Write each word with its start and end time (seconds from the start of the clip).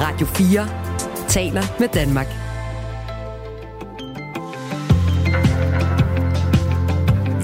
Radio 0.00 0.26
4 0.26 0.68
taler 1.28 1.62
med 1.80 1.88
Danmark. 1.88 2.26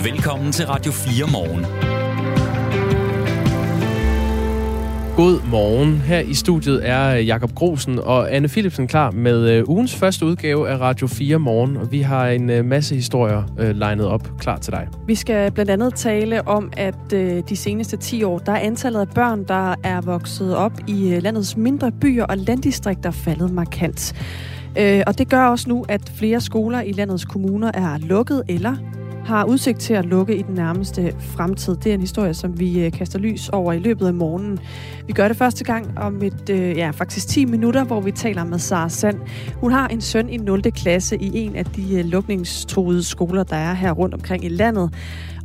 Velkommen 0.05 0.53
til 0.53 0.67
Radio 0.67 0.93
4 0.93 1.27
morgen. 1.33 1.84
God 5.17 5.41
morgen. 5.51 5.99
Her 5.99 6.19
i 6.19 6.35
studiet 6.35 6.89
er 6.89 7.17
øh, 7.17 7.27
Jakob 7.27 7.55
Grosen 7.55 7.99
og 7.99 8.35
Anne 8.35 8.49
Philipsen 8.49 8.87
klar 8.87 9.11
med 9.11 9.51
øh, 9.51 9.69
ugens 9.69 9.95
første 9.95 10.27
udgave 10.27 10.69
af 10.69 10.81
Radio 10.81 11.07
4 11.07 11.39
morgen, 11.39 11.77
og 11.77 11.93
vi 11.93 12.01
har 12.01 12.29
en 12.29 12.51
øh, 12.51 12.65
masse 12.65 12.95
historier 12.95 13.43
øh, 13.59 13.77
legnet 13.77 14.07
op 14.07 14.31
klar 14.39 14.59
til 14.59 14.73
dig. 14.73 14.89
Vi 15.07 15.15
skal 15.15 15.53
blandt 15.53 15.71
andet 15.71 15.95
tale 15.95 16.49
om, 16.49 16.73
at 16.77 17.13
øh, 17.13 17.43
de 17.49 17.57
seneste 17.57 17.97
10 17.97 18.23
år, 18.23 18.39
der 18.39 18.53
er 18.53 18.59
antallet 18.59 19.01
af 19.01 19.09
børn, 19.09 19.45
der 19.45 19.75
er 19.85 20.01
vokset 20.01 20.57
op 20.57 20.73
i 20.87 21.21
landets 21.21 21.57
mindre 21.57 21.93
byer 21.93 22.25
og 22.25 22.37
landdistrikter 22.37 23.11
faldet 23.11 23.51
markant. 23.51 24.15
Øh, 24.79 25.03
og 25.07 25.19
det 25.19 25.29
gør 25.29 25.47
også 25.47 25.69
nu, 25.69 25.85
at 25.89 26.13
flere 26.17 26.41
skoler 26.41 26.81
i 26.81 26.93
landets 26.93 27.25
kommuner 27.25 27.71
er 27.75 27.99
lukket 27.99 28.43
eller 28.49 28.77
har 29.25 29.45
udsigt 29.45 29.81
til 29.81 29.95
at 29.95 30.05
lukke 30.05 30.37
i 30.37 30.43
den 30.43 30.55
nærmeste 30.55 31.15
fremtid. 31.21 31.77
Det 31.77 31.91
er 31.91 31.95
en 31.95 32.01
historie, 32.01 32.35
som 32.35 32.61
vi 32.61 32.85
øh, 32.85 32.93
kaster 32.93 33.19
lys 33.19 33.49
over 33.49 33.73
i 33.73 33.79
løbet 33.79 34.07
af 34.07 34.15
morgenen. 34.15 34.59
Vi 35.07 35.13
gør 35.13 35.29
det 35.29 35.37
første 35.37 35.65
gang 35.65 35.99
om 35.99 36.23
et, 36.23 36.51
øh, 36.51 36.77
ja, 36.77 36.91
faktisk 36.91 37.29
10 37.29 37.45
minutter, 37.45 37.85
hvor 37.85 38.01
vi 38.01 38.11
taler 38.11 38.45
med 38.45 38.59
Sara 38.59 38.89
Sand. 38.89 39.19
Hun 39.55 39.73
har 39.73 39.89
en 39.89 40.01
søn 40.01 40.29
i 40.29 40.37
0. 40.37 40.63
klasse 40.63 41.17
i 41.17 41.39
en 41.39 41.57
af 41.57 41.65
de 41.65 41.99
øh, 41.99 42.05
lukningstruede 42.05 43.03
skoler, 43.03 43.43
der 43.43 43.57
er 43.57 43.75
her 43.75 43.93
rundt 43.93 44.15
omkring 44.15 44.45
i 44.45 44.49
landet. 44.49 44.95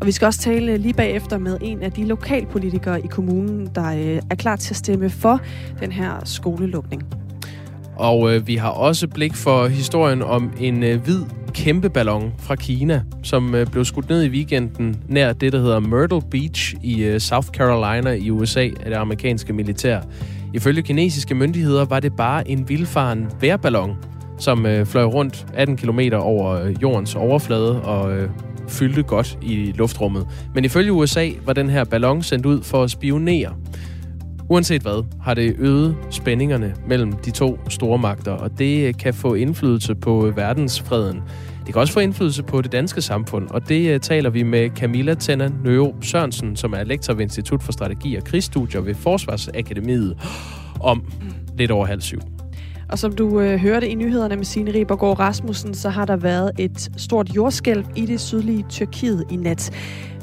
Og 0.01 0.07
vi 0.07 0.11
skal 0.11 0.25
også 0.25 0.39
tale 0.39 0.77
lige 0.77 0.93
bagefter 0.93 1.37
med 1.37 1.57
en 1.61 1.81
af 1.81 1.91
de 1.91 2.05
lokalpolitikere 2.05 3.01
i 3.01 3.07
kommunen, 3.07 3.69
der 3.75 4.19
er 4.29 4.35
klar 4.35 4.55
til 4.55 4.73
at 4.73 4.77
stemme 4.77 5.09
for 5.09 5.39
den 5.79 5.91
her 5.91 6.25
skolelukning. 6.25 7.03
Og 7.99 8.35
øh, 8.35 8.47
vi 8.47 8.55
har 8.55 8.69
også 8.69 9.07
blik 9.07 9.33
for 9.33 9.67
historien 9.67 10.21
om 10.21 10.51
en 10.59 10.83
øh, 10.83 11.01
hvid 11.01 11.21
kæmpe 11.53 11.89
ballon 11.89 12.33
fra 12.39 12.55
Kina, 12.55 13.03
som 13.23 13.55
øh, 13.55 13.67
blev 13.67 13.85
skudt 13.85 14.09
ned 14.09 14.23
i 14.23 14.29
weekenden 14.29 14.99
nær 15.07 15.33
det, 15.33 15.53
der 15.53 15.59
hedder 15.59 15.79
Myrtle 15.79 16.21
Beach 16.31 16.75
i 16.83 17.03
øh, 17.03 17.19
South 17.19 17.47
Carolina 17.47 18.11
i 18.11 18.29
USA 18.29 18.63
af 18.63 18.85
det 18.85 18.93
amerikanske 18.93 19.53
militær. 19.53 20.01
Ifølge 20.53 20.81
kinesiske 20.81 21.35
myndigheder 21.35 21.85
var 21.85 21.99
det 21.99 22.15
bare 22.15 22.47
en 22.47 22.69
vildfaren 22.69 23.27
værballon, 23.41 23.97
som 24.37 24.65
øh, 24.65 24.85
fløj 24.85 25.03
rundt 25.03 25.45
18 25.53 25.77
km 25.77 25.99
over 26.13 26.51
øh, 26.51 26.81
jordens 26.81 27.15
overflade 27.15 27.81
og 27.81 28.17
øh, 28.17 28.29
fyldte 28.67 29.03
godt 29.03 29.37
i 29.41 29.73
luftrummet. 29.75 30.27
Men 30.55 30.65
ifølge 30.65 30.91
USA 30.91 31.29
var 31.45 31.53
den 31.53 31.69
her 31.69 31.83
ballon 31.83 32.23
sendt 32.23 32.45
ud 32.45 32.63
for 32.63 32.83
at 32.83 32.91
spionere. 32.91 33.53
Uanset 34.51 34.81
hvad, 34.81 35.05
har 35.21 35.33
det 35.33 35.55
øget 35.57 35.95
spændingerne 36.09 36.75
mellem 36.87 37.13
de 37.13 37.31
to 37.31 37.59
store 37.69 37.97
magter, 37.97 38.31
og 38.31 38.59
det 38.59 38.87
øh, 38.87 38.93
kan 38.99 39.13
få 39.13 39.33
indflydelse 39.33 39.95
på 39.95 40.27
øh, 40.27 40.37
verdensfreden. 40.37 41.21
Det 41.65 41.73
kan 41.73 41.81
også 41.81 41.93
få 41.93 41.99
indflydelse 41.99 42.43
på 42.43 42.61
det 42.61 42.71
danske 42.71 43.01
samfund, 43.01 43.47
og 43.49 43.69
det 43.69 43.89
øh, 43.89 43.99
taler 43.99 44.29
vi 44.29 44.43
med 44.43 44.69
Camilla 44.69 45.13
Tenna 45.13 45.49
Nøro 45.63 45.95
Sørensen, 46.01 46.55
som 46.55 46.73
er 46.73 46.83
lektor 46.83 47.13
ved 47.13 47.21
Institut 47.21 47.63
for 47.63 47.71
Strategi 47.71 48.15
og 48.15 48.23
Krigsstudier 48.23 48.81
ved 48.81 48.95
Forsvarsakademiet, 48.95 50.17
om 50.79 51.03
lidt 51.57 51.71
over 51.71 51.85
halv 51.85 52.01
syv. 52.01 52.19
Og 52.89 52.99
som 52.99 53.11
du 53.15 53.39
øh, 53.39 53.59
hørte 53.59 53.89
i 53.89 53.95
nyhederne 53.95 54.35
med 54.35 54.45
Signe 54.45 54.73
Ribergaard 54.73 55.19
Rasmussen, 55.19 55.73
så 55.73 55.89
har 55.89 56.05
der 56.05 56.15
været 56.15 56.51
et 56.57 56.89
stort 56.97 57.35
jordskælv 57.35 57.85
i 57.95 58.05
det 58.05 58.19
sydlige 58.19 58.65
Tyrkiet 58.69 59.25
i 59.31 59.35
nat. 59.35 59.71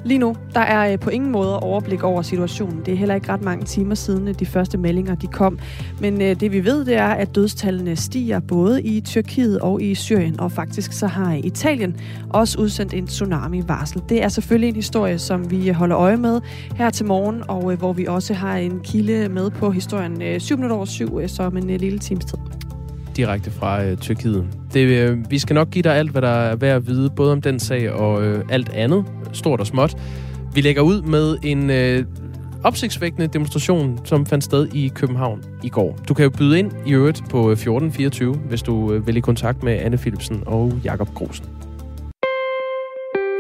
Lige 0.06 0.18
nu, 0.18 0.36
der 0.54 0.60
er 0.60 0.92
øh, 0.92 0.98
på 0.98 1.10
ingen 1.10 1.32
måde 1.32 1.60
overblik 1.60 2.02
over 2.02 2.22
situationen. 2.22 2.82
Det 2.86 2.94
er 2.94 2.98
heller 2.98 3.14
ikke 3.14 3.32
ret 3.32 3.42
mange 3.42 3.64
timer 3.64 3.94
siden 3.94 4.34
de 4.34 4.46
første 4.46 4.78
meldinger 4.78 5.14
de 5.14 5.26
kom. 5.26 5.58
Men 6.00 6.22
øh, 6.22 6.40
det 6.40 6.52
vi 6.52 6.64
ved, 6.64 6.84
det 6.84 6.94
er, 6.94 7.08
at 7.08 7.34
dødstallene 7.34 7.96
stiger 7.96 8.40
både 8.40 8.82
i 8.82 9.00
Tyrkiet 9.00 9.58
og 9.58 9.82
i 9.82 9.94
Syrien. 9.94 10.40
Og 10.40 10.52
faktisk 10.52 10.92
så 10.92 11.06
har 11.06 11.32
Italien 11.32 11.96
også 12.30 12.58
udsendt 12.58 12.94
en 12.94 13.06
tsunami-varsel. 13.06 14.02
Det 14.08 14.22
er 14.22 14.28
selvfølgelig 14.28 14.68
en 14.68 14.77
historie, 14.77 15.18
som 15.18 15.50
vi 15.50 15.68
holder 15.68 15.98
øje 15.98 16.16
med 16.16 16.40
her 16.77 16.90
til 16.90 17.06
morgen, 17.06 17.42
og 17.48 17.72
øh, 17.72 17.78
hvor 17.78 17.92
vi 17.92 18.06
også 18.06 18.34
har 18.34 18.56
en 18.56 18.80
kilde 18.84 19.28
med 19.28 19.50
på 19.50 19.70
historien 19.70 20.40
7 20.40 20.56
minutter 20.56 20.77
over 20.77 20.84
7, 20.84 21.28
som 21.28 21.56
en 21.56 21.66
lille 21.66 21.98
times 21.98 22.24
tid 22.24 22.65
direkte 23.16 23.50
fra 23.50 23.84
øh, 23.84 23.96
Tyrkiet. 23.96 24.46
Det, 24.72 24.80
øh, 24.80 25.30
vi 25.30 25.38
skal 25.38 25.54
nok 25.54 25.70
give 25.70 25.82
dig 25.82 25.94
alt, 25.94 26.10
hvad 26.10 26.22
der 26.22 26.28
er 26.28 26.56
værd 26.56 26.77
at 26.77 26.86
vide, 26.86 27.10
både 27.10 27.32
om 27.32 27.42
den 27.42 27.58
sag 27.58 27.92
og 27.92 28.24
øh, 28.24 28.44
alt 28.50 28.68
andet, 28.68 29.04
stort 29.32 29.60
og 29.60 29.66
småt. 29.66 29.96
Vi 30.54 30.60
lægger 30.60 30.82
ud 30.82 31.02
med 31.02 31.36
en 31.42 31.70
øh, 31.70 32.04
opsigtsvækkende 32.64 33.27
demonstration, 33.27 34.00
som 34.04 34.27
fandt 34.27 34.44
sted 34.44 34.68
i 34.74 34.88
København 34.94 35.44
i 35.62 35.68
går. 35.68 35.98
Du 36.08 36.14
kan 36.14 36.22
jo 36.22 36.30
byde 36.30 36.58
ind 36.58 36.72
i 36.86 36.92
øvrigt 36.92 37.22
på 37.30 37.50
1424, 37.50 38.34
øh, 38.34 38.40
hvis 38.40 38.62
du 38.62 38.92
øh, 38.92 39.06
vil 39.06 39.16
i 39.16 39.20
kontakt 39.20 39.62
med 39.62 39.72
Anne 39.72 39.98
Philipsen 39.98 40.42
og 40.46 40.72
Jakob 40.84 41.14
Grosen. 41.14 41.46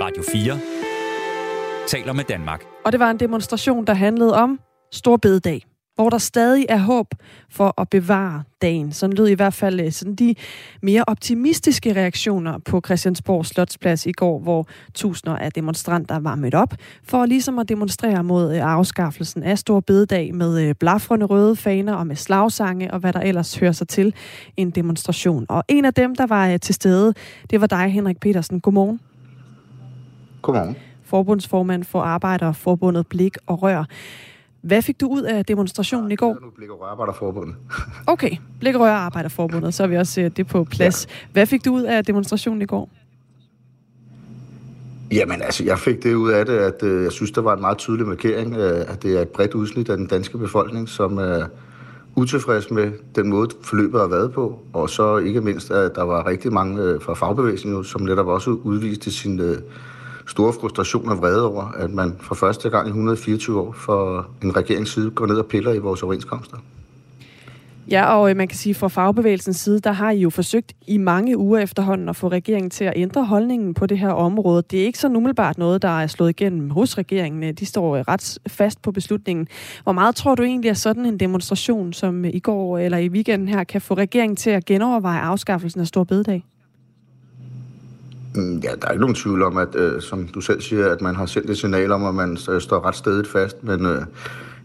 Radio 0.02 0.22
4 0.32 0.58
taler 1.86 2.12
med 2.12 2.24
Danmark. 2.24 2.64
Og 2.84 2.92
det 2.92 3.00
var 3.00 3.10
en 3.10 3.20
demonstration, 3.20 3.84
der 3.84 3.94
handlede 3.94 4.34
om 4.34 4.60
Stor 4.92 5.16
Bededag 5.16 5.75
hvor 5.96 6.10
der 6.10 6.18
stadig 6.18 6.66
er 6.68 6.78
håb 6.78 7.06
for 7.50 7.80
at 7.80 7.88
bevare 7.88 8.42
dagen. 8.62 8.92
Sådan 8.92 9.16
lød 9.16 9.28
i 9.28 9.34
hvert 9.34 9.54
fald 9.54 9.80
øh, 9.80 9.92
sådan 9.92 10.14
de 10.14 10.34
mere 10.82 11.04
optimistiske 11.06 11.92
reaktioner 11.96 12.58
på 12.58 12.80
Christiansborg 12.84 13.46
Slotsplads 13.46 14.06
i 14.06 14.12
går, 14.12 14.38
hvor 14.38 14.66
tusinder 14.94 15.36
af 15.36 15.52
demonstranter 15.52 16.18
var 16.18 16.34
mødt 16.34 16.54
op 16.54 16.74
for 17.04 17.26
ligesom 17.26 17.58
at 17.58 17.68
demonstrere 17.68 18.24
mod 18.24 18.54
øh, 18.54 18.62
afskaffelsen 18.62 19.42
af 19.42 19.58
Stor 19.58 19.80
Bededag 19.80 20.34
med 20.34 20.60
øh, 20.60 20.74
blafrende 20.74 21.26
røde 21.26 21.56
faner 21.56 21.94
og 21.94 22.06
med 22.06 22.16
slagsange 22.16 22.92
og 22.92 22.98
hvad 22.98 23.12
der 23.12 23.20
ellers 23.20 23.56
hører 23.56 23.72
sig 23.72 23.88
til 23.88 24.14
en 24.56 24.70
demonstration. 24.70 25.46
Og 25.48 25.64
en 25.68 25.84
af 25.84 25.94
dem, 25.94 26.14
der 26.14 26.26
var 26.26 26.56
til 26.56 26.74
stede, 26.74 27.14
det 27.50 27.60
var 27.60 27.66
dig, 27.66 27.88
Henrik 27.88 28.20
Petersen. 28.20 28.60
Godmorgen. 28.60 29.00
Godmorgen. 30.42 30.76
Forbundsformand 31.04 31.84
for 31.84 32.00
Arbejderforbundet 32.00 33.06
Blik 33.06 33.36
og 33.46 33.62
Rør. 33.62 33.84
Hvad 34.66 34.82
fik 34.82 35.00
du 35.00 35.08
ud 35.08 35.22
af 35.22 35.44
demonstrationen 35.44 36.12
i 36.12 36.16
går? 36.16 36.38
Nu 36.42 36.50
Blik 36.56 36.70
og 36.70 36.90
Arbejderforbundet. 36.90 37.54
okay, 38.06 38.36
Blik 38.60 38.74
og 38.74 38.88
Arbejderforbundet, 38.88 39.74
så 39.74 39.82
har 39.82 39.88
vi 39.88 39.96
også 39.96 40.30
det 40.36 40.46
på 40.46 40.64
plads. 40.64 41.06
Ja. 41.06 41.14
Hvad 41.32 41.46
fik 41.46 41.64
du 41.64 41.74
ud 41.74 41.82
af 41.82 42.04
demonstrationen 42.04 42.62
i 42.62 42.64
går? 42.64 42.90
Jamen 45.12 45.42
altså, 45.42 45.64
jeg 45.64 45.78
fik 45.78 46.02
det 46.02 46.14
ud 46.14 46.30
af 46.30 46.46
det, 46.46 46.58
at 46.58 46.82
øh, 46.82 47.04
jeg 47.04 47.12
synes, 47.12 47.30
der 47.30 47.40
var 47.40 47.54
en 47.54 47.60
meget 47.60 47.78
tydelig 47.78 48.06
markering, 48.06 48.56
øh, 48.56 48.80
at 48.88 49.02
det 49.02 49.16
er 49.16 49.22
et 49.22 49.28
bredt 49.28 49.54
udsnit 49.54 49.88
af 49.88 49.96
den 49.96 50.06
danske 50.06 50.38
befolkning, 50.38 50.88
som 50.88 51.18
er 51.18 51.46
utilfreds 52.16 52.70
med 52.70 52.92
den 53.14 53.28
måde, 53.28 53.48
forløbet 53.62 54.00
har 54.00 54.08
været 54.08 54.32
på. 54.32 54.62
Og 54.72 54.90
så 54.90 55.16
ikke 55.16 55.40
mindst, 55.40 55.70
at 55.70 55.94
der 55.94 56.02
var 56.02 56.26
rigtig 56.26 56.52
mange 56.52 56.82
øh, 56.82 57.00
fra 57.00 57.14
fagbevægelsen, 57.14 57.84
som 57.84 58.02
netop 58.02 58.26
også 58.26 58.50
udviste 58.50 59.12
sin 59.12 59.40
øh, 59.40 59.58
store 60.26 60.52
frustration 60.52 61.08
og 61.08 61.18
vrede 61.18 61.46
over, 61.46 61.62
at 61.62 61.90
man 61.90 62.16
for 62.20 62.34
første 62.34 62.70
gang 62.70 62.86
i 62.86 62.90
124 62.90 63.60
år 63.60 63.72
for 63.72 64.26
en 64.42 64.56
regerings 64.56 64.92
side 64.92 65.10
går 65.10 65.26
ned 65.26 65.36
og 65.36 65.46
piller 65.46 65.72
i 65.72 65.78
vores 65.78 66.02
overenskomster. 66.02 66.56
Ja, 67.90 68.14
og 68.16 68.30
øh, 68.30 68.36
man 68.36 68.48
kan 68.48 68.58
sige, 68.58 68.74
fra 68.74 68.88
fagbevægelsens 68.88 69.56
side, 69.56 69.80
der 69.80 69.92
har 69.92 70.10
I 70.10 70.18
jo 70.18 70.30
forsøgt 70.30 70.72
i 70.86 70.98
mange 70.98 71.38
uger 71.38 71.58
efterhånden 71.58 72.08
at 72.08 72.16
få 72.16 72.28
regeringen 72.28 72.70
til 72.70 72.84
at 72.84 72.92
ændre 72.96 73.24
holdningen 73.24 73.74
på 73.74 73.86
det 73.86 73.98
her 73.98 74.10
område. 74.10 74.62
Det 74.70 74.80
er 74.80 74.84
ikke 74.84 74.98
så 74.98 75.08
umiddelbart 75.08 75.58
noget, 75.58 75.82
der 75.82 76.00
er 76.00 76.06
slået 76.06 76.30
igennem 76.30 76.70
hos 76.70 76.98
regeringen. 76.98 77.54
De 77.54 77.66
står 77.66 77.96
øh, 77.96 78.04
ret 78.08 78.38
fast 78.48 78.82
på 78.82 78.92
beslutningen. 78.92 79.48
Hvor 79.82 79.92
meget 79.92 80.16
tror 80.16 80.34
du 80.34 80.42
egentlig, 80.42 80.70
at 80.70 80.78
sådan 80.78 81.06
en 81.06 81.20
demonstration 81.20 81.92
som 81.92 82.24
i 82.24 82.38
går 82.38 82.78
øh, 82.78 82.84
eller 82.84 82.98
i 82.98 83.08
weekenden 83.08 83.48
her 83.48 83.64
kan 83.64 83.80
få 83.80 83.94
regeringen 83.94 84.36
til 84.36 84.50
at 84.50 84.64
genoverveje 84.64 85.20
afskaffelsen 85.20 85.80
af 85.80 85.86
Stor 85.86 86.04
Bededag? 86.04 86.44
Mm, 88.36 88.56
ja, 88.56 88.70
der 88.82 88.86
er 88.86 88.92
ikke 88.92 89.00
nogen 89.00 89.14
tvivl 89.14 89.42
om, 89.42 89.56
at 89.56 89.76
øh, 89.76 90.00
som 90.00 90.28
du 90.28 90.40
selv 90.40 90.60
siger, 90.60 90.90
at 90.90 91.00
man 91.00 91.16
har 91.16 91.26
sendt 91.26 91.50
et 91.50 91.58
signal 91.58 91.92
om, 91.92 92.04
at 92.04 92.14
man 92.14 92.38
øh, 92.50 92.60
står 92.60 92.86
ret 92.86 92.96
stedigt 92.96 93.28
fast, 93.28 93.64
men 93.64 93.86
øh, 93.86 94.02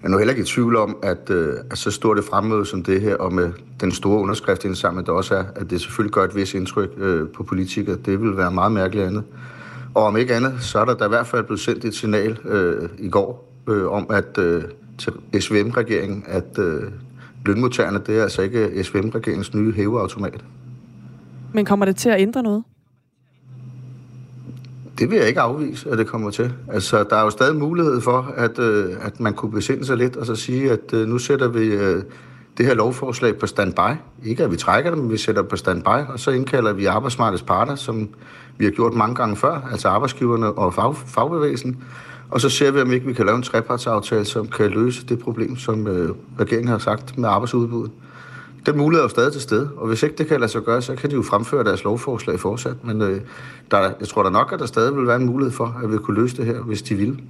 jeg 0.01 0.07
er 0.07 0.09
nu 0.09 0.17
heller 0.17 0.31
ikke 0.31 0.43
i 0.43 0.45
tvivl 0.45 0.75
om, 0.75 0.97
at, 1.03 1.29
øh, 1.29 1.53
at 1.71 1.77
så 1.77 1.91
stort 1.91 2.19
et 2.19 2.25
fremmøde 2.25 2.65
som 2.65 2.83
det 2.83 3.01
her, 3.01 3.15
og 3.15 3.33
med 3.33 3.51
den 3.81 3.91
store 3.91 4.19
underskriftindsamling, 4.19 5.07
der 5.07 5.11
også 5.13 5.35
er, 5.35 5.43
at 5.55 5.69
det 5.69 5.81
selvfølgelig 5.81 6.13
gør 6.13 6.23
et 6.23 6.35
vis 6.35 6.53
indtryk 6.53 6.89
øh, 6.97 7.27
på 7.29 7.43
politikere. 7.43 7.95
Det 8.05 8.21
vil 8.21 8.37
være 8.37 8.51
meget 8.51 8.71
mærkeligt 8.71 9.07
andet. 9.07 9.23
Og 9.93 10.03
om 10.03 10.17
ikke 10.17 10.35
andet, 10.35 10.53
så 10.59 10.79
er 10.79 10.85
der 10.85 10.93
da 10.93 11.05
i 11.05 11.09
hvert 11.09 11.27
fald 11.27 11.43
blevet 11.43 11.59
sendt 11.59 11.85
et 11.85 11.95
signal 11.95 12.37
øh, 12.45 12.89
i 12.99 13.09
går 13.09 13.53
øh, 13.67 13.91
om, 13.91 14.07
at 14.09 14.37
øh, 14.37 14.63
til 14.97 15.41
SVM-regeringen, 15.41 16.23
at 16.27 16.59
øh, 16.59 16.81
lønmodtagerne, 17.45 17.99
det 18.07 18.17
er 18.17 18.23
altså 18.23 18.41
ikke 18.41 18.83
SVM-regeringens 18.83 19.53
nye 19.53 19.73
hæveautomat. 19.73 20.43
Men 21.53 21.65
kommer 21.65 21.85
det 21.85 21.95
til 21.95 22.09
at 22.09 22.21
ændre 22.21 22.43
noget? 22.43 22.63
Det 25.01 25.09
vil 25.09 25.17
jeg 25.17 25.27
ikke 25.27 25.41
afvise, 25.41 25.89
at 25.89 25.97
det 25.97 26.07
kommer 26.07 26.29
til. 26.29 26.53
Altså, 26.67 27.03
der 27.03 27.15
er 27.15 27.21
jo 27.21 27.29
stadig 27.29 27.55
mulighed 27.55 28.01
for, 28.01 28.33
at, 28.37 28.59
øh, 28.59 28.89
at 29.01 29.19
man 29.19 29.33
kunne 29.33 29.51
besinde 29.51 29.85
sig 29.85 29.97
lidt 29.97 30.15
og 30.15 30.25
så 30.25 30.35
sige, 30.35 30.71
at 30.71 30.93
øh, 30.93 31.07
nu 31.07 31.17
sætter 31.17 31.47
vi 31.47 31.65
øh, 31.65 32.03
det 32.57 32.65
her 32.65 32.73
lovforslag 32.73 33.37
på 33.37 33.47
standby. 33.47 33.97
Ikke 34.25 34.43
at 34.43 34.51
vi 34.51 34.55
trækker 34.55 34.91
det, 34.91 34.99
men 34.99 35.11
vi 35.11 35.17
sætter 35.17 35.41
det 35.41 35.49
på 35.49 35.55
standby, 35.55 36.07
og 36.09 36.19
så 36.19 36.31
indkalder 36.31 36.73
vi 36.73 36.85
arbejdsmarkedets 36.85 37.43
parter, 37.43 37.75
som 37.75 38.09
vi 38.57 38.65
har 38.65 38.71
gjort 38.71 38.93
mange 38.93 39.15
gange 39.15 39.35
før, 39.35 39.69
altså 39.71 39.87
arbejdsgiverne 39.87 40.51
og 40.51 40.73
fag, 40.73 40.95
fagbevægelsen. 40.95 41.83
Og 42.29 42.41
så 42.41 42.49
ser 42.49 42.71
vi, 42.71 42.81
om 42.81 42.91
ikke 42.91 43.05
vi 43.05 43.13
kan 43.13 43.25
lave 43.25 43.35
en 43.35 43.43
trepartsaftale, 43.43 44.25
som 44.25 44.47
kan 44.47 44.69
løse 44.69 45.05
det 45.05 45.19
problem, 45.19 45.57
som 45.57 45.87
øh, 45.87 46.09
regeringen 46.39 46.67
har 46.67 46.77
sagt 46.77 47.17
med 47.17 47.29
arbejdsudbuddet. 47.29 47.91
Den 48.65 48.77
mulighed 48.77 48.99
er 48.99 49.05
jo 49.05 49.09
stadig 49.09 49.31
til 49.31 49.41
stede, 49.41 49.69
og 49.77 49.87
hvis 49.87 50.03
ikke 50.03 50.15
det 50.15 50.27
kan 50.27 50.39
lade 50.39 50.51
sig 50.51 50.61
gøre, 50.61 50.81
så 50.81 50.95
kan 50.95 51.09
de 51.09 51.15
jo 51.15 51.21
fremføre 51.21 51.63
deres 51.63 51.83
lovforslag 51.83 52.39
fortsat. 52.39 52.83
Men 52.83 53.01
øh, 53.01 53.21
der, 53.71 53.79
jeg 53.99 54.07
tror 54.07 54.23
da 54.23 54.29
nok, 54.29 54.53
at 54.53 54.59
der 54.59 54.65
stadig 54.65 54.95
vil 54.95 55.07
være 55.07 55.15
en 55.15 55.25
mulighed 55.25 55.51
for, 55.51 55.79
at 55.83 55.91
vi 55.91 55.97
kunne 55.97 56.21
løse 56.21 56.37
det 56.37 56.45
her, 56.45 56.61
hvis 56.61 56.81
de 56.81 56.95
vil. 56.95 57.21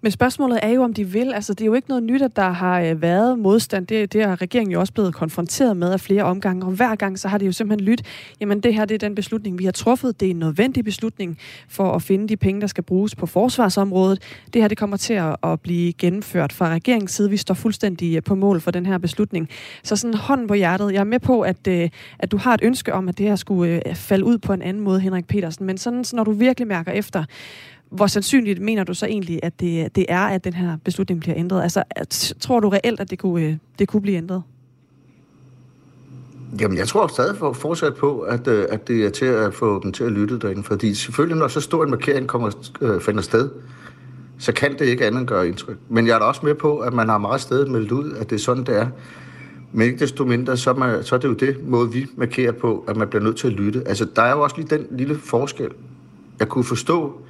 Men 0.00 0.12
spørgsmålet 0.12 0.58
er 0.62 0.68
jo, 0.68 0.82
om 0.82 0.94
de 0.94 1.04
vil. 1.04 1.32
Altså, 1.32 1.54
det 1.54 1.60
er 1.60 1.66
jo 1.66 1.74
ikke 1.74 1.88
noget 1.88 2.04
nyt, 2.04 2.22
at 2.22 2.36
der 2.36 2.50
har 2.50 2.80
øh, 2.80 3.02
været 3.02 3.38
modstand. 3.38 3.86
Det, 3.86 4.12
det 4.12 4.22
er 4.22 4.42
regeringen 4.42 4.72
jo 4.72 4.80
også 4.80 4.92
blevet 4.92 5.14
konfronteret 5.14 5.76
med 5.76 5.92
af 5.92 6.00
flere 6.00 6.22
omgange. 6.22 6.66
Og 6.66 6.72
hver 6.72 6.94
gang, 6.94 7.18
så 7.18 7.28
har 7.28 7.38
det 7.38 7.46
jo 7.46 7.52
simpelthen 7.52 7.86
lyttet, 7.86 8.06
jamen 8.40 8.60
det 8.60 8.74
her, 8.74 8.84
det 8.84 8.94
er 8.94 8.98
den 8.98 9.14
beslutning, 9.14 9.58
vi 9.58 9.64
har 9.64 9.72
truffet. 9.72 10.20
Det 10.20 10.26
er 10.26 10.30
en 10.30 10.38
nødvendig 10.38 10.84
beslutning 10.84 11.38
for 11.68 11.92
at 11.92 12.02
finde 12.02 12.28
de 12.28 12.36
penge, 12.36 12.60
der 12.60 12.66
skal 12.66 12.84
bruges 12.84 13.14
på 13.14 13.26
forsvarsområdet. 13.26 14.22
Det 14.52 14.62
her, 14.62 14.68
det 14.68 14.78
kommer 14.78 14.96
til 14.96 15.14
at, 15.14 15.36
at 15.42 15.60
blive 15.60 15.92
gennemført 15.92 16.52
fra 16.52 16.68
regeringens 16.68 17.12
side. 17.12 17.30
Vi 17.30 17.36
står 17.36 17.54
fuldstændig 17.54 18.16
øh, 18.16 18.22
på 18.22 18.34
mål 18.34 18.60
for 18.60 18.70
den 18.70 18.86
her 18.86 18.98
beslutning. 18.98 19.48
Så 19.82 19.96
sådan 19.96 20.14
hånd 20.14 20.48
på 20.48 20.54
hjertet. 20.54 20.92
Jeg 20.92 21.00
er 21.00 21.04
med 21.04 21.18
på, 21.18 21.40
at, 21.40 21.66
øh, 21.68 21.90
at 22.18 22.32
du 22.32 22.36
har 22.36 22.54
et 22.54 22.60
ønske 22.62 22.94
om, 22.94 23.08
at 23.08 23.18
det 23.18 23.26
her 23.26 23.36
skulle 23.36 23.82
falde 23.94 24.24
ud 24.24 24.38
på 24.38 24.52
en 24.52 24.62
anden 24.62 24.82
måde, 24.82 25.00
Henrik 25.00 25.26
Petersen. 25.26 25.66
Men 25.66 25.78
sådan, 25.78 26.04
når 26.12 26.24
du 26.24 26.32
virkelig 26.32 26.68
mærker 26.68 26.92
efter, 26.92 27.24
hvor 27.90 28.06
sandsynligt 28.06 28.60
mener 28.60 28.84
du 28.84 28.94
så 28.94 29.06
egentlig, 29.06 29.40
at 29.42 29.60
det, 29.60 29.96
det 29.96 30.06
er, 30.08 30.20
at 30.20 30.44
den 30.44 30.52
her 30.52 30.76
beslutning 30.84 31.20
bliver 31.20 31.36
ændret? 31.36 31.62
Altså, 31.62 31.82
at, 31.90 32.34
tror 32.40 32.60
du 32.60 32.68
reelt, 32.68 33.00
at 33.00 33.10
det 33.10 33.18
kunne, 33.18 33.44
øh, 33.44 33.56
det 33.78 33.88
kunne 33.88 34.02
blive 34.02 34.16
ændret? 34.16 34.42
Jamen, 36.60 36.78
jeg 36.78 36.88
tror 36.88 37.06
stadig 37.06 37.36
for, 37.36 37.52
fortsat 37.52 37.94
på, 37.94 38.20
at, 38.20 38.48
øh, 38.48 38.66
at 38.70 38.88
det 38.88 39.04
er 39.04 39.10
til 39.10 39.24
at 39.24 39.54
få 39.54 39.82
dem 39.82 39.92
til 39.92 40.04
at 40.04 40.12
lytte 40.12 40.38
derinde. 40.38 40.62
Fordi 40.62 40.94
selvfølgelig, 40.94 41.38
når 41.38 41.48
så 41.48 41.60
stor 41.60 41.84
en 41.84 41.90
markering 41.90 42.26
kommer, 42.26 42.68
øh, 42.80 43.00
finder 43.00 43.22
sted, 43.22 43.50
så 44.38 44.52
kan 44.52 44.78
det 44.78 44.84
ikke 44.84 45.06
andet 45.06 45.20
end 45.20 45.28
gøre 45.28 45.48
indtryk. 45.48 45.76
Men 45.88 46.06
jeg 46.06 46.14
er 46.14 46.18
da 46.18 46.24
også 46.24 46.40
med 46.44 46.54
på, 46.54 46.78
at 46.78 46.92
man 46.92 47.08
har 47.08 47.18
meget 47.18 47.40
sted 47.40 47.66
meldt 47.66 47.92
ud, 47.92 48.12
at 48.12 48.30
det 48.30 48.36
er 48.36 48.40
sådan, 48.40 48.64
det 48.64 48.76
er. 48.80 48.86
Men 49.72 49.86
ikke 49.86 49.98
desto 49.98 50.24
mindre, 50.24 50.56
så 50.56 50.70
er, 50.70 50.74
man, 50.74 51.04
så 51.04 51.14
er 51.14 51.18
det 51.18 51.28
jo 51.28 51.34
det 51.34 51.68
måde, 51.68 51.92
vi 51.92 52.06
markerer 52.16 52.52
på, 52.52 52.84
at 52.88 52.96
man 52.96 53.08
bliver 53.08 53.22
nødt 53.22 53.36
til 53.36 53.46
at 53.46 53.52
lytte. 53.52 53.82
Altså, 53.86 54.06
der 54.16 54.22
er 54.22 54.32
jo 54.32 54.40
også 54.40 54.56
lige 54.56 54.76
den 54.76 54.86
lille 54.90 55.18
forskel. 55.18 55.70
Jeg 56.40 56.48
kunne 56.48 56.64
forstå, 56.64 57.20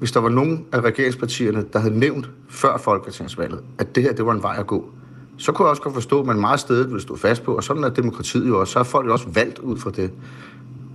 hvis 0.00 0.12
der 0.12 0.20
var 0.20 0.28
nogen 0.28 0.66
af 0.72 0.80
regeringspartierne, 0.80 1.64
der 1.72 1.78
havde 1.78 1.98
nævnt 1.98 2.30
før 2.48 2.78
Folketingsvalget, 2.78 3.60
at 3.78 3.94
det 3.94 4.02
her 4.02 4.12
det 4.12 4.26
var 4.26 4.32
en 4.32 4.42
vej 4.42 4.56
at 4.58 4.66
gå, 4.66 4.90
så 5.36 5.52
kunne 5.52 5.66
jeg 5.66 5.70
også 5.70 5.82
godt 5.82 5.94
forstå, 5.94 6.20
at 6.20 6.26
man 6.26 6.40
meget 6.40 6.60
stedet 6.60 6.88
ville 6.88 7.02
stå 7.02 7.16
fast 7.16 7.42
på, 7.42 7.56
og 7.56 7.64
sådan 7.64 7.84
er 7.84 7.88
demokratiet 7.88 8.48
jo 8.48 8.60
også. 8.60 8.72
Så 8.72 8.78
er 8.78 8.82
folk 8.82 9.06
jo 9.06 9.12
også 9.12 9.28
valgt 9.28 9.58
ud 9.58 9.76
fra 9.76 9.90
det. 9.90 10.10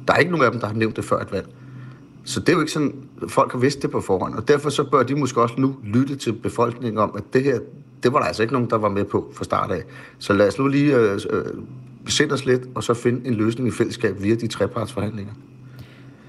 Der 0.08 0.14
er 0.14 0.18
ikke 0.18 0.32
nogen 0.32 0.46
af 0.46 0.52
dem, 0.52 0.60
der 0.60 0.68
har 0.68 0.74
nævnt 0.74 0.96
det 0.96 1.06
før 1.06 1.20
et 1.20 1.32
valg. 1.32 1.48
Så 2.24 2.40
det 2.40 2.50
er 2.50 2.54
jo 2.54 2.60
ikke 2.60 2.72
sådan, 2.72 2.96
at 3.22 3.32
folk 3.32 3.52
har 3.52 3.60
vidst 3.60 3.82
det 3.82 3.92
på 3.92 4.02
forhånd, 4.02 4.36
og 4.36 4.48
derfor 4.48 4.70
så 4.70 4.84
bør 4.84 5.04
de 5.04 5.16
måske 5.16 5.42
også 5.42 5.56
nu 5.58 5.76
lytte 5.84 6.16
til 6.16 6.34
befolkningen 6.34 6.98
om, 6.98 7.12
at 7.18 7.24
det 7.34 7.44
her, 7.44 7.60
det 8.04 8.14
var 8.14 8.20
der 8.20 8.26
altså 8.26 8.42
ikke 8.42 8.54
nogen, 8.54 8.70
der 8.70 8.78
var 8.78 8.90
med 8.90 9.06
på 9.06 9.32
fra 9.34 9.44
start 9.44 9.72
af. 9.72 9.84
Så 10.20 10.34
lad 10.34 10.48
os 10.48 10.60
nu 10.60 10.68
lige 10.68 10.98
øh, 10.98 11.20
øh, 11.30 12.32
os 12.32 12.46
lidt, 12.46 12.62
og 12.76 12.84
så 12.84 12.94
finde 12.94 13.28
en 13.28 13.34
løsning 13.34 13.68
i 13.68 13.72
fællesskab 13.72 14.24
via 14.24 14.36
de 14.36 14.48
trepartsforhandlinger. 14.48 15.34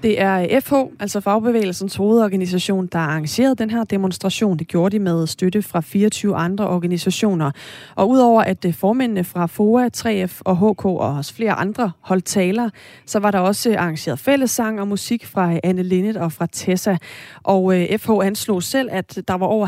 Det 0.03 0.21
er 0.21 0.41
øh, 0.41 0.61
FH, 0.61 0.73
altså 0.99 1.19
fagbevægelsens 1.19 1.95
hovedorganisation, 1.95 2.87
der 2.87 2.99
har 2.99 3.07
arrangeret 3.07 3.59
den 3.59 3.69
her 3.69 3.83
demonstration. 3.83 4.57
Det 4.57 4.67
gjorde 4.67 4.97
de 4.97 5.03
med 5.03 5.27
støtte 5.27 5.61
fra 5.61 5.81
24 5.81 6.35
andre 6.35 6.67
organisationer. 6.67 7.51
Og 7.95 8.09
udover 8.09 8.41
at 8.41 8.65
øh, 8.65 8.73
formændene 8.73 9.23
fra 9.23 9.45
FOA, 9.45 9.89
3F 9.97 10.41
og 10.45 10.57
HK 10.57 10.85
og 10.85 10.97
også 10.97 11.33
flere 11.33 11.53
andre 11.53 11.91
holdt 12.01 12.25
taler, 12.25 12.69
så 13.05 13.19
var 13.19 13.31
der 13.31 13.39
også 13.39 13.69
øh, 13.69 13.75
arrangeret 13.77 14.19
fællessang 14.19 14.81
og 14.81 14.87
musik 14.87 15.25
fra 15.25 15.59
Anne 15.63 15.83
Linnet 15.83 16.17
og 16.17 16.31
fra 16.31 16.47
Tessa. 16.51 16.97
Og 17.43 17.73
FH 17.99 18.09
anslog 18.23 18.63
selv, 18.63 18.89
at 18.91 19.19
der 19.27 19.33
var 19.33 19.45
over 19.45 19.67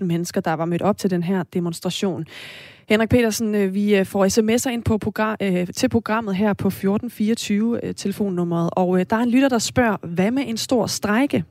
50.000 0.00 0.04
mennesker, 0.04 0.40
der 0.40 0.52
var 0.52 0.64
mødt 0.64 0.82
op 0.82 0.98
til 0.98 1.10
den 1.10 1.22
her 1.22 1.42
demonstration. 1.42 2.26
Henrik 2.92 3.08
Petersen, 3.08 3.54
øh, 3.54 3.74
vi 3.74 3.96
øh, 3.96 4.06
får 4.06 4.26
sms'er 4.26 4.70
ind 4.70 4.82
på 4.82 4.98
program, 4.98 5.36
øh, 5.42 5.66
til 5.76 5.88
programmet 5.88 6.36
her 6.36 6.52
på 6.52 6.68
1424 6.68 7.92
telefonnummeret, 7.92 8.70
og 8.72 9.10
der 9.10 9.16
er 9.16 9.20
en 9.20 9.30
lytter, 9.30 9.48
der 9.48 9.58
spørger, 9.58 9.96
hvad 10.02 10.30
med 10.30 10.42
en 10.46 10.56
stor 10.56 10.86
strejke? 10.86 11.44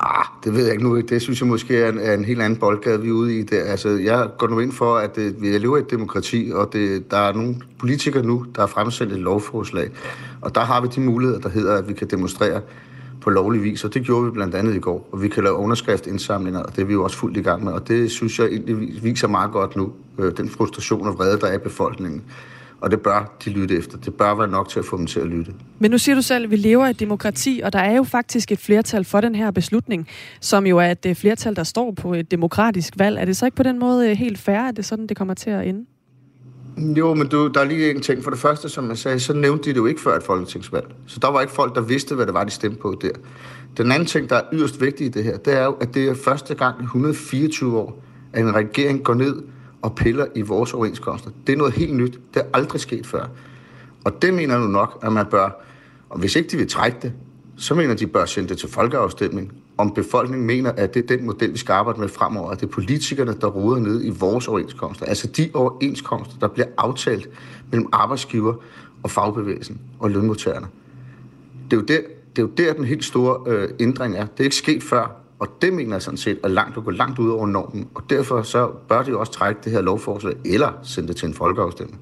Ah, 0.00 0.24
det 0.44 0.54
ved 0.54 0.64
jeg 0.64 0.72
ikke 0.72 0.84
nu. 0.84 1.00
Det 1.00 1.22
synes 1.22 1.40
jeg 1.40 1.48
måske 1.48 1.78
er 1.78 1.88
en, 1.88 1.98
er 1.98 2.14
en 2.14 2.24
helt 2.24 2.42
anden 2.42 2.58
boldgade, 2.58 3.02
vi 3.02 3.08
er 3.08 3.12
ude 3.12 3.38
i. 3.38 3.42
Det, 3.42 3.56
altså, 3.56 3.88
jeg 3.88 4.28
går 4.38 4.48
nu 4.48 4.60
ind 4.60 4.72
for, 4.72 4.96
at 4.96 5.16
det, 5.16 5.42
vi 5.42 5.58
lever 5.58 5.76
i 5.76 5.80
et 5.80 5.90
demokrati, 5.90 6.50
og 6.54 6.72
det, 6.72 7.10
der 7.10 7.16
er 7.16 7.32
nogle 7.32 7.54
politikere 7.78 8.22
nu, 8.22 8.46
der 8.54 8.60
har 8.60 8.66
fremsendt 8.66 9.12
et 9.12 9.18
lovforslag. 9.18 9.90
Og 10.40 10.54
der 10.54 10.60
har 10.60 10.80
vi 10.80 10.88
de 10.94 11.00
muligheder, 11.00 11.40
der 11.40 11.48
hedder, 11.48 11.76
at 11.76 11.88
vi 11.88 11.92
kan 11.92 12.08
demonstrere 12.10 12.60
på 13.22 13.30
lovlig 13.30 13.62
vis, 13.62 13.84
og 13.84 13.94
det 13.94 14.02
gjorde 14.02 14.24
vi 14.24 14.30
blandt 14.30 14.54
andet 14.54 14.74
i 14.74 14.78
går. 14.78 15.08
Og 15.12 15.22
vi 15.22 15.28
kan 15.28 15.42
lave 15.42 15.54
underskriftindsamlinger, 15.54 16.60
og 16.60 16.76
det 16.76 16.82
er 16.82 16.86
vi 16.86 16.92
jo 16.92 17.04
også 17.04 17.16
fuldt 17.16 17.36
i 17.36 17.42
gang 17.42 17.64
med. 17.64 17.72
Og 17.72 17.88
det 17.88 18.10
synes 18.10 18.38
jeg 18.38 18.46
egentlig 18.46 19.04
viser 19.04 19.28
meget 19.28 19.52
godt 19.52 19.76
nu, 19.76 19.92
øh, 20.18 20.36
den 20.36 20.48
frustration 20.48 21.06
og 21.06 21.18
vrede, 21.18 21.40
der 21.40 21.46
er 21.46 21.54
i 21.54 21.58
befolkningen. 21.58 22.22
Og 22.80 22.90
det 22.90 23.00
bør 23.00 23.36
de 23.44 23.50
lytte 23.50 23.76
efter. 23.76 23.98
Det 23.98 24.14
bør 24.14 24.34
være 24.34 24.48
nok 24.48 24.68
til 24.68 24.78
at 24.78 24.84
få 24.84 24.96
dem 24.96 25.06
til 25.06 25.20
at 25.20 25.26
lytte. 25.26 25.52
Men 25.78 25.90
nu 25.90 25.98
siger 25.98 26.14
du 26.14 26.22
selv, 26.22 26.44
at 26.44 26.50
vi 26.50 26.56
lever 26.56 26.86
i 26.86 26.90
et 26.90 27.00
demokrati, 27.00 27.60
og 27.64 27.72
der 27.72 27.78
er 27.78 27.96
jo 27.96 28.02
faktisk 28.02 28.52
et 28.52 28.58
flertal 28.58 29.04
for 29.04 29.20
den 29.20 29.34
her 29.34 29.50
beslutning, 29.50 30.08
som 30.40 30.66
jo 30.66 30.78
er 30.78 30.90
et 30.90 31.06
øh, 31.06 31.14
flertal, 31.14 31.56
der 31.56 31.64
står 31.64 31.90
på 31.90 32.14
et 32.14 32.30
demokratisk 32.30 32.94
valg. 32.98 33.18
Er 33.18 33.24
det 33.24 33.36
så 33.36 33.44
ikke 33.44 33.56
på 33.56 33.62
den 33.62 33.78
måde 33.78 34.10
øh, 34.10 34.16
helt 34.16 34.38
fair, 34.38 34.58
at 34.58 34.76
det 34.76 34.84
sådan, 34.84 35.06
det 35.06 35.16
kommer 35.16 35.34
til 35.34 35.50
at 35.50 35.66
ende? 35.66 35.84
Jo, 36.76 37.14
men 37.14 37.28
du, 37.28 37.48
der 37.48 37.60
er 37.60 37.64
lige 37.64 37.90
en 37.90 38.00
ting. 38.00 38.24
For 38.24 38.30
det 38.30 38.38
første, 38.38 38.68
som 38.68 38.88
jeg 38.88 38.98
sagde, 38.98 39.20
så 39.20 39.32
nævnte 39.32 39.64
de 39.64 39.70
det 39.70 39.76
jo 39.76 39.86
ikke 39.86 40.00
før 40.00 40.16
et 40.16 40.22
folketingsvalg. 40.22 40.94
Så 41.06 41.18
der 41.22 41.30
var 41.30 41.40
ikke 41.40 41.52
folk, 41.52 41.74
der 41.74 41.80
vidste, 41.80 42.14
hvad 42.14 42.26
det 42.26 42.34
var, 42.34 42.44
de 42.44 42.50
stemte 42.50 42.78
på 42.78 42.98
der. 43.02 43.10
Den 43.76 43.92
anden 43.92 44.06
ting, 44.06 44.30
der 44.30 44.36
er 44.36 44.42
yderst 44.52 44.80
vigtig 44.80 45.06
i 45.06 45.08
det 45.08 45.24
her, 45.24 45.36
det 45.36 45.58
er 45.58 45.64
jo, 45.64 45.72
at 45.72 45.94
det 45.94 46.08
er 46.08 46.14
første 46.14 46.54
gang 46.54 46.80
i 46.80 46.82
124 46.82 47.78
år, 47.78 48.02
at 48.32 48.42
en 48.42 48.54
regering 48.54 49.04
går 49.04 49.14
ned 49.14 49.42
og 49.82 49.94
piller 49.94 50.26
i 50.34 50.42
vores 50.42 50.74
overenskomster. 50.74 51.30
Det 51.46 51.52
er 51.52 51.56
noget 51.56 51.72
helt 51.72 51.94
nyt. 51.94 52.20
Det 52.34 52.42
er 52.42 52.46
aldrig 52.54 52.80
sket 52.80 53.06
før. 53.06 53.26
Og 54.04 54.22
det 54.22 54.34
mener 54.34 54.58
du 54.58 54.66
nok, 54.66 54.98
at 55.02 55.12
man 55.12 55.26
bør, 55.26 55.64
og 56.08 56.18
hvis 56.18 56.36
ikke 56.36 56.48
de 56.48 56.56
vil 56.56 56.68
trække 56.68 56.98
det, 57.02 57.12
så 57.56 57.74
mener 57.74 57.94
de 57.94 58.06
bør 58.06 58.24
sende 58.24 58.48
det 58.48 58.58
til 58.58 58.68
folkeafstemning, 58.68 59.52
om 59.78 59.94
befolkningen 59.94 60.46
mener, 60.46 60.72
at 60.72 60.94
det 60.94 61.02
er 61.02 61.16
den 61.16 61.26
model, 61.26 61.52
vi 61.52 61.58
skal 61.58 61.72
arbejde 61.72 62.00
med 62.00 62.08
fremover, 62.08 62.50
at 62.50 62.60
det 62.60 62.66
er 62.66 62.70
politikerne, 62.70 63.34
der 63.40 63.46
roder 63.46 63.80
ned 63.80 64.04
i 64.04 64.10
vores 64.10 64.48
overenskomster. 64.48 65.06
Altså 65.06 65.26
de 65.26 65.50
overenskomster, 65.54 66.38
der 66.38 66.48
bliver 66.48 66.66
aftalt 66.78 67.28
mellem 67.70 67.88
arbejdsgiver 67.92 68.54
og 69.02 69.10
fagbevægelsen 69.10 69.80
og 69.98 70.10
lønmodtagerne. 70.10 70.66
Det 71.70 71.76
er 71.76 71.80
jo 71.80 71.86
der, 71.86 72.00
det 72.36 72.42
er 72.42 72.46
jo 72.46 72.48
der 72.48 72.72
den 72.72 72.84
helt 72.84 73.04
store 73.04 73.52
øh, 73.52 73.68
ændring 73.80 74.16
er. 74.16 74.26
Det 74.26 74.40
er 74.40 74.44
ikke 74.44 74.56
sket 74.56 74.82
før, 74.82 75.16
og 75.38 75.48
det 75.62 75.72
mener 75.72 75.94
jeg 75.94 76.02
sådan 76.02 76.16
set 76.16 76.38
er 76.42 76.48
langt 76.48 76.76
at 76.76 76.84
gå 76.84 76.90
langt 76.90 77.18
ud 77.18 77.30
over 77.30 77.46
normen. 77.46 77.88
Og 77.94 78.02
derfor 78.10 78.42
så 78.42 78.70
bør 78.88 79.02
de 79.02 79.10
jo 79.10 79.20
også 79.20 79.32
trække 79.32 79.60
det 79.64 79.72
her 79.72 79.80
lovforslag, 79.80 80.34
eller 80.44 80.72
sende 80.82 81.08
det 81.08 81.16
til 81.16 81.28
en 81.28 81.34
folkeafstemning. 81.34 82.00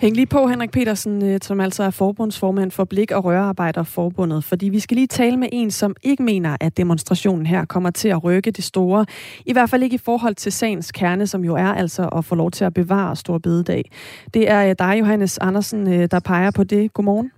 Hæng 0.00 0.16
lige 0.16 0.26
på, 0.26 0.46
Henrik 0.46 0.70
Petersen, 0.70 1.24
øh, 1.24 1.38
som 1.42 1.60
altså 1.60 1.82
er 1.82 1.90
forbundsformand 1.90 2.70
for 2.70 2.84
Blik- 2.84 3.10
og 3.10 3.24
Rørarbejderforbundet, 3.24 4.44
fordi 4.44 4.68
vi 4.68 4.80
skal 4.80 4.94
lige 4.94 5.06
tale 5.06 5.36
med 5.36 5.48
en, 5.52 5.70
som 5.70 5.96
ikke 6.02 6.22
mener, 6.22 6.56
at 6.60 6.76
demonstrationen 6.76 7.46
her 7.46 7.64
kommer 7.64 7.90
til 7.90 8.08
at 8.08 8.24
rykke 8.24 8.50
det 8.50 8.64
store. 8.64 9.06
I 9.46 9.52
hvert 9.52 9.70
fald 9.70 9.82
ikke 9.82 9.94
i 9.94 9.98
forhold 9.98 10.34
til 10.34 10.52
sagens 10.52 10.92
kerne, 10.92 11.26
som 11.26 11.44
jo 11.44 11.54
er 11.54 11.74
altså 11.74 12.08
at 12.08 12.24
få 12.24 12.34
lov 12.34 12.50
til 12.50 12.64
at 12.64 12.74
bevare 12.74 13.16
Stor 13.16 13.38
Bededag. 13.38 13.90
Det 14.34 14.50
er 14.50 14.70
øh, 14.70 14.74
dig, 14.78 14.96
Johannes 15.00 15.38
Andersen, 15.38 15.92
øh, 15.92 16.08
der 16.10 16.20
peger 16.20 16.50
på 16.50 16.64
det. 16.64 16.92
Godmorgen. 16.92 17.30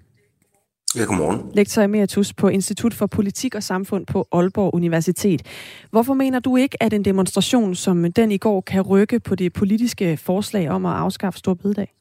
Ja, 0.97 1.05
godmorgen. 1.05 1.40
Lektor 1.55 1.83
emeritus 1.83 2.33
på 2.33 2.49
Institut 2.49 2.95
for 2.95 3.07
Politik 3.07 3.55
og 3.55 3.62
Samfund 3.62 4.07
på 4.07 4.29
Aalborg 4.33 4.75
Universitet. 4.75 5.43
Hvorfor 5.90 6.14
mener 6.14 6.38
du 6.38 6.57
ikke, 6.57 6.83
at 6.83 6.93
en 6.93 7.05
demonstration 7.05 7.75
som 7.75 8.12
den 8.12 8.33
i 8.33 8.38
går 8.38 8.61
kan 8.61 8.83
rykke 8.83 9.21
på 9.21 9.35
det 9.35 9.52
politiske 9.52 10.17
forslag 10.17 10.71
om 10.71 10.87
at 10.87 10.93
afskaffe 10.93 11.38
Stor 11.38 11.55
Bededag? 11.55 12.00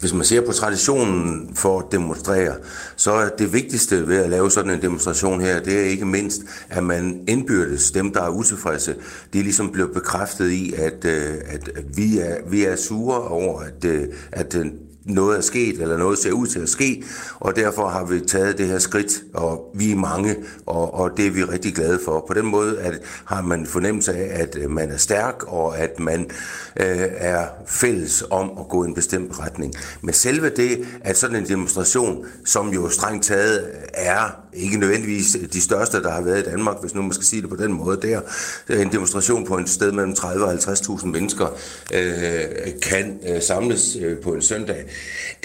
Hvis 0.00 0.12
man 0.12 0.24
ser 0.24 0.40
på 0.40 0.52
traditionen 0.52 1.50
for 1.54 1.78
at 1.78 1.84
demonstrere, 1.92 2.54
så 2.96 3.12
er 3.12 3.28
det 3.28 3.52
vigtigste 3.52 4.08
ved 4.08 4.16
at 4.16 4.30
lave 4.30 4.50
sådan 4.50 4.70
en 4.70 4.82
demonstration 4.82 5.40
her, 5.40 5.60
det 5.60 5.78
er 5.80 5.84
ikke 5.84 6.04
mindst, 6.04 6.40
at 6.68 6.84
man 6.84 7.20
indbyrdes 7.28 7.90
dem, 7.90 8.12
der 8.12 8.22
er 8.22 8.28
utilfredse, 8.28 8.94
de 9.32 9.42
ligesom 9.42 9.72
bliver 9.72 9.88
bekræftet 9.88 10.50
i, 10.50 10.72
at, 10.72 11.04
øh, 11.04 11.34
at, 11.46 11.70
vi, 11.96 12.18
er, 12.18 12.36
vi 12.50 12.64
er 12.64 12.76
sure 12.76 13.20
over, 13.20 13.60
at, 13.60 13.84
øh, 13.84 14.08
at 14.32 14.56
noget 15.06 15.36
er 15.36 15.40
sket, 15.40 15.80
eller 15.80 15.96
noget 15.96 16.18
ser 16.18 16.32
ud 16.32 16.46
til 16.46 16.60
at 16.60 16.68
ske, 16.68 17.04
og 17.40 17.56
derfor 17.56 17.88
har 17.88 18.04
vi 18.04 18.20
taget 18.20 18.58
det 18.58 18.66
her 18.66 18.78
skridt, 18.78 19.22
og 19.34 19.70
vi 19.74 19.92
er 19.92 19.96
mange, 19.96 20.36
og, 20.66 20.94
og 20.94 21.16
det 21.16 21.26
er 21.26 21.30
vi 21.30 21.44
rigtig 21.44 21.74
glade 21.74 22.00
for. 22.04 22.24
På 22.28 22.34
den 22.34 22.46
måde 22.46 22.78
at, 22.80 23.00
har 23.24 23.42
man 23.42 23.66
fornemmelse 23.66 24.12
af, 24.14 24.42
at 24.42 24.56
øh, 24.60 24.70
man 24.70 24.90
er 24.90 24.96
stærk, 24.96 25.42
og 25.46 25.78
at 25.78 26.00
man 26.00 26.20
øh, 26.76 27.06
er 27.16 27.46
fælles 27.66 28.24
om 28.30 28.50
at 28.58 28.68
gå 28.68 28.84
i 28.84 28.88
en 28.88 28.94
bestemt 28.94 29.40
retning. 29.40 29.74
Men 30.00 30.14
selve 30.14 30.50
det, 30.50 30.86
at 31.04 31.16
sådan 31.16 31.36
en 31.36 31.48
demonstration, 31.48 32.26
som 32.44 32.68
jo 32.68 32.88
strengt 32.88 33.24
taget 33.24 33.68
er 33.94 34.46
ikke 34.56 34.78
nødvendigvis 34.78 35.36
de 35.52 35.60
største, 35.60 36.02
der 36.02 36.10
har 36.10 36.20
været 36.20 36.46
i 36.46 36.50
Danmark, 36.50 36.76
hvis 36.80 36.94
nu 36.94 37.02
man 37.02 37.12
skal 37.12 37.24
sige 37.24 37.42
det 37.42 37.50
på 37.50 37.56
den 37.56 37.72
måde 37.72 37.98
der, 38.02 38.20
øh, 38.68 38.82
en 38.82 38.92
demonstration 38.92 39.46
på 39.46 39.58
et 39.58 39.68
sted 39.68 39.92
mellem 39.92 40.14
30 40.14 40.44
og 40.44 40.52
50.000 40.52 41.06
mennesker 41.06 41.46
øh, 41.94 42.42
kan 42.82 43.18
øh, 43.28 43.42
samles 43.42 43.96
øh, 44.00 44.18
på 44.18 44.34
en 44.34 44.42
søndag, 44.42 44.84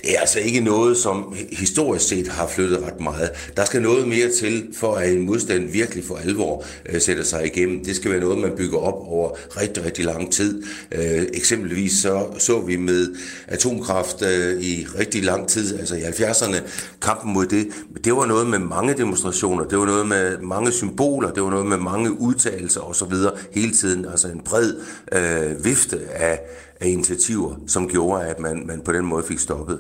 det 0.01 0.15
er 0.15 0.19
altså 0.19 0.39
ikke 0.39 0.59
noget, 0.59 0.97
som 0.97 1.35
historisk 1.51 2.07
set 2.07 2.27
har 2.27 2.47
flyttet 2.47 2.83
ret 2.83 2.99
meget. 2.99 3.29
Der 3.57 3.65
skal 3.65 3.81
noget 3.81 4.07
mere 4.07 4.29
til, 4.29 4.67
for 4.77 4.95
at 4.95 5.11
en 5.11 5.21
modstand 5.21 5.71
virkelig 5.71 6.03
for 6.03 6.15
alvor 6.15 6.65
øh, 6.89 7.01
sætter 7.01 7.23
sig 7.23 7.45
igennem. 7.45 7.85
Det 7.85 7.95
skal 7.95 8.11
være 8.11 8.19
noget, 8.19 8.37
man 8.37 8.51
bygger 8.57 8.77
op 8.79 9.07
over 9.07 9.31
rigtig, 9.61 9.85
rigtig 9.85 10.05
lang 10.05 10.31
tid. 10.31 10.63
Øh, 10.91 11.23
eksempelvis 11.33 11.91
så, 11.91 12.25
så 12.37 12.59
vi 12.59 12.75
med 12.75 13.15
atomkraft 13.47 14.21
øh, 14.21 14.61
i 14.61 14.87
rigtig 14.99 15.23
lang 15.23 15.47
tid, 15.47 15.79
altså 15.79 15.95
i 15.95 16.01
70'erne, 16.01 16.57
kampen 17.01 17.33
mod 17.33 17.45
det. 17.45 17.67
Det 18.03 18.15
var 18.15 18.25
noget 18.25 18.47
med 18.47 18.59
mange 18.59 18.93
demonstrationer, 18.93 19.63
det 19.63 19.77
var 19.77 19.85
noget 19.85 20.07
med 20.07 20.37
mange 20.37 20.71
symboler, 20.71 21.31
det 21.31 21.43
var 21.43 21.49
noget 21.49 21.65
med 21.65 21.77
mange 21.77 22.21
udtalelser 22.21 22.81
osv. 22.81 23.13
hele 23.51 23.71
tiden. 23.71 24.05
Altså 24.05 24.27
en 24.27 24.41
bred 24.45 24.73
øh, 25.11 25.65
vifte 25.65 25.99
af 26.13 26.39
af 26.81 26.87
initiativer, 26.87 27.55
som 27.67 27.87
gjorde, 27.87 28.25
at 28.25 28.39
man, 28.39 28.63
man 28.67 28.81
på 28.85 28.91
den 28.91 29.05
måde 29.05 29.23
fik 29.23 29.39
stoppet. 29.39 29.79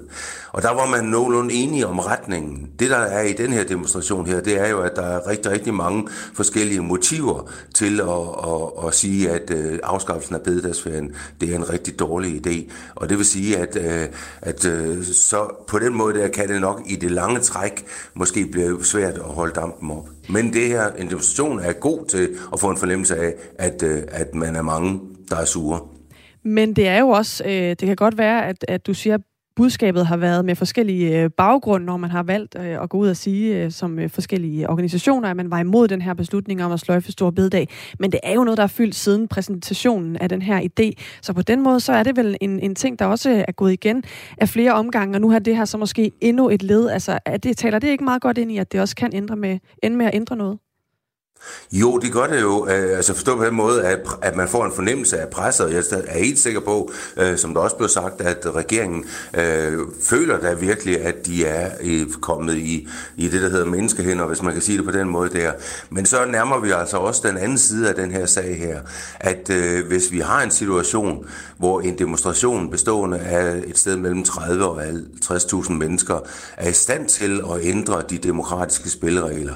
Og 0.51 0.61
der 0.61 0.73
var 0.73 0.85
man 0.85 1.03
nogenlunde 1.03 1.53
enige 1.53 1.87
om 1.87 1.99
retningen. 1.99 2.69
Det, 2.79 2.89
der 2.89 2.97
er 2.97 3.21
i 3.21 3.33
den 3.33 3.53
her 3.53 3.63
demonstration 3.63 4.27
her, 4.27 4.41
det 4.41 4.59
er 4.59 4.69
jo, 4.69 4.81
at 4.81 4.91
der 4.95 5.01
er 5.01 5.27
rigtig, 5.27 5.51
rigtig 5.51 5.73
mange 5.73 6.07
forskellige 6.33 6.81
motiver 6.81 7.51
til 7.73 8.01
at, 8.01 8.07
at, 8.51 8.87
at 8.87 8.93
sige, 8.93 9.29
at 9.29 9.51
øh, 9.51 9.79
afskaffelsen 9.83 10.35
af 10.35 10.41
bededagsferien, 10.41 11.15
det 11.41 11.51
er 11.51 11.55
en 11.55 11.69
rigtig 11.69 11.99
dårlig 11.99 12.47
idé. 12.47 12.71
Og 12.95 13.09
det 13.09 13.17
vil 13.17 13.25
sige, 13.25 13.57
at, 13.57 13.75
øh, 13.75 14.07
at 14.41 14.65
øh, 14.65 15.03
så 15.03 15.65
på 15.67 15.79
den 15.79 15.93
måde 15.93 16.13
der 16.13 16.27
kan 16.27 16.49
det 16.49 16.61
nok 16.61 16.81
i 16.85 16.95
det 16.95 17.11
lange 17.11 17.39
træk 17.39 17.85
måske 18.13 18.45
blive 18.45 18.85
svært 18.85 19.13
at 19.13 19.21
holde 19.21 19.53
dampen 19.53 19.91
op. 19.91 20.09
Men 20.29 20.53
det 20.53 20.67
her, 20.67 20.91
en 20.91 21.09
demonstration 21.09 21.59
er 21.59 21.73
god 21.73 22.05
til 22.05 22.29
at 22.53 22.59
få 22.59 22.69
en 22.69 22.77
fornemmelse 22.77 23.15
af, 23.15 23.33
at, 23.55 23.83
at 24.07 24.35
man 24.35 24.55
er 24.55 24.61
mange, 24.61 24.99
der 25.29 25.35
er 25.35 25.45
sure. 25.45 25.79
Men 26.43 26.73
det 26.73 26.87
er 26.87 26.99
jo 26.99 27.09
også, 27.09 27.43
øh, 27.45 27.51
det 27.51 27.79
kan 27.79 27.95
godt 27.95 28.17
være, 28.17 28.47
at, 28.47 28.65
at 28.67 28.87
du 28.87 28.93
siger, 28.93 29.15
at 29.15 29.21
budskabet 29.55 30.07
har 30.07 30.17
været 30.17 30.45
med 30.45 30.55
forskellige 30.55 31.21
øh, 31.21 31.29
baggrunde, 31.29 31.85
når 31.85 31.97
man 31.97 32.09
har 32.09 32.23
valgt 32.23 32.55
øh, 32.59 32.83
at 32.83 32.89
gå 32.89 32.97
ud 32.97 33.09
og 33.09 33.17
sige 33.17 33.63
øh, 33.63 33.71
som 33.71 33.99
øh, 33.99 34.09
forskellige 34.09 34.69
organisationer, 34.69 35.29
at 35.29 35.37
man 35.37 35.51
var 35.51 35.59
imod 35.59 35.87
den 35.87 36.01
her 36.01 36.13
beslutning 36.13 36.63
om 36.63 36.71
at 36.71 36.79
sløjfe 36.79 37.11
Stor 37.11 37.31
Bededag. 37.31 37.67
Men 37.99 38.11
det 38.11 38.19
er 38.23 38.33
jo 38.33 38.43
noget, 38.43 38.57
der 38.57 38.63
er 38.63 38.67
fyldt 38.67 38.95
siden 38.95 39.27
præsentationen 39.27 40.17
af 40.17 40.29
den 40.29 40.41
her 40.41 40.61
idé. 40.61 40.91
Så 41.21 41.33
på 41.33 41.41
den 41.41 41.61
måde, 41.61 41.79
så 41.79 41.93
er 41.93 42.03
det 42.03 42.17
vel 42.17 42.37
en, 42.41 42.59
en 42.59 42.75
ting, 42.75 42.99
der 42.99 43.05
også 43.05 43.43
er 43.47 43.51
gået 43.51 43.73
igen 43.73 44.03
af 44.37 44.49
flere 44.49 44.73
omgange, 44.73 45.17
og 45.17 45.21
nu 45.21 45.29
har 45.29 45.39
det 45.39 45.57
her 45.57 45.65
så 45.65 45.77
måske 45.77 46.11
endnu 46.21 46.49
et 46.49 46.63
led. 46.63 46.89
Altså, 46.89 47.19
er 47.25 47.37
det, 47.37 47.57
taler 47.57 47.79
det 47.79 47.87
ikke 47.87 48.03
meget 48.03 48.21
godt 48.21 48.37
ind 48.37 48.51
i, 48.51 48.57
at 48.57 48.71
det 48.71 48.81
også 48.81 48.95
kan 48.95 49.11
ændre 49.13 49.35
med, 49.35 49.59
ende 49.83 49.97
med 49.97 50.05
at 50.05 50.15
ændre 50.15 50.35
noget? 50.35 50.57
Jo, 51.71 51.97
det 51.97 52.11
gør 52.11 52.27
det 52.27 52.41
jo. 52.41 52.67
Øh, 52.67 52.97
altså 52.97 53.13
forstå 53.13 53.37
på 53.37 53.45
den 53.45 53.55
måde, 53.55 53.83
at, 53.83 53.99
at 54.21 54.35
man 54.35 54.47
får 54.47 54.65
en 54.65 54.71
fornemmelse 54.75 55.19
af 55.19 55.29
presset. 55.29 55.73
Jeg 55.73 55.83
er 56.07 56.17
helt 56.17 56.39
sikker 56.39 56.59
på, 56.59 56.91
øh, 57.17 57.37
som 57.37 57.53
der 57.53 57.61
også 57.61 57.75
blev 57.75 57.89
sagt, 57.89 58.21
at 58.21 58.55
regeringen 58.55 59.05
øh, 59.33 59.79
føler 60.03 60.39
da 60.39 60.53
virkelig, 60.53 61.01
at 61.01 61.25
de 61.25 61.45
er 61.45 61.71
øh, 61.83 62.07
kommet 62.21 62.57
i, 62.57 62.87
i 63.17 63.27
det, 63.27 63.41
der 63.41 63.49
hedder 63.49 63.65
menneskehænder, 63.65 64.25
hvis 64.25 64.41
man 64.41 64.53
kan 64.53 64.61
sige 64.61 64.77
det 64.77 64.85
på 64.85 64.91
den 64.91 65.09
måde 65.09 65.29
der. 65.29 65.51
Men 65.89 66.05
så 66.05 66.25
nærmer 66.25 66.59
vi 66.59 66.71
altså 66.71 66.97
også 66.97 67.27
den 67.27 67.37
anden 67.37 67.57
side 67.57 67.89
af 67.89 67.95
den 67.95 68.11
her 68.11 68.25
sag 68.25 68.57
her, 68.57 68.79
at 69.19 69.49
øh, 69.49 69.87
hvis 69.87 70.11
vi 70.11 70.19
har 70.19 70.41
en 70.41 70.51
situation, 70.51 71.25
hvor 71.57 71.81
en 71.81 71.97
demonstration 71.97 72.69
bestående 72.69 73.19
af 73.19 73.63
et 73.67 73.77
sted 73.77 73.97
mellem 73.97 74.23
30 74.23 74.65
og 74.65 74.83
50.000 74.83 75.73
mennesker 75.73 76.19
er 76.57 76.69
i 76.69 76.73
stand 76.73 77.07
til 77.07 77.41
at 77.53 77.65
ændre 77.65 78.03
de 78.09 78.17
demokratiske 78.17 78.89
spilleregler, 78.89 79.53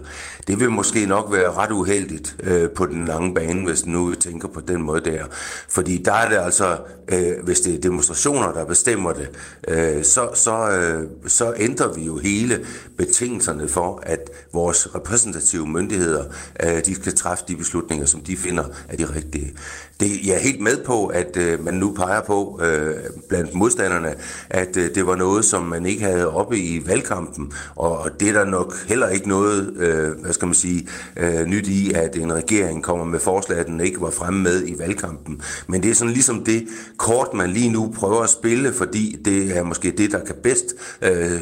det 0.48 0.60
vil 0.60 0.72
måske 0.72 1.06
nok 1.06 1.32
være 1.32 1.52
ret 1.52 1.72
uheldigt 1.76 2.36
øh, 2.44 2.70
på 2.70 2.86
den 2.86 3.06
lange 3.06 3.34
bane, 3.34 3.66
hvis 3.66 3.86
nu 3.86 4.06
vi 4.06 4.16
tænker 4.16 4.48
på 4.48 4.62
den 4.62 4.82
måde 4.82 5.02
der. 5.12 5.24
Fordi 5.70 6.02
der 6.06 6.14
er 6.14 6.30
det 6.30 6.38
altså, 6.38 6.78
øh, 7.08 7.44
hvis 7.44 7.60
det 7.60 7.76
er 7.76 7.82
demonstrationer, 7.82 8.52
der 8.52 8.66
bestemmer 8.66 9.14
det, 9.14 9.30
øh, 9.68 10.04
så, 10.04 10.30
så, 10.34 10.70
øh, 10.70 11.10
så 11.28 11.54
ændrer 11.58 11.94
vi 11.94 12.04
jo 12.04 12.18
hele 12.18 12.66
betingelserne 12.98 13.68
for, 13.68 14.04
at 14.04 14.30
vores 14.54 14.96
repræsentative 14.96 15.68
myndigheder, 15.68 16.24
øh, 16.64 16.86
de 16.86 16.96
skal 16.96 17.16
træffe 17.16 17.44
de 17.48 17.56
beslutninger, 17.56 18.06
som 18.06 18.22
de 18.22 18.38
finder 18.38 18.64
er 18.90 18.98
de 18.98 19.06
rigtige. 19.16 19.54
Det, 20.00 20.28
jeg 20.28 20.36
er 20.36 20.40
helt 20.40 20.62
med 20.62 20.84
på, 20.86 21.06
at 21.06 21.38
øh, 21.38 21.66
man 21.66 21.74
nu 21.74 21.92
peger 21.92 22.22
på 22.22 22.62
øh, 22.64 22.96
blandt 23.30 23.54
modstanderne, 23.54 24.16
at 24.50 24.78
øh, 24.78 24.96
det 24.96 25.08
var 25.08 25.16
noget, 25.16 25.46
som 25.46 25.64
man 25.64 25.86
ikke 25.86 26.04
havde 26.04 26.30
oppe 26.30 26.58
i 26.58 26.88
valgkampen, 26.88 27.54
og, 27.76 27.98
og 27.98 28.20
det 28.20 28.30
er 28.30 28.34
der 28.34 28.46
nok 28.46 28.76
heller 28.88 29.10
ikke 29.10 29.30
noget, 29.30 29.74
øh, 29.78 30.12
hvad 30.22 30.34
skal 30.34 30.46
man 30.46 30.56
sige, 30.56 30.88
øh, 31.18 31.46
nyt 31.46 31.65
i, 31.68 31.94
at 31.94 32.16
en 32.16 32.34
regering 32.34 32.84
kommer 32.84 33.06
med 33.06 33.20
forslag, 33.20 33.58
at 33.58 33.68
den 33.68 33.80
ikke 33.80 34.02
var 34.02 34.10
fremme 34.10 34.44
med 34.44 34.68
i 34.68 34.80
valgkampen. 34.80 35.42
Men 35.68 35.84
det 35.84 35.92
er 35.92 35.96
sådan 35.96 36.14
ligesom 36.14 36.44
det 36.44 36.68
kort, 36.98 37.34
man 37.34 37.50
lige 37.50 37.70
nu 37.70 37.94
prøver 37.96 38.22
at 38.22 38.30
spille, 38.30 38.74
fordi 38.74 39.18
det 39.26 39.58
er 39.58 39.64
måske 39.64 39.92
det, 39.92 40.12
der 40.12 40.26
kan 40.26 40.36
bedst 40.44 40.66
øh, 41.02 41.40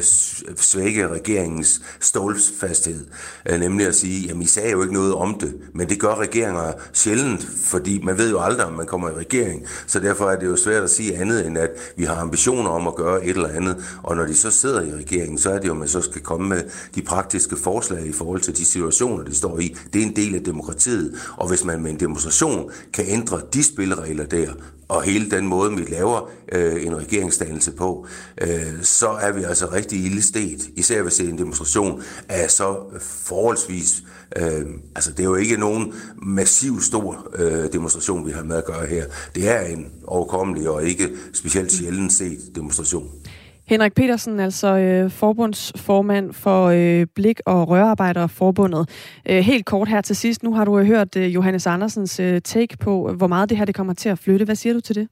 svække 0.56 1.08
regeringens 1.08 1.80
stålfasthed. 2.00 3.06
Øh, 3.48 3.60
nemlig 3.60 3.86
at 3.86 3.94
sige, 3.94 4.26
jamen 4.26 4.42
I 4.42 4.46
sagde 4.46 4.70
jo 4.70 4.82
ikke 4.82 4.94
noget 4.94 5.14
om 5.14 5.38
det, 5.40 5.54
men 5.74 5.88
det 5.88 6.00
gør 6.00 6.14
regeringer 6.14 6.72
sjældent, 6.92 7.48
fordi 7.64 8.00
man 8.02 8.18
ved 8.18 8.30
jo 8.30 8.40
aldrig, 8.40 8.66
om 8.66 8.72
man 8.72 8.86
kommer 8.86 9.10
i 9.10 9.12
regering. 9.12 9.62
Så 9.86 10.00
derfor 10.00 10.30
er 10.30 10.38
det 10.38 10.46
jo 10.46 10.56
svært 10.56 10.82
at 10.82 10.90
sige 10.90 11.16
andet, 11.16 11.46
end 11.46 11.58
at 11.58 11.70
vi 11.96 12.04
har 12.04 12.14
ambitioner 12.14 12.70
om 12.70 12.86
at 12.86 12.94
gøre 12.94 13.24
et 13.24 13.36
eller 13.36 13.48
andet. 13.48 13.84
Og 14.02 14.16
når 14.16 14.24
de 14.24 14.34
så 14.34 14.50
sidder 14.50 14.82
i 14.82 14.94
regeringen, 14.94 15.38
så 15.38 15.50
er 15.50 15.58
det 15.58 15.66
jo, 15.66 15.72
at 15.72 15.78
man 15.78 15.88
så 15.88 16.00
skal 16.00 16.20
komme 16.20 16.48
med 16.48 16.62
de 16.94 17.02
praktiske 17.02 17.56
forslag 17.56 18.06
i 18.06 18.12
forhold 18.12 18.40
til 18.40 18.56
de 18.56 18.64
situationer, 18.64 19.24
de 19.24 19.34
står 19.34 19.58
i. 19.58 19.76
Det 19.92 20.02
er 20.02 20.06
en 20.06 20.13
del 20.16 20.34
af 20.34 20.44
demokratiet. 20.44 21.14
Og 21.36 21.48
hvis 21.48 21.64
man 21.64 21.82
med 21.82 21.90
en 21.90 22.00
demonstration 22.00 22.70
kan 22.92 23.04
ændre 23.08 23.40
de 23.52 23.64
spilleregler 23.64 24.26
der, 24.26 24.52
og 24.88 25.02
hele 25.02 25.30
den 25.30 25.46
måde, 25.46 25.76
vi 25.76 25.82
laver 25.82 26.30
øh, 26.52 26.86
en 26.86 26.96
regeringsdannelse 26.96 27.72
på, 27.72 28.06
øh, 28.40 28.82
så 28.82 29.08
er 29.08 29.32
vi 29.32 29.42
altså 29.42 29.66
rigtig 29.72 30.04
ildestet. 30.04 30.68
Især 30.76 31.02
hvis 31.02 31.14
det 31.14 31.26
er 31.26 31.30
en 31.30 31.38
demonstration 31.38 32.02
af 32.28 32.50
så 32.50 32.76
forholdsvis 33.00 34.02
Øh, 34.36 34.66
altså, 34.94 35.10
det 35.10 35.20
er 35.20 35.24
jo 35.24 35.34
ikke 35.34 35.56
nogen 35.56 35.94
massiv 36.22 36.80
stor 36.80 37.26
øh, 37.34 37.72
demonstration, 37.72 38.26
vi 38.26 38.32
har 38.32 38.42
med 38.42 38.56
at 38.56 38.64
gøre 38.64 38.86
her. 38.86 39.04
Det 39.34 39.48
er 39.48 39.60
en 39.60 39.92
overkommelig 40.04 40.68
og 40.68 40.84
ikke 40.84 41.10
specielt 41.32 41.72
sjældent 41.72 42.12
set 42.12 42.38
demonstration. 42.54 43.10
Henrik 43.66 43.94
Petersen, 43.94 44.40
altså 44.40 44.76
øh, 44.76 45.10
forbundsformand 45.10 46.32
for 46.32 46.66
øh, 46.66 47.06
Blik- 47.14 47.40
og 47.46 47.68
Rørarbejderforbundet. 47.68 48.88
Øh, 49.28 49.38
helt 49.38 49.66
kort 49.66 49.88
her 49.88 50.00
til 50.00 50.16
sidst. 50.16 50.42
Nu 50.42 50.54
har 50.54 50.64
du 50.64 50.78
øh, 50.78 50.86
hørt 50.86 51.16
øh, 51.16 51.34
Johannes 51.34 51.66
Andersens 51.66 52.20
øh, 52.20 52.40
take 52.40 52.76
på, 52.76 53.10
øh, 53.10 53.16
hvor 53.16 53.26
meget 53.26 53.50
det 53.50 53.58
her 53.58 53.64
det 53.64 53.74
kommer 53.74 53.94
til 53.94 54.08
at 54.08 54.18
flytte. 54.18 54.44
Hvad 54.44 54.54
siger 54.56 54.72
du 54.72 54.80
til 54.80 54.94
det? 54.94 55.08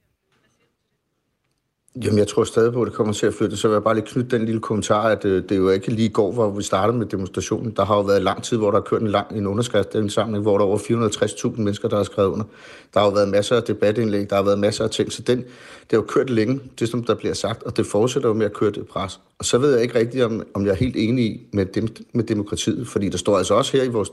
Jamen, 1.95 2.17
jeg 2.17 2.27
tror 2.27 2.43
stadig 2.43 2.73
på, 2.73 2.81
at 2.81 2.85
det 2.85 2.93
kommer 2.93 3.13
til 3.13 3.25
at 3.25 3.33
flytte. 3.33 3.57
Så 3.57 3.67
vil 3.67 3.73
jeg 3.73 3.83
bare 3.83 3.95
lige 3.95 4.05
knytte 4.05 4.37
den 4.37 4.45
lille 4.45 4.61
kommentar, 4.61 5.01
at 5.01 5.25
øh, 5.25 5.43
det 5.43 5.51
er 5.51 5.55
jo 5.55 5.69
ikke 5.69 5.91
lige 5.91 6.09
i 6.09 6.11
går, 6.11 6.31
hvor 6.31 6.51
vi 6.51 6.63
startede 6.63 6.97
med 6.97 7.05
demonstrationen. 7.05 7.71
Der 7.71 7.85
har 7.85 7.95
jo 7.95 8.01
været 8.01 8.21
lang 8.21 8.43
tid, 8.43 8.57
hvor 8.57 8.71
der 8.71 8.77
har 8.77 8.83
kørt 8.83 9.01
en 9.01 9.07
lang 9.07 9.37
en 9.37 9.47
underskriftsindsamling, 9.47 10.41
hvor 10.41 10.57
der 10.57 10.65
er 10.65 10.69
over 10.69 10.77
450.000 10.77 11.61
mennesker, 11.61 11.87
der 11.87 11.97
har 11.97 12.03
skrevet 12.03 12.29
under. 12.29 12.45
Der 12.93 12.99
har 12.99 13.07
jo 13.07 13.13
været 13.13 13.29
masser 13.29 13.55
af 13.55 13.63
debatindlæg, 13.63 14.29
der 14.29 14.35
har 14.35 14.43
været 14.43 14.59
masser 14.59 14.83
af 14.83 14.89
ting. 14.89 15.11
Så 15.11 15.21
den, 15.21 15.37
det 15.37 15.91
har 15.91 15.97
jo 15.97 16.01
kørt 16.01 16.29
længe, 16.29 16.59
det 16.79 16.89
som 16.89 17.03
der 17.03 17.15
bliver 17.15 17.33
sagt, 17.33 17.63
og 17.63 17.77
det 17.77 17.85
fortsætter 17.85 18.29
jo 18.29 18.35
med 18.35 18.45
at 18.45 18.53
køre 18.53 18.71
det 18.71 18.87
pres. 18.87 19.19
Og 19.39 19.45
så 19.45 19.57
ved 19.57 19.73
jeg 19.73 19.81
ikke 19.81 19.99
rigtigt, 19.99 20.23
om, 20.23 20.43
om 20.53 20.65
jeg 20.65 20.71
er 20.71 20.75
helt 20.75 20.95
enig 20.95 21.41
med, 21.51 21.65
dem, 21.65 21.87
med 22.13 22.23
demokratiet, 22.23 22.87
fordi 22.87 23.09
der 23.09 23.17
står 23.17 23.37
altså 23.37 23.53
også 23.53 23.77
her 23.77 23.83
i 23.83 23.89
vores 23.89 24.09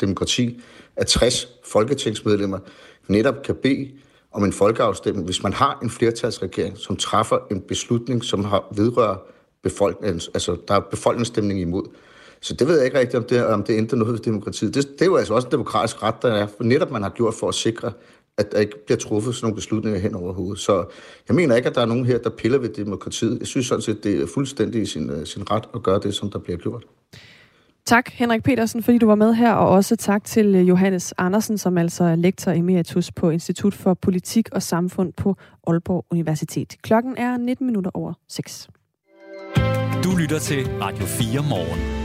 demokrati, 0.00 0.60
at 0.96 1.06
60 1.06 1.48
folketingsmedlemmer 1.64 2.58
netop 3.08 3.42
kan 3.42 3.54
bede 3.54 3.88
om 4.32 4.44
en 4.44 4.52
folkeafstemning, 4.52 5.24
hvis 5.24 5.42
man 5.42 5.52
har 5.52 5.78
en 5.82 5.90
flertalsregering, 5.90 6.78
som 6.78 6.96
træffer 6.96 7.38
en 7.50 7.60
beslutning, 7.60 8.24
som 8.24 8.44
har 8.44 8.64
vedrører 8.76 9.16
befolkningen, 9.62 10.20
altså 10.34 10.56
der 10.68 10.74
er 10.74 10.80
befolkningsstemning 10.80 11.60
imod. 11.60 11.84
Så 12.40 12.54
det 12.54 12.68
ved 12.68 12.76
jeg 12.76 12.84
ikke 12.84 12.98
rigtigt, 12.98 13.16
om 13.16 13.24
det, 13.24 13.46
om 13.46 13.62
det 13.62 13.76
ændrer 13.76 13.98
noget 13.98 14.12
ved 14.12 14.20
demokratiet. 14.20 14.74
Det, 14.74 14.88
det 14.92 15.02
er 15.02 15.06
jo 15.06 15.16
altså 15.16 15.34
også 15.34 15.48
en 15.48 15.52
demokratisk 15.52 16.02
ret, 16.02 16.22
der 16.22 16.34
er, 16.34 16.46
for 16.46 16.64
netop 16.64 16.90
man 16.90 17.02
har 17.02 17.10
gjort 17.10 17.34
for 17.34 17.48
at 17.48 17.54
sikre, 17.54 17.92
at 18.38 18.52
der 18.52 18.58
ikke 18.58 18.84
bliver 18.86 18.98
truffet 18.98 19.34
sådan 19.34 19.44
nogle 19.44 19.54
beslutninger 19.54 20.00
hen 20.00 20.14
over 20.14 20.32
hovedet. 20.32 20.58
Så 20.58 20.84
jeg 21.28 21.36
mener 21.36 21.56
ikke, 21.56 21.68
at 21.68 21.74
der 21.74 21.80
er 21.80 21.86
nogen 21.86 22.06
her, 22.06 22.18
der 22.18 22.30
piller 22.30 22.58
ved 22.58 22.68
demokratiet. 22.68 23.38
Jeg 23.38 23.46
synes 23.46 23.66
sådan 23.66 23.82
set, 23.82 24.04
det 24.04 24.22
er 24.22 24.26
fuldstændig 24.26 24.82
i 24.82 24.86
sin, 24.86 25.10
øh, 25.10 25.26
sin 25.26 25.50
ret 25.50 25.68
at 25.74 25.82
gøre 25.82 26.00
det, 26.02 26.14
som 26.14 26.30
der 26.30 26.38
bliver 26.38 26.58
gjort. 26.58 26.84
Tak, 27.86 28.10
Henrik 28.12 28.42
Petersen, 28.42 28.82
fordi 28.82 28.98
du 28.98 29.06
var 29.06 29.14
med 29.14 29.34
her, 29.34 29.52
og 29.52 29.68
også 29.68 29.96
tak 29.96 30.24
til 30.24 30.54
øh, 30.54 30.68
Johannes 30.68 31.14
Andersen, 31.18 31.58
som 31.58 31.78
altså 31.78 32.04
er 32.04 32.14
lektor 32.14 32.52
emeritus 32.52 33.12
på 33.12 33.30
Institut 33.30 33.74
for 33.74 33.94
Politik 33.94 34.48
og 34.52 34.62
Samfund 34.62 35.12
på 35.12 35.36
Aalborg 35.66 36.06
Universitet. 36.10 36.76
Klokken 36.82 37.16
er 37.16 37.36
19 37.36 37.66
minutter 37.66 37.90
over 37.94 38.12
6. 38.28 38.68
Du 40.04 40.16
lytter 40.16 40.38
til 40.38 40.66
Radio 40.80 41.04
4 41.06 41.42
morgen. 41.48 42.02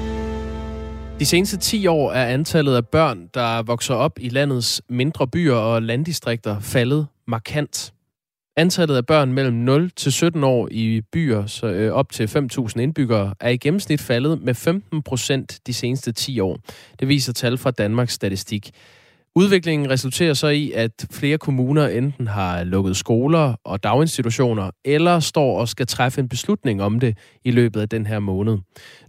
De 1.20 1.26
seneste 1.26 1.58
10 1.58 1.88
år 1.88 2.12
er 2.12 2.26
antallet 2.26 2.76
af 2.76 2.88
børn, 2.88 3.30
der 3.34 3.64
vokser 3.64 3.96
op 3.96 4.20
i 4.20 4.30
landets 4.30 4.82
mindre 4.90 5.28
byer 5.28 5.56
og 5.56 5.82
landdistrikter, 5.82 6.60
faldet 6.60 7.08
markant. 7.28 7.94
Antallet 8.60 8.96
af 8.96 9.06
børn 9.06 9.34
mellem 9.34 9.56
0 9.56 9.92
til 9.92 10.12
17 10.12 10.44
år 10.44 10.68
i 10.72 11.02
byer 11.12 11.46
så, 11.46 11.68
øh, 11.68 11.92
op 11.92 12.12
til 12.12 12.28
5.000 12.28 12.82
indbyggere 12.82 13.34
er 13.40 13.50
i 13.50 13.58
gennemsnit 13.58 14.02
faldet 14.02 14.42
med 14.42 14.54
15 14.54 15.02
procent 15.02 15.60
de 15.68 15.74
seneste 15.74 16.12
10 16.12 16.40
år. 16.40 16.60
Det 17.00 17.08
viser 17.08 17.34
tal 17.34 17.58
fra 17.58 17.72
Danmarks 17.72 18.14
Statistik. 18.14 18.72
Udviklingen 19.36 19.90
resulterer 19.90 20.34
så 20.34 20.48
i, 20.48 20.72
at 20.72 21.06
flere 21.12 21.38
kommuner 21.38 21.88
enten 21.88 22.28
har 22.28 22.64
lukket 22.64 22.98
skoler 22.98 23.56
og 23.64 23.84
daginstitutioner, 23.84 24.72
eller 24.86 25.20
står 25.20 25.60
og 25.60 25.68
skal 25.68 25.88
træffe 25.88 26.22
en 26.22 26.30
beslutning 26.30 26.82
om 26.82 27.00
det 27.00 27.18
i 27.44 27.52
løbet 27.52 27.82
af 27.82 27.90
den 27.90 28.06
her 28.06 28.20
måned. 28.20 28.58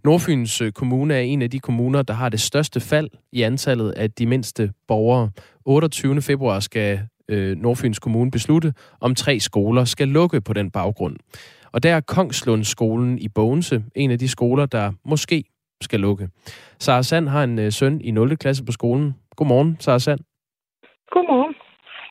Nordfyns 0.04 0.60
øh, 0.60 0.72
Kommune 0.72 1.14
er 1.14 1.20
en 1.20 1.42
af 1.42 1.50
de 1.50 1.60
kommuner, 1.60 2.02
der 2.02 2.14
har 2.14 2.28
det 2.28 2.40
største 2.40 2.80
fald 2.80 3.10
i 3.32 3.42
antallet 3.42 3.90
af 3.90 4.10
de 4.10 4.26
mindste 4.26 4.72
borgere. 4.88 5.30
28. 5.64 6.22
februar 6.22 6.60
skal 6.60 7.00
øh, 7.28 7.56
Nordfyns 7.56 7.98
Kommune 7.98 8.30
beslutte, 8.30 8.72
om 9.00 9.14
tre 9.14 9.40
skoler 9.40 9.84
skal 9.84 10.08
lukke 10.08 10.40
på 10.40 10.52
den 10.52 10.70
baggrund. 10.70 11.16
Og 11.72 11.82
der 11.82 11.94
er 11.94 12.00
Kongslundskolen 12.00 13.18
i 13.18 13.28
Bogense, 13.28 13.84
en 13.94 14.10
af 14.10 14.18
de 14.18 14.28
skoler, 14.28 14.66
der 14.66 14.92
måske 15.04 15.44
skal 15.82 16.00
lukke. 16.00 16.28
Sara 16.78 17.02
Sand 17.02 17.28
har 17.28 17.44
en 17.44 17.58
øh, 17.58 17.72
søn 17.72 18.00
i 18.00 18.10
0. 18.10 18.36
klasse 18.36 18.64
på 18.64 18.72
skolen. 18.72 19.14
Godmorgen, 19.36 19.76
Sara 19.80 19.98
Sand. 19.98 20.20
Godmorgen. 21.10 21.54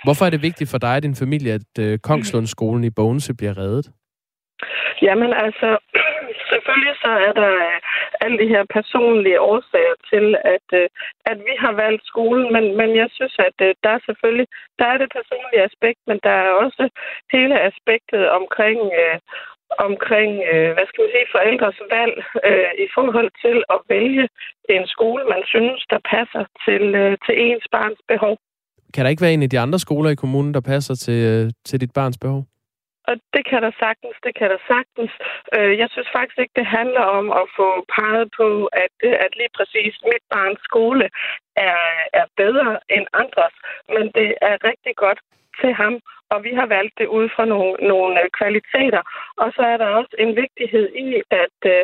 Hvorfor 0.04 0.26
er 0.26 0.30
det 0.30 0.42
vigtigt 0.42 0.70
for 0.70 0.78
dig 0.78 0.96
og 0.96 1.04
din 1.04 1.16
familie, 1.16 1.54
at 1.54 1.74
øh, 1.80 2.00
Kongslundskolen 2.00 2.84
i 2.84 2.90
Bogense 2.90 3.34
bliver 3.34 3.58
reddet? 3.58 3.92
Jamen 5.02 5.34
altså, 5.46 5.78
selvfølgelig 6.51 6.96
så 7.06 7.12
er 7.27 7.34
der 7.42 7.51
øh, 7.68 7.80
alle 8.24 8.38
de 8.42 8.51
her 8.54 8.63
personlige 8.77 9.42
årsager 9.51 9.96
til, 10.12 10.25
at, 10.56 10.68
øh, 10.82 10.88
at 11.32 11.38
vi 11.48 11.54
har 11.63 11.74
valgt 11.84 12.04
skolen, 12.12 12.48
men, 12.56 12.66
men 12.80 12.89
jeg 13.01 13.10
synes, 13.18 13.36
at 13.48 13.58
øh, 13.68 13.72
der 13.84 13.92
er 13.98 14.01
selvfølgelig, 14.08 14.48
der 14.80 14.86
er 14.94 14.98
det 15.01 15.10
personlige 15.18 15.66
aspekt, 15.70 16.00
men 16.10 16.20
der 16.27 16.36
er 16.46 16.51
også 16.66 16.84
hele 17.36 17.56
aspektet 17.70 18.24
omkring, 18.39 18.80
øh, 19.01 19.18
omkring, 19.89 20.32
øh, 20.51 20.70
hvad 20.75 20.86
skal 20.88 21.01
man 21.04 21.12
sige, 21.13 21.34
forældres 21.36 21.80
valg 21.96 22.16
øh, 22.50 22.72
i 22.86 22.88
forhold 22.96 23.32
til 23.44 23.58
at 23.75 23.80
vælge 23.94 24.25
en 24.75 24.86
skole, 24.94 25.24
man 25.34 25.44
synes, 25.54 25.80
der 25.94 26.00
passer 26.13 26.44
til, 26.66 26.84
øh, 27.01 27.18
til 27.25 27.36
ens 27.46 27.66
barns 27.75 28.01
behov. 28.12 28.36
Kan 28.94 29.04
der 29.04 29.10
ikke 29.10 29.25
være 29.25 29.38
en 29.38 29.44
af 29.44 29.50
de 29.50 29.60
andre 29.66 29.80
skoler 29.80 30.10
i 30.10 30.22
kommunen, 30.24 30.54
der 30.54 30.62
passer 30.74 30.96
til, 30.96 31.22
øh, 31.32 31.51
til 31.68 31.82
dit 31.82 31.94
barns 32.00 32.18
behov? 32.18 32.42
Og 33.10 33.16
det 33.34 33.44
kan 33.50 33.62
der 33.66 33.72
sagtens, 33.84 34.16
det 34.26 34.34
kan 34.40 34.50
der 34.54 34.62
sagtens. 34.74 35.12
Øh, 35.56 35.74
jeg 35.82 35.88
synes 35.90 36.10
faktisk 36.18 36.40
ikke, 36.40 36.60
det 36.62 36.68
handler 36.80 37.06
om 37.20 37.26
at 37.42 37.46
få 37.58 37.70
peget 37.98 38.28
på, 38.40 38.48
at, 38.84 38.94
at 39.26 39.32
lige 39.40 39.54
præcis 39.58 39.94
mit 40.12 40.24
barns 40.34 40.62
skole 40.70 41.06
er, 41.56 41.82
er 42.20 42.26
bedre 42.38 42.70
end 42.96 43.06
andres, 43.22 43.56
men 43.96 44.06
det 44.18 44.30
er 44.50 44.56
rigtig 44.70 44.96
godt 44.96 45.20
til 45.62 45.74
ham, 45.74 45.94
og 46.34 46.44
vi 46.44 46.52
har 46.60 46.68
valgt 46.78 46.96
det 46.98 47.08
ud 47.18 47.30
fra 47.36 47.46
nogle, 47.46 47.74
nogle 47.92 48.24
øh, 48.24 48.30
kvaliteter. 48.40 49.02
Og 49.42 49.48
så 49.56 49.62
er 49.62 49.78
der 49.78 49.98
også 50.00 50.16
en 50.20 50.36
vigtighed 50.44 50.86
i 51.06 51.08
at, 51.44 51.58
øh, 51.66 51.84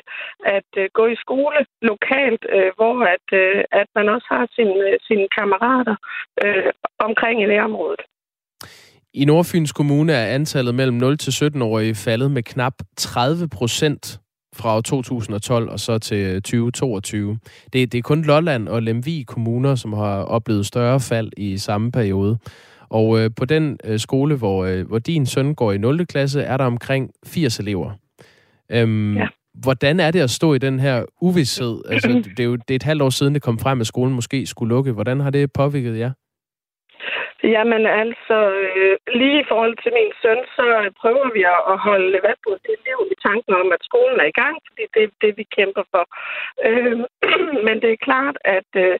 at 0.57 0.71
gå 0.93 1.03
i 1.07 1.15
skole 1.15 1.59
lokalt, 1.81 2.43
hvor 2.75 2.95
at, 3.15 3.27
at 3.81 3.87
man 3.95 4.09
også 4.09 4.27
har 4.31 4.47
sine, 4.55 4.97
sine 5.07 5.27
kammerater 5.37 5.95
omkring 6.99 7.43
i 7.43 7.45
nærområdet. 7.45 8.01
I 9.15 9.25
Nordfyns 9.25 9.71
Kommune 9.71 10.13
er 10.13 10.25
antallet 10.25 10.75
mellem 10.75 10.97
0 10.97 11.17
til 11.17 11.31
17-årige 11.31 11.95
faldet 11.95 12.31
med 12.31 12.43
knap 12.43 12.73
30 12.97 13.49
procent 13.49 14.19
fra 14.55 14.81
2012 14.81 15.69
og 15.69 15.79
så 15.79 15.99
til 15.99 16.35
2022. 16.35 17.39
Det, 17.73 17.91
det 17.91 17.97
er 17.97 18.01
kun 18.01 18.21
Lolland 18.21 18.67
og 18.67 18.83
Lemvig 18.83 19.27
kommuner, 19.27 19.75
som 19.75 19.93
har 19.93 20.23
oplevet 20.23 20.65
større 20.65 20.99
fald 20.99 21.31
i 21.37 21.57
samme 21.57 21.91
periode. 21.91 22.37
Og 22.89 23.19
øh, 23.19 23.29
på 23.35 23.45
den 23.45 23.77
øh, 23.83 23.99
skole, 23.99 24.35
hvor, 24.35 24.65
øh, 24.65 24.87
hvor 24.87 24.99
din 24.99 25.25
søn 25.25 25.55
går 25.55 25.71
i 25.71 25.77
0. 25.77 26.05
klasse, 26.05 26.41
er 26.41 26.57
der 26.57 26.65
omkring 26.65 27.11
80 27.25 27.59
elever. 27.59 27.91
Øhm, 28.71 29.17
ja. 29.17 29.27
Hvordan 29.53 29.99
er 29.99 30.11
det 30.11 30.19
at 30.19 30.29
stå 30.29 30.53
i 30.53 30.57
den 30.57 30.79
her 30.79 31.03
uvidshed? 31.21 31.81
Altså, 31.89 32.07
det 32.07 32.39
er 32.39 32.43
jo 32.43 32.55
det 32.55 32.71
er 32.71 32.75
et 32.75 32.83
halvt 32.83 33.01
år 33.01 33.09
siden, 33.09 33.33
det 33.33 33.41
kom 33.41 33.59
frem, 33.59 33.81
at 33.81 33.87
skolen 33.87 34.13
måske 34.15 34.45
skulle 34.45 34.69
lukke. 34.69 34.91
Hvordan 34.91 35.19
har 35.19 35.29
det 35.29 35.51
påvirket 35.51 35.99
jer? 35.99 36.11
Jamen 37.43 37.85
altså, 37.85 38.37
øh, 38.59 38.97
lige 39.19 39.39
i 39.41 39.49
forhold 39.51 39.75
til 39.83 39.91
min 39.93 40.11
søn, 40.21 40.41
så 40.55 40.65
prøver 41.01 41.27
vi 41.37 41.43
at 41.73 41.77
holde 41.87 42.19
hvad 42.23 42.37
til 42.65 42.75
liv 42.87 42.99
i 43.11 43.15
tanken 43.27 43.53
om, 43.61 43.71
at 43.75 43.81
skolen 43.89 44.19
er 44.19 44.29
i 44.29 44.39
gang, 44.43 44.55
fordi 44.67 44.83
det 44.93 45.03
er 45.03 45.11
det, 45.23 45.37
vi 45.37 45.45
kæmper 45.57 45.83
for. 45.93 46.05
Øh, 46.67 46.97
men 47.67 47.75
det 47.81 47.89
er 47.91 48.05
klart, 48.09 48.37
at, 48.57 48.71
øh, 48.85 48.97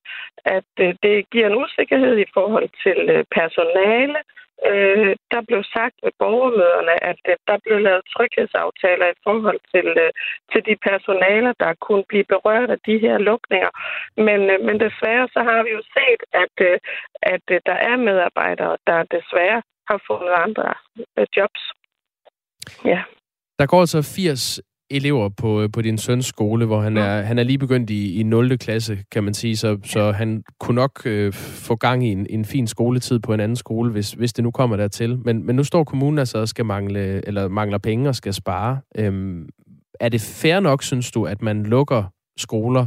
at 0.57 0.71
øh, 0.79 0.93
det 1.03 1.29
giver 1.31 1.47
en 1.47 1.59
usikkerhed 1.63 2.17
i 2.17 2.31
forhold 2.33 2.69
til 2.83 2.99
øh, 3.13 3.23
personale, 3.37 4.19
Øh, 4.71 5.15
der 5.33 5.41
blev 5.49 5.61
sagt 5.75 5.95
ved 6.03 6.13
borgermøderne, 6.23 6.95
at 7.11 7.19
øh, 7.31 7.35
der 7.49 7.57
blev 7.63 7.77
lavet 7.87 8.03
tryghedsaftaler 8.13 9.07
i 9.11 9.19
forhold 9.27 9.59
til, 9.73 9.87
øh, 10.03 10.11
til 10.51 10.61
de 10.67 10.75
personaler, 10.89 11.53
der 11.63 11.71
kunne 11.85 12.05
blive 12.11 12.27
berørt 12.33 12.69
af 12.75 12.79
de 12.87 12.95
her 13.05 13.17
lukninger. 13.29 13.71
Men, 14.27 14.39
øh, 14.51 14.59
men 14.67 14.75
desværre 14.85 15.27
så 15.35 15.39
har 15.49 15.59
vi 15.65 15.71
jo 15.77 15.81
set, 15.97 16.21
at, 16.43 16.55
øh, 16.69 16.77
at 17.33 17.45
øh, 17.53 17.59
der 17.69 17.77
er 17.89 17.95
medarbejdere, 18.09 18.75
der 18.89 18.99
desværre 19.15 19.61
har 19.89 19.99
fundet 20.07 20.33
andre 20.45 20.67
øh, 21.17 21.27
jobs. 21.37 21.63
Ja. 22.91 23.01
Der 23.59 23.65
går 23.65 23.79
altså 23.79 24.01
80 24.01 24.61
elever 24.89 25.29
på, 25.29 25.61
øh, 25.61 25.69
på 25.73 25.81
din 25.81 25.97
søns 25.97 26.25
skole, 26.25 26.65
hvor 26.65 26.81
han, 26.81 26.97
ja. 26.97 27.03
er, 27.03 27.21
han 27.21 27.39
er 27.39 27.43
lige 27.43 27.57
begyndt 27.57 27.89
i, 27.89 28.19
i 28.19 28.23
0. 28.23 28.57
klasse, 28.57 28.99
kan 29.11 29.23
man 29.23 29.33
sige, 29.33 29.57
så, 29.57 29.77
så 29.83 30.11
han 30.11 30.43
kunne 30.59 30.75
nok 30.75 31.01
øh, 31.05 31.33
få 31.33 31.75
gang 31.75 32.07
i 32.07 32.11
en, 32.11 32.27
en 32.29 32.45
fin 32.45 32.67
skoletid 32.67 33.19
på 33.19 33.33
en 33.33 33.39
anden 33.39 33.55
skole, 33.55 33.91
hvis, 33.91 34.11
hvis 34.11 34.33
det 34.33 34.43
nu 34.43 34.51
kommer 34.51 34.77
dertil. 34.77 35.19
Men, 35.25 35.45
men 35.45 35.55
nu 35.55 35.63
står 35.63 35.83
kommunen 35.83 36.19
altså 36.19 36.37
og 36.37 36.47
skal 36.47 36.65
mangle, 36.65 37.27
eller 37.27 37.47
mangler 37.47 37.77
penge 37.77 38.09
og 38.09 38.15
skal 38.15 38.33
spare. 38.33 38.79
Øhm, 38.97 39.49
er 39.99 40.09
det 40.09 40.21
fair 40.21 40.59
nok, 40.59 40.83
synes 40.83 41.11
du, 41.11 41.25
at 41.25 41.41
man 41.41 41.63
lukker 41.63 42.03
skoler 42.37 42.85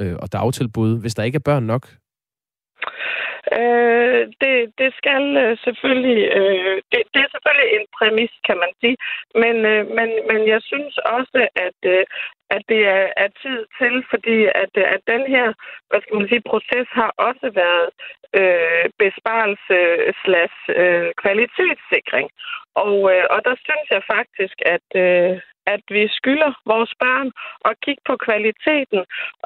øh, 0.00 0.16
og 0.18 0.32
dagtilbud, 0.32 1.00
hvis 1.00 1.14
der 1.14 1.22
ikke 1.22 1.36
er 1.36 1.40
børn 1.40 1.62
nok? 1.62 1.88
Øh, 3.52 4.22
det, 4.42 4.56
det 4.80 4.90
skal 5.00 5.24
øh, 5.36 5.58
selvfølgelig, 5.64 6.20
øh, 6.38 6.76
det, 6.92 7.00
det 7.14 7.20
er 7.22 7.30
selvfølgelig 7.32 7.70
en 7.78 7.86
præmis, 7.98 8.32
kan 8.48 8.58
man 8.64 8.72
sige, 8.80 8.96
men, 9.42 9.56
øh, 9.72 9.82
men, 9.96 10.08
men 10.30 10.40
jeg 10.52 10.60
synes 10.62 10.98
også, 10.98 11.48
at, 11.66 11.78
øh, 11.94 12.04
at 12.50 12.62
det 12.68 12.82
er, 12.98 13.06
er 13.24 13.28
tid 13.42 13.60
til, 13.78 13.94
fordi 14.10 14.38
at, 14.62 14.72
at 14.94 15.00
den 15.12 15.22
her, 15.34 15.46
hvad 15.88 16.00
skal 16.00 16.16
man 16.16 16.28
sige, 16.28 16.50
proces 16.52 16.88
har 17.00 17.10
også 17.28 17.48
været 17.62 17.88
øh, 18.40 18.84
besparelse 19.02 19.78
slash 20.24 20.56
øh, 20.80 21.10
kvalitetssikring. 21.22 22.28
Og, 22.74 22.96
øh, 23.12 23.24
og 23.30 23.38
der 23.44 23.56
synes 23.66 23.86
jeg 23.94 24.02
faktisk, 24.16 24.56
at, 24.74 24.88
øh, 25.04 25.40
at 25.66 25.82
vi 25.96 26.08
skylder 26.18 26.52
vores 26.66 26.92
børn 27.04 27.28
at 27.64 27.74
kigge 27.84 28.02
på 28.06 28.16
kvaliteten 28.26 29.00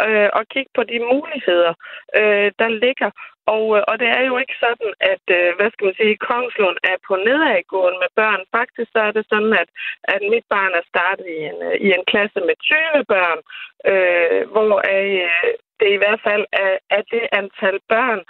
øh, 0.07 0.29
og 0.39 0.43
kigge 0.55 0.71
på 0.75 0.83
de 0.93 0.99
muligheder, 1.13 1.75
øh, 2.21 2.49
der 2.61 2.69
ligger. 2.85 3.11
Og, 3.55 3.65
øh, 3.77 3.83
og 3.91 3.95
det 4.03 4.09
er 4.19 4.25
jo 4.31 4.35
ikke 4.43 4.57
sådan, 4.65 4.91
at, 5.13 5.25
øh, 5.39 5.49
hvad 5.57 5.71
skal 5.71 5.87
man 5.89 5.99
sige, 6.01 6.25
Kongslund 6.29 6.79
er 6.93 6.97
på 7.09 7.15
nedadgående 7.27 7.99
med 8.05 8.11
børn. 8.21 8.43
Faktisk 8.59 8.89
så 8.93 9.01
er 9.09 9.13
det 9.19 9.25
sådan, 9.33 9.55
at, 9.63 9.69
at 10.15 10.21
mit 10.33 10.47
barn 10.55 10.73
er 10.81 10.85
startet 10.93 11.27
i 11.37 11.39
en, 11.51 11.59
øh, 11.69 11.77
i 11.87 11.89
en 11.97 12.05
klasse 12.11 12.41
med 12.49 12.57
20 12.63 13.05
børn, 13.15 13.41
øh, 13.91 14.41
hvor 14.53 14.73
øh, 14.95 15.53
det 15.81 15.89
i 15.93 16.01
hvert 16.03 16.21
fald 16.27 16.45
er, 16.53 16.75
er 16.97 17.03
det 17.13 17.25
antal 17.41 17.79
børn, 17.93 18.21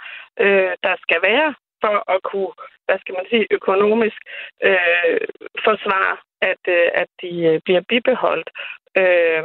øh, 0.43 0.71
der 0.85 0.95
skal 1.03 1.19
være 1.29 1.49
for 1.83 1.95
at 2.13 2.19
kunne, 2.29 2.53
hvad 2.85 2.97
skal 2.99 3.15
man 3.19 3.25
sige, 3.29 3.47
økonomisk 3.51 4.19
øh, 4.69 5.21
forsvare, 5.65 6.17
at, 6.51 6.63
øh, 6.77 6.89
at 7.01 7.09
de 7.21 7.61
bliver 7.65 7.81
bibeholdt. 7.89 8.49
Øh, 9.01 9.43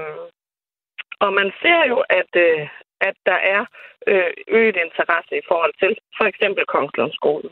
og 1.24 1.32
man 1.32 1.52
ser 1.62 1.80
jo, 1.92 1.98
at, 2.20 2.32
øh, 2.46 2.68
at 3.08 3.16
der 3.26 3.38
er 3.54 3.62
øh, 4.10 4.30
øget 4.58 4.76
interesse 4.86 5.32
i 5.42 5.44
forhold 5.50 5.74
til 5.82 5.92
for 6.18 6.24
eksempel 6.30 6.64
Kongslundsskolen. 6.74 7.50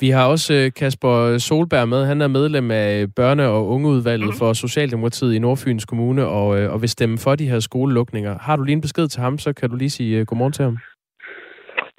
Vi 0.00 0.08
har 0.10 0.28
også 0.28 0.54
øh, 0.54 0.72
Kasper 0.80 1.38
Solberg 1.38 1.88
med. 1.88 2.06
Han 2.06 2.20
er 2.20 2.28
medlem 2.28 2.70
af 2.70 3.06
børne- 3.20 3.50
og 3.56 3.68
ungeudvalget 3.74 4.32
mm. 4.32 4.38
for 4.40 4.52
Socialdemokratiet 4.52 5.34
i 5.34 5.38
Nordfyns 5.38 5.84
Kommune 5.84 6.26
og, 6.26 6.48
øh, 6.58 6.72
og 6.72 6.80
vil 6.82 6.88
stemme 6.88 7.18
for 7.24 7.34
de 7.34 7.50
her 7.50 7.60
skolelukninger. 7.60 8.38
Har 8.38 8.56
du 8.56 8.62
lige 8.62 8.78
en 8.80 8.86
besked 8.86 9.08
til 9.08 9.20
ham, 9.22 9.38
så 9.38 9.52
kan 9.52 9.70
du 9.70 9.76
lige 9.76 9.90
sige 9.90 10.24
godmorgen 10.24 10.52
til 10.52 10.64
ham. 10.64 10.78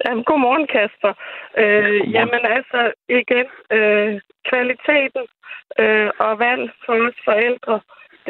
Jamen, 0.04 0.24
godmorgen, 0.24 0.66
Kasper. 0.74 1.12
Øh, 1.58 1.64
godmorgen. 1.64 2.12
Jamen 2.16 2.42
altså, 2.56 2.80
igen, 3.20 3.46
øh, 3.76 4.20
kvaliteten 4.48 5.24
øh, 5.82 6.10
og 6.26 6.32
valg 6.38 6.64
for 6.84 6.94
os 7.06 7.18
forældre, 7.28 7.80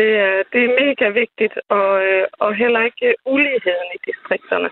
det 0.00 0.10
er, 0.26 0.36
det 0.52 0.60
er 0.64 0.76
mega 0.84 1.06
vigtigt, 1.22 1.54
og, 1.78 1.90
øh, 2.06 2.24
og 2.44 2.50
heller 2.54 2.80
ikke 2.88 3.08
uligheden 3.34 3.88
i 3.96 3.98
distrikterne. 4.08 4.70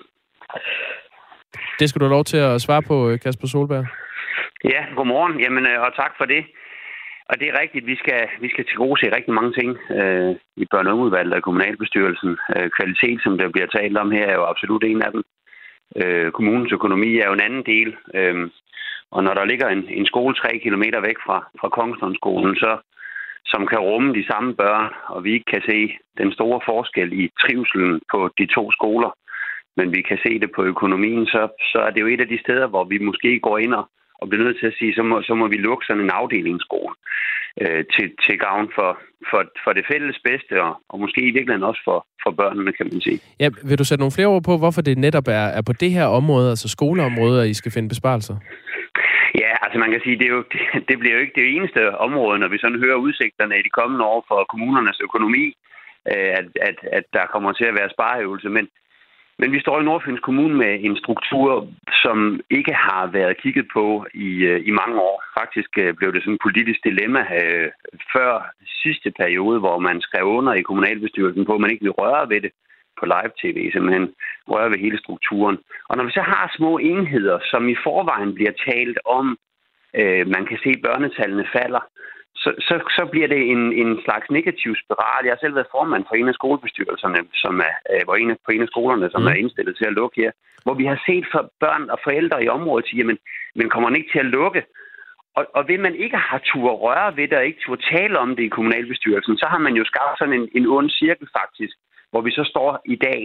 Det 1.78 1.88
skal 1.88 2.00
du 2.00 2.04
have 2.04 2.16
lov 2.18 2.24
til 2.24 2.40
at 2.48 2.60
svare 2.60 2.82
på, 2.90 2.96
øh, 3.08 3.20
Kasper 3.20 3.46
Solberg. 3.46 3.86
Ja, 4.72 4.82
godmorgen. 4.96 5.40
Jamen, 5.40 5.64
øh, 5.70 5.80
og 5.86 5.90
tak 5.96 6.12
for 6.18 6.24
det. 6.24 6.42
Og 7.30 7.34
det 7.40 7.46
er 7.48 7.60
rigtigt, 7.60 7.86
vi 7.86 7.96
skal, 8.02 8.28
vi 8.40 8.48
skal 8.50 8.64
til 8.64 8.76
gode 8.76 9.00
se 9.00 9.16
rigtig 9.16 9.34
mange 9.34 9.52
ting 9.52 9.70
øh, 9.98 10.32
i 10.62 10.64
børne- 10.74 10.90
og 10.90 11.34
og 11.36 11.42
kommunalbestyrelsen. 11.42 12.38
Øh, 12.56 12.70
kvalitet, 12.78 13.18
som 13.22 13.38
der 13.38 13.48
bliver 13.48 13.66
talt 13.66 13.96
om 13.98 14.10
her, 14.10 14.26
er 14.26 14.34
jo 14.34 14.44
absolut 14.44 14.84
en 14.84 15.02
af 15.02 15.12
dem. 15.12 15.22
Øh, 15.96 16.30
kommunens 16.32 16.72
økonomi 16.72 17.18
er 17.18 17.26
jo 17.26 17.32
en 17.32 17.46
anden 17.46 17.64
del. 17.72 17.96
Øh, 18.14 18.50
og 19.10 19.24
når 19.24 19.34
der 19.34 19.44
ligger 19.44 19.68
en, 19.68 19.88
en 19.88 20.06
skole 20.06 20.34
tre 20.34 20.58
kilometer 20.62 21.00
væk 21.00 21.18
fra, 21.26 21.38
fra 21.60 21.68
Kongslundskolen, 21.68 22.56
så, 22.56 22.72
som 23.52 23.62
kan 23.70 23.80
rumme 23.88 24.10
de 24.18 24.24
samme 24.30 24.54
børn, 24.54 24.88
og 25.14 25.24
vi 25.24 25.30
ikke 25.32 25.50
kan 25.54 25.62
se 25.70 25.78
den 26.20 26.32
store 26.32 26.60
forskel 26.70 27.08
i 27.22 27.24
trivselen 27.42 28.00
på 28.12 28.18
de 28.38 28.46
to 28.56 28.64
skoler, 28.76 29.10
men 29.78 29.86
vi 29.96 30.00
kan 30.08 30.18
se 30.24 30.32
det 30.42 30.50
på 30.56 30.62
økonomien, 30.72 31.26
så, 31.26 31.42
så 31.72 31.78
er 31.86 31.90
det 31.90 32.00
jo 32.00 32.06
et 32.06 32.20
af 32.20 32.28
de 32.28 32.40
steder, 32.44 32.66
hvor 32.66 32.84
vi 32.84 32.98
måske 32.98 33.40
går 33.40 33.58
ind 33.58 33.74
og, 33.74 33.84
og 34.20 34.28
bliver 34.28 34.44
nødt 34.44 34.58
til 34.60 34.66
at 34.66 34.78
sige, 34.78 34.94
så 34.94 35.02
må, 35.02 35.22
så 35.22 35.34
må 35.34 35.48
vi 35.48 35.56
lukke 35.56 35.86
sådan 35.86 36.02
en 36.02 36.16
afdelingsskole 36.20 36.94
øh, 37.62 37.84
til, 37.94 38.06
til 38.24 38.38
gavn 38.38 38.68
for, 38.76 38.90
for, 39.30 39.40
for 39.64 39.72
det 39.72 39.84
fælles 39.92 40.18
bedste, 40.28 40.54
og, 40.66 40.72
og 40.88 41.00
måske 41.00 41.20
i 41.20 41.34
virkeligheden 41.36 41.68
også 41.70 41.82
for, 41.84 41.98
for 42.22 42.30
børnene, 42.30 42.72
kan 42.72 42.86
man 42.92 43.00
sige. 43.00 43.18
Ja, 43.40 43.48
vil 43.68 43.78
du 43.78 43.84
sætte 43.84 44.02
nogle 44.02 44.16
flere 44.16 44.28
ord 44.34 44.44
på, 44.44 44.54
hvorfor 44.58 44.82
det 44.82 44.98
netop 44.98 45.28
er, 45.28 45.46
er 45.58 45.62
på 45.62 45.72
det 45.72 45.90
her 45.90 46.06
område, 46.20 46.50
altså 46.50 46.68
skoleområdet, 46.68 47.42
at 47.42 47.48
I 47.48 47.54
skal 47.54 47.72
finde 47.72 47.88
besparelser? 47.88 48.36
Ja, 49.34 49.52
altså 49.62 49.78
man 49.78 49.90
kan 49.90 50.00
sige, 50.04 50.18
det, 50.18 50.26
er 50.26 50.34
jo, 50.38 50.44
det, 50.52 50.60
det 50.88 50.98
bliver 50.98 51.14
jo 51.14 51.20
ikke 51.20 51.40
det 51.40 51.56
eneste 51.56 51.98
område, 51.98 52.38
når 52.38 52.48
vi 52.48 52.58
sådan 52.58 52.82
hører 52.84 52.96
udsigterne 53.06 53.58
i 53.58 53.62
de 53.62 53.76
kommende 53.78 54.04
år 54.04 54.24
for 54.28 54.46
kommunernes 54.52 55.00
økonomi, 55.00 55.46
øh, 56.10 56.30
at, 56.40 56.48
at, 56.68 56.78
at 56.92 57.04
der 57.12 57.26
kommer 57.26 57.52
til 57.52 57.64
at 57.64 57.74
være 57.78 57.90
spareøvelse. 57.90 58.48
Men, 58.48 58.68
men 59.38 59.52
vi 59.52 59.60
står 59.60 59.80
i 59.80 59.84
Nordfyns 59.84 60.20
Kommune 60.20 60.54
med 60.54 60.72
en 60.80 60.96
struktur, 60.96 61.68
som 62.02 62.40
ikke 62.50 62.74
har 62.74 63.06
været 63.06 63.40
kigget 63.42 63.66
på 63.72 64.06
i, 64.14 64.30
øh, 64.50 64.60
i 64.68 64.70
mange 64.70 65.00
år. 65.00 65.22
Faktisk 65.40 65.70
øh, 65.78 65.94
blev 65.94 66.12
det 66.12 66.22
sådan 66.22 66.34
et 66.34 66.44
politisk 66.46 66.80
dilemma 66.84 67.22
øh, 67.42 67.68
før 68.12 68.50
sidste 68.82 69.10
periode, 69.10 69.58
hvor 69.58 69.78
man 69.78 70.00
skrev 70.00 70.24
under 70.24 70.52
i 70.54 70.62
kommunalbestyrelsen 70.62 71.44
på, 71.44 71.54
at 71.54 71.60
man 71.60 71.70
ikke 71.70 71.84
vil 71.84 71.98
røre 72.02 72.28
ved 72.30 72.40
det 72.40 72.52
på 73.00 73.04
live-tv, 73.14 73.58
simpelthen 73.72 74.06
røre 74.52 74.70
ved 74.70 74.78
hele 74.78 74.98
strukturen. 74.98 75.58
Og 75.88 75.96
når 75.96 76.04
vi 76.04 76.10
så 76.10 76.20
har 76.32 76.54
små 76.56 76.78
enheder, 76.78 77.38
som 77.50 77.68
i 77.68 77.76
forvejen 77.86 78.34
bliver 78.34 78.54
talt 78.68 78.98
om, 79.18 79.38
øh, 80.00 80.26
man 80.34 80.46
kan 80.46 80.58
se, 80.62 80.70
at 80.76 80.82
børnetallene 80.88 81.46
falder, 81.56 81.82
så, 82.42 82.50
så, 82.68 82.74
så 82.96 83.02
bliver 83.12 83.28
det 83.34 83.42
en, 83.54 83.62
en 83.82 83.90
slags 84.04 84.26
negativ 84.30 84.72
spiral. 84.82 85.24
Jeg 85.24 85.32
har 85.32 85.42
selv 85.42 85.54
været 85.54 85.74
formand 85.76 86.04
for 86.08 86.14
en 86.14 86.28
af 86.28 86.34
skolebestyrelserne, 86.34 87.20
som 87.34 87.54
er, 87.68 87.74
øh, 87.92 88.02
hvor 88.04 88.16
en 88.16 88.30
af, 88.30 88.36
på 88.46 88.50
en 88.52 88.62
af 88.62 88.68
skolerne, 88.68 89.10
som 89.10 89.22
mm. 89.22 89.28
er 89.28 89.34
indstillet 89.42 89.76
til 89.76 89.86
at 89.90 89.96
lukke 90.00 90.20
her, 90.22 90.30
hvor 90.64 90.74
vi 90.74 90.84
har 90.84 90.98
set 91.06 91.26
for 91.32 91.42
børn 91.60 91.90
og 91.90 91.98
forældre 92.04 92.44
i 92.44 92.48
området 92.48 92.86
sige, 92.86 92.98
jamen, 92.98 93.18
men 93.54 93.70
kommer 93.70 93.88
man 93.88 93.98
ikke 93.98 94.12
til 94.12 94.18
at 94.18 94.32
lukke? 94.38 94.62
Og, 95.38 95.46
og 95.54 95.68
ved 95.68 95.78
man 95.78 95.94
ikke 95.94 96.16
har 96.16 96.38
tur 96.38 96.70
røre 96.84 97.16
ved 97.16 97.28
det, 97.28 97.38
og 97.38 97.46
ikke 97.46 97.64
tur 97.64 97.76
tale 97.76 98.18
om 98.18 98.36
det 98.36 98.44
i 98.44 98.54
kommunalbestyrelsen, 98.56 99.38
så 99.38 99.46
har 99.52 99.58
man 99.58 99.74
jo 99.74 99.84
skabt 99.84 100.18
sådan 100.18 100.34
en, 100.40 100.48
en 100.58 100.66
ond 100.66 100.90
cirkel 100.90 101.28
faktisk, 101.40 101.76
hvor 102.10 102.20
vi 102.20 102.30
så 102.30 102.44
står 102.52 102.80
i 102.94 102.96
dag 102.96 103.20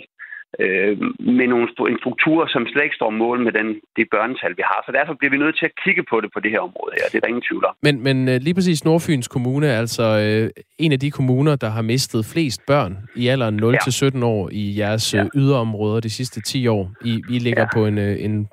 øh, 0.59 0.97
med 1.39 1.47
nogle, 1.47 1.67
en 1.93 1.99
struktur, 2.03 2.47
som 2.53 2.67
slet 2.67 2.83
ikke 2.83 2.95
står 2.95 3.09
mål 3.09 3.43
med 3.43 3.51
den, 3.51 3.67
det 3.97 4.05
børnetal, 4.11 4.53
vi 4.57 4.63
har. 4.71 4.79
Så 4.85 4.91
derfor 4.97 5.13
bliver 5.19 5.31
vi 5.31 5.37
nødt 5.37 5.57
til 5.59 5.65
at 5.65 5.75
kigge 5.83 6.03
på 6.09 6.21
det 6.21 6.29
på 6.33 6.39
det 6.39 6.51
her 6.51 6.59
område 6.59 6.91
her. 6.97 7.05
Det 7.11 7.15
er 7.15 7.19
der 7.19 7.27
ingen 7.27 7.47
tvivl 7.49 7.65
om. 7.65 7.75
Men, 7.81 8.03
men 8.07 8.29
øh, 8.29 8.37
lige 8.41 8.53
præcis 8.53 8.85
Nordfyns 8.85 9.27
Kommune 9.27 9.67
er 9.67 9.77
altså 9.79 10.05
øh, 10.25 10.49
en 10.77 10.91
af 10.91 10.99
de 10.99 11.11
kommuner, 11.11 11.55
der 11.55 11.69
har 11.69 11.81
mistet 11.81 12.25
flest 12.33 12.61
børn 12.67 12.97
i 13.15 13.27
alderen 13.27 13.63
0-17 13.63 14.19
ja. 14.19 14.25
år 14.25 14.49
i 14.51 14.79
jeres 14.79 15.13
ja. 15.13 15.23
Øh, 15.23 15.29
yderområder 15.35 15.99
de 15.99 16.09
sidste 16.09 16.41
10 16.41 16.67
år. 16.67 16.91
I, 17.05 17.21
I 17.29 17.39
ligger 17.39 17.61
ja. 17.61 17.67
på 17.73 17.85
en, 17.85 17.97
øh, 17.97 18.15
en 18.19 18.47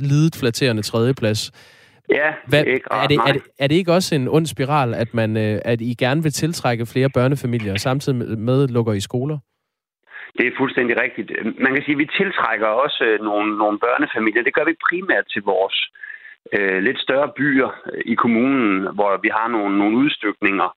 lidet 0.00 0.36
flatterende 0.36 0.82
tredjeplads. 0.82 1.52
Ja, 2.10 2.32
Hvad, 2.48 2.60
er, 2.60 2.64
ikke 2.64 2.86
er, 2.90 3.06
det, 3.06 3.18
er, 3.26 3.32
det, 3.32 3.42
er 3.58 3.66
det 3.66 3.74
ikke 3.74 3.92
også 3.92 4.14
en 4.14 4.28
ond 4.28 4.46
spiral, 4.46 4.94
at, 4.94 5.14
man, 5.14 5.36
at 5.64 5.80
I 5.80 5.94
gerne 5.98 6.22
vil 6.22 6.32
tiltrække 6.32 6.86
flere 6.86 7.10
børnefamilier, 7.10 7.76
samtidig 7.76 8.38
med 8.38 8.68
lukker 8.68 8.92
i 8.92 9.00
skoler? 9.00 9.38
Det 10.38 10.46
er 10.46 10.58
fuldstændig 10.58 11.00
rigtigt. 11.00 11.30
Man 11.64 11.74
kan 11.74 11.82
sige, 11.82 11.96
at 11.96 11.98
vi 11.98 12.16
tiltrækker 12.18 12.66
også 12.66 13.04
øh, 13.04 13.20
nogle, 13.20 13.58
nogle 13.58 13.78
børnefamilier. 13.78 14.42
Det 14.42 14.54
gør 14.54 14.64
vi 14.64 14.84
primært 14.88 15.26
til 15.32 15.42
vores 15.42 15.76
øh, 16.52 16.82
lidt 16.82 17.00
større 17.00 17.32
byer 17.36 17.70
øh, 17.92 18.02
i 18.06 18.14
kommunen, 18.14 18.88
hvor 18.94 19.20
vi 19.22 19.30
har 19.38 19.48
nogle, 19.48 19.78
nogle 19.78 19.96
udstykninger, 19.96 20.68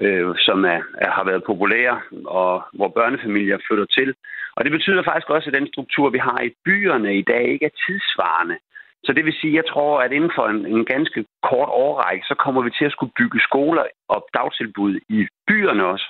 øh, 0.00 0.34
som 0.38 0.64
er, 0.64 0.80
er, 1.04 1.10
har 1.10 1.24
været 1.24 1.44
populære, 1.44 2.00
og 2.26 2.62
hvor 2.72 2.88
børnefamilier 2.88 3.58
flytter 3.66 3.86
til. 3.86 4.14
Og 4.56 4.64
det 4.64 4.72
betyder 4.72 5.02
faktisk 5.02 5.30
også, 5.30 5.50
at 5.50 5.56
den 5.58 5.68
struktur, 5.72 6.10
vi 6.10 6.18
har 6.18 6.40
i 6.40 6.54
byerne 6.64 7.18
i 7.18 7.22
dag, 7.22 7.44
ikke 7.48 7.66
er 7.66 7.78
tidsvarende. 7.86 8.56
Så 9.04 9.12
det 9.12 9.24
vil 9.24 9.38
sige, 9.40 9.54
jeg 9.54 9.66
tror, 9.72 10.00
at 10.00 10.12
inden 10.12 10.32
for 10.34 10.46
en, 10.48 10.66
en 10.66 10.84
ganske 10.84 11.24
kort 11.42 11.68
årrække, 11.68 12.24
så 12.26 12.34
kommer 12.34 12.62
vi 12.62 12.70
til 12.70 12.84
at 12.84 12.92
skulle 12.92 13.12
bygge 13.18 13.40
skoler 13.40 13.84
og 14.08 14.26
dagtilbud 14.34 15.00
i 15.08 15.26
byerne 15.46 15.84
også. 15.86 16.06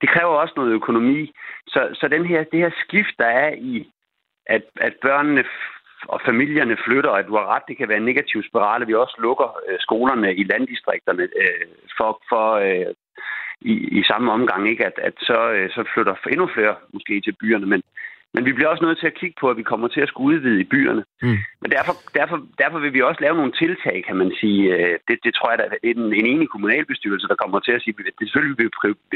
Det 0.00 0.08
kræver 0.08 0.34
også 0.34 0.54
noget 0.56 0.72
økonomi. 0.72 1.32
Så, 1.66 1.88
så 1.94 2.08
den 2.08 2.26
her, 2.26 2.44
det 2.44 2.60
her 2.60 2.70
skift, 2.84 3.14
der 3.18 3.26
er 3.26 3.54
i, 3.54 3.90
at, 4.46 4.62
at 4.76 4.94
børnene 5.02 5.44
og 6.08 6.20
familierne 6.24 6.76
flytter, 6.84 7.10
og 7.10 7.18
at 7.18 7.26
du 7.26 7.36
har 7.36 7.46
ret, 7.46 7.68
det 7.68 7.76
kan 7.76 7.88
være 7.88 7.98
en 7.98 8.04
negativ 8.04 8.42
spiral, 8.42 8.82
at 8.82 8.88
vi 8.88 8.94
også 8.94 9.16
lukker 9.18 9.58
øh, 9.68 9.78
skolerne 9.80 10.34
i 10.34 10.44
landdistrikterne 10.44 11.22
øh, 11.22 11.66
for, 11.96 12.22
for 12.28 12.52
øh, 12.52 12.94
i, 13.60 13.72
i 13.98 14.02
samme 14.02 14.32
omgang, 14.32 14.68
ikke? 14.68 14.86
At, 14.86 14.98
at 14.98 15.14
så, 15.18 15.50
øh, 15.50 15.70
så 15.70 15.84
flytter 15.94 16.14
endnu 16.32 16.48
flere 16.54 16.74
måske 16.92 17.20
til 17.20 17.36
byerne. 17.40 17.66
Men, 17.66 17.82
men 18.34 18.44
vi 18.44 18.52
bliver 18.52 18.68
også 18.70 18.84
nødt 18.84 18.98
til 19.00 19.06
at 19.06 19.18
kigge 19.20 19.36
på, 19.40 19.46
at 19.50 19.56
vi 19.56 19.70
kommer 19.70 19.88
til 19.88 20.00
at 20.00 20.08
skulle 20.08 20.28
udvide 20.30 20.60
i 20.60 20.70
byerne. 20.72 21.04
Mm. 21.22 21.38
Men 21.62 21.70
derfor, 21.76 21.94
derfor, 22.18 22.36
derfor 22.62 22.78
vil 22.78 22.92
vi 22.96 23.02
også 23.02 23.20
lave 23.20 23.36
nogle 23.36 23.58
tiltag, 23.62 23.96
kan 24.08 24.16
man 24.16 24.30
sige. 24.40 24.60
Øh, 24.74 24.98
det, 25.08 25.16
det 25.24 25.32
tror 25.34 25.50
jeg, 25.50 25.58
der 25.58 25.64
er 25.64 25.76
en, 25.82 25.98
en 26.20 26.26
enig 26.32 26.48
kommunalbestyrelse, 26.48 27.28
der 27.28 27.42
kommer 27.42 27.60
til 27.60 27.72
at 27.76 27.82
sige, 27.82 27.94
at 27.98 28.18
det 28.18 28.26
selvfølgelig 28.26 28.58
vil 28.58 28.70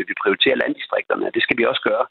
vi, 0.09 0.15
prioritere 0.23 0.61
landdistrikterne. 0.63 1.31
Det 1.35 1.43
skal 1.43 1.59
vi 1.59 1.65
også 1.65 1.83
gøre. 1.91 2.07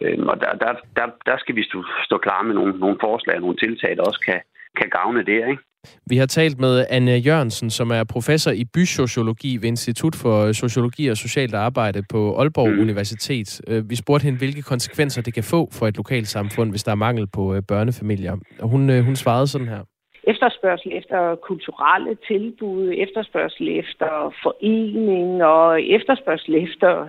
Øhm, 0.00 0.28
og 0.32 0.36
der, 0.42 0.52
der, 0.62 0.72
der, 0.96 1.06
der 1.28 1.36
skal 1.42 1.56
vi 1.56 1.62
stå, 1.70 1.78
stå 2.08 2.16
klar 2.18 2.42
med 2.42 2.54
nogle, 2.54 2.72
nogle 2.84 2.98
forslag 3.00 3.36
og 3.36 3.44
nogle 3.44 3.56
tiltag, 3.64 3.96
der 3.96 4.02
også 4.10 4.20
kan, 4.28 4.40
kan 4.78 4.88
gavne 4.98 5.22
det, 5.30 5.38
ikke? 5.50 5.62
Vi 6.10 6.16
har 6.16 6.26
talt 6.26 6.60
med 6.60 6.86
Anne 6.90 7.12
Jørgensen, 7.12 7.70
som 7.70 7.90
er 7.90 8.04
professor 8.04 8.50
i 8.50 8.64
bysociologi 8.74 9.56
ved 9.56 9.68
Institut 9.68 10.14
for 10.22 10.52
Sociologi 10.52 11.08
og 11.08 11.16
Socialt 11.16 11.54
Arbejde 11.54 12.02
på 12.10 12.36
Aalborg 12.38 12.70
mm. 12.70 12.80
Universitet. 12.80 13.60
Øh, 13.68 13.90
vi 13.90 13.96
spurgte 13.96 14.24
hende, 14.24 14.38
hvilke 14.38 14.62
konsekvenser 14.62 15.22
det 15.22 15.34
kan 15.34 15.44
få 15.44 15.68
for 15.72 15.86
et 15.86 15.96
lokalt 15.96 16.28
samfund, 16.28 16.70
hvis 16.70 16.84
der 16.84 16.92
er 16.92 16.96
mangel 17.06 17.26
på 17.26 17.54
øh, 17.54 17.62
børnefamilier. 17.68 18.36
Og 18.62 18.68
hun, 18.68 18.90
øh, 18.90 19.04
hun 19.04 19.16
svarede 19.16 19.46
sådan 19.46 19.68
her. 19.68 19.82
Efterspørgsel 20.24 20.92
efter 20.92 21.34
kulturelle 21.34 22.16
tilbud, 22.28 22.92
efterspørgsel 22.96 23.68
efter 23.68 24.34
forening 24.42 25.44
og 25.44 25.82
efterspørgsel 25.82 26.54
efter 26.54 27.08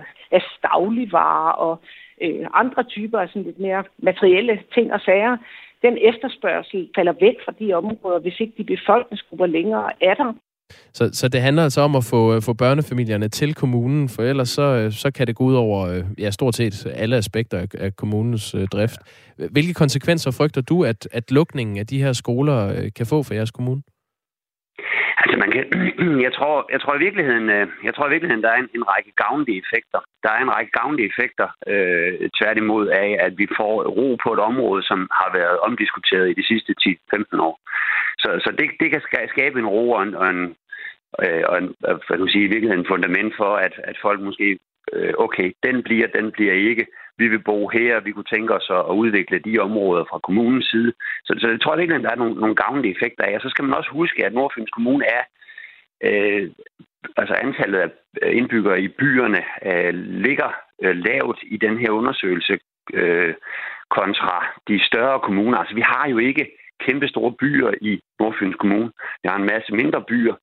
dagligvarer 0.62 1.52
og 1.52 1.80
øh, 2.22 2.46
andre 2.54 2.82
typer 2.84 3.18
af 3.18 3.28
sådan 3.28 3.42
lidt 3.42 3.58
mere 3.58 3.84
materielle 3.98 4.58
ting 4.74 4.92
og 4.92 5.00
sager, 5.00 5.36
den 5.86 5.94
efterspørgsel 6.10 6.88
falder 6.96 7.14
væk 7.20 7.36
fra 7.44 7.52
de 7.60 7.66
områder, 7.74 8.18
hvis 8.20 8.40
ikke 8.40 8.54
de 8.58 8.64
befolkningsgrupper 8.64 9.46
længere 9.46 9.88
er 10.00 10.14
der. 10.14 10.32
Så, 10.92 11.10
så 11.12 11.28
det 11.28 11.40
handler 11.40 11.62
altså 11.62 11.80
om 11.80 11.96
at 11.96 12.04
få, 12.04 12.34
øh, 12.34 12.42
få 12.42 12.52
børnefamilierne 12.52 13.28
til 13.28 13.54
kommunen, 13.54 14.08
for 14.08 14.22
ellers 14.22 14.48
så, 14.48 14.62
øh, 14.62 14.92
så 14.92 15.10
kan 15.10 15.26
det 15.26 15.36
gå 15.36 15.44
ud 15.44 15.54
over 15.54 15.88
øh, 15.88 16.04
ja, 16.18 16.30
stort 16.30 16.56
set 16.56 16.86
alle 16.94 17.16
aspekter 17.16 17.58
af, 17.58 17.66
af 17.78 17.96
kommunens 17.96 18.54
øh, 18.54 18.66
drift. 18.66 19.00
Hvilke 19.50 19.74
konsekvenser 19.74 20.30
frygter 20.30 20.60
du, 20.60 20.84
at, 20.84 21.08
at 21.12 21.30
lukningen 21.30 21.78
af 21.78 21.86
de 21.86 22.02
her 22.02 22.12
skoler 22.12 22.68
øh, 22.68 22.90
kan 22.96 23.06
få 23.06 23.22
for 23.22 23.34
jeres 23.34 23.50
kommune? 23.50 23.82
Altså 25.34 25.46
man 25.46 25.54
kan, 25.56 25.64
jeg 26.26 26.32
tror, 26.38 26.56
jeg 26.72 26.80
tror 26.80 26.94
i 26.96 27.04
virkeligheden, 27.06 27.48
øh, 27.56 27.66
jeg 27.86 27.94
tror 27.94 28.06
i 28.06 28.14
virkeligheden, 28.14 28.44
der 28.44 28.50
er 28.52 28.60
en, 28.62 28.70
en 28.78 28.88
række 28.92 29.12
gavnlige 29.22 29.62
effekter. 29.64 30.00
Der 30.24 30.30
er 30.32 30.40
en 30.42 30.54
række 30.56 30.72
gavnlige 30.80 31.10
effekter 31.12 31.48
øh, 31.72 32.30
tværtimod 32.38 32.86
af, 32.88 33.10
at 33.26 33.32
vi 33.40 33.46
får 33.58 33.74
ro 33.98 34.08
på 34.24 34.28
et 34.32 34.40
område, 34.50 34.82
som 34.90 35.00
har 35.20 35.30
været 35.38 35.58
omdiskuteret 35.68 36.30
i 36.30 36.38
de 36.40 36.46
sidste 36.50 36.72
10-15 37.14 37.40
år. 37.48 37.56
Så, 38.22 38.28
så 38.44 38.50
det, 38.58 38.66
det 38.80 38.88
kan 38.90 39.02
skabe 39.34 39.58
en 39.58 39.70
ro 39.74 39.90
og 39.90 40.02
en, 40.02 40.14
og 40.14 40.26
en, 40.30 40.42
øh, 41.24 41.42
og 41.50 41.58
en 41.58 41.68
hvad 41.80 42.18
kan 42.18 42.34
sige, 42.34 42.44
i 42.44 42.52
virkeligheden 42.54 42.90
fundament 42.92 43.32
for, 43.36 43.52
at, 43.66 43.74
at 43.90 43.96
folk 44.02 44.20
måske, 44.20 44.58
øh, 44.92 45.12
okay, 45.18 45.48
den 45.66 45.82
bliver, 45.82 46.06
den 46.18 46.32
bliver 46.32 46.54
ikke 46.70 46.86
vi 47.18 47.28
vil 47.28 47.42
bo 47.42 47.68
her, 47.68 48.00
vi 48.00 48.12
kunne 48.12 48.32
tænke 48.34 48.54
os 48.54 48.70
at 48.70 48.94
udvikle 49.02 49.38
de 49.38 49.58
områder 49.58 50.04
fra 50.10 50.18
kommunens 50.18 50.66
side. 50.70 50.92
Så, 51.24 51.36
så 51.40 51.48
jeg 51.48 51.60
tror 51.60 51.76
ikke, 51.76 51.94
at 51.94 52.02
der 52.02 52.10
er 52.10 52.22
nogle, 52.22 52.34
nogle 52.34 52.54
gavnlige 52.54 52.94
effekter 52.96 53.24
af. 53.24 53.34
Og 53.34 53.40
så 53.40 53.48
skal 53.48 53.64
man 53.64 53.74
også 53.74 53.90
huske, 53.90 54.26
at 54.26 54.34
Nordfyns 54.34 54.70
Kommune 54.70 55.04
er 55.04 55.22
øh, 56.08 56.50
altså 57.16 57.34
antallet 57.34 57.78
af 57.78 57.90
indbyggere 58.32 58.80
i 58.82 58.88
byerne 58.88 59.42
øh, 59.66 59.94
ligger 59.94 60.50
øh, 60.82 60.96
lavt 60.96 61.38
i 61.42 61.56
den 61.56 61.78
her 61.78 61.90
undersøgelse 61.90 62.58
øh, 62.94 63.34
kontra 63.90 64.46
de 64.68 64.86
større 64.86 65.20
kommuner. 65.20 65.58
Altså 65.58 65.74
vi 65.74 65.80
har 65.80 66.08
jo 66.08 66.18
ikke 66.18 66.46
kæmpe 66.80 67.08
store 67.08 67.32
byer 67.32 67.70
i 67.80 68.00
Nordfyns 68.20 68.56
Kommune. 68.56 68.90
Vi 69.22 69.28
har 69.28 69.36
en 69.36 69.50
masse 69.52 69.74
mindre 69.74 70.02
byer. 70.02 70.34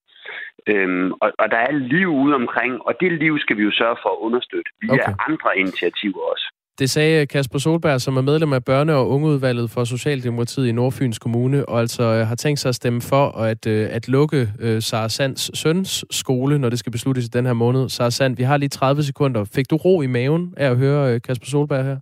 Øhm, 0.67 1.11
og, 1.11 1.31
og 1.39 1.51
der 1.51 1.57
er 1.57 1.71
liv 1.71 2.07
ude 2.07 2.35
omkring, 2.35 2.81
og 2.87 2.93
det 3.01 3.11
liv 3.11 3.39
skal 3.39 3.57
vi 3.57 3.63
jo 3.63 3.71
sørge 3.71 3.97
for 4.01 4.09
at 4.09 4.21
understøtte 4.27 4.71
via 4.81 4.93
okay. 4.93 5.13
andre 5.27 5.59
initiativer 5.59 6.21
også. 6.33 6.50
Det 6.79 6.89
sagde 6.89 7.27
Kasper 7.27 7.59
Solberg, 7.59 8.01
som 8.01 8.17
er 8.17 8.21
medlem 8.21 8.53
af 8.53 8.61
børne- 8.69 8.91
og 8.91 9.09
ungeudvalget 9.09 9.69
for 9.73 9.83
Socialdemokratiet 9.83 10.67
i 10.67 10.71
Nordfyns 10.71 11.19
Kommune, 11.19 11.69
og 11.69 11.79
altså 11.79 12.03
øh, 12.03 12.27
har 12.27 12.35
tænkt 12.35 12.59
sig 12.59 12.69
at 12.69 12.75
stemme 12.75 13.01
for 13.01 13.25
at, 13.49 13.67
øh, 13.67 13.87
at 13.91 14.07
lukke 14.07 14.41
øh, 14.61 14.81
Sara 14.81 15.09
Sands 15.09 15.59
søns 15.59 16.05
skole, 16.11 16.59
når 16.59 16.69
det 16.69 16.79
skal 16.79 16.91
besluttes 16.91 17.25
i 17.25 17.35
den 17.37 17.45
her 17.45 17.53
måned. 17.53 17.89
Sara 17.89 18.11
Sand, 18.11 18.37
vi 18.37 18.43
har 18.43 18.57
lige 18.57 18.69
30 18.69 19.03
sekunder. 19.03 19.51
Fik 19.55 19.69
du 19.71 19.75
ro 19.75 20.01
i 20.01 20.07
maven 20.07 20.53
af 20.57 20.69
at 20.71 20.77
høre 20.77 21.19
Kasper 21.19 21.45
Solberg 21.45 21.83
her? 21.85 21.97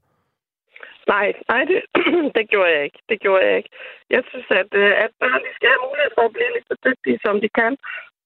Nej, 1.13 1.27
nej, 1.51 1.62
det, 1.71 1.79
det 2.38 2.45
gjorde 2.51 2.71
jeg 2.75 2.84
ikke. 2.88 2.99
Det 3.10 3.17
gjorde 3.23 3.43
jeg 3.47 3.58
ikke. 3.58 3.71
Jeg 4.15 4.21
synes, 4.29 4.47
at, 4.62 4.69
at 5.05 5.12
børn 5.23 5.41
skal 5.58 5.69
have 5.73 5.86
mulighed 5.88 6.12
for 6.17 6.23
at 6.27 6.34
blive 6.36 6.51
lige 6.55 6.69
så 6.71 6.75
dygtige, 6.88 7.19
som 7.25 7.36
de 7.43 7.49
kan. 7.60 7.73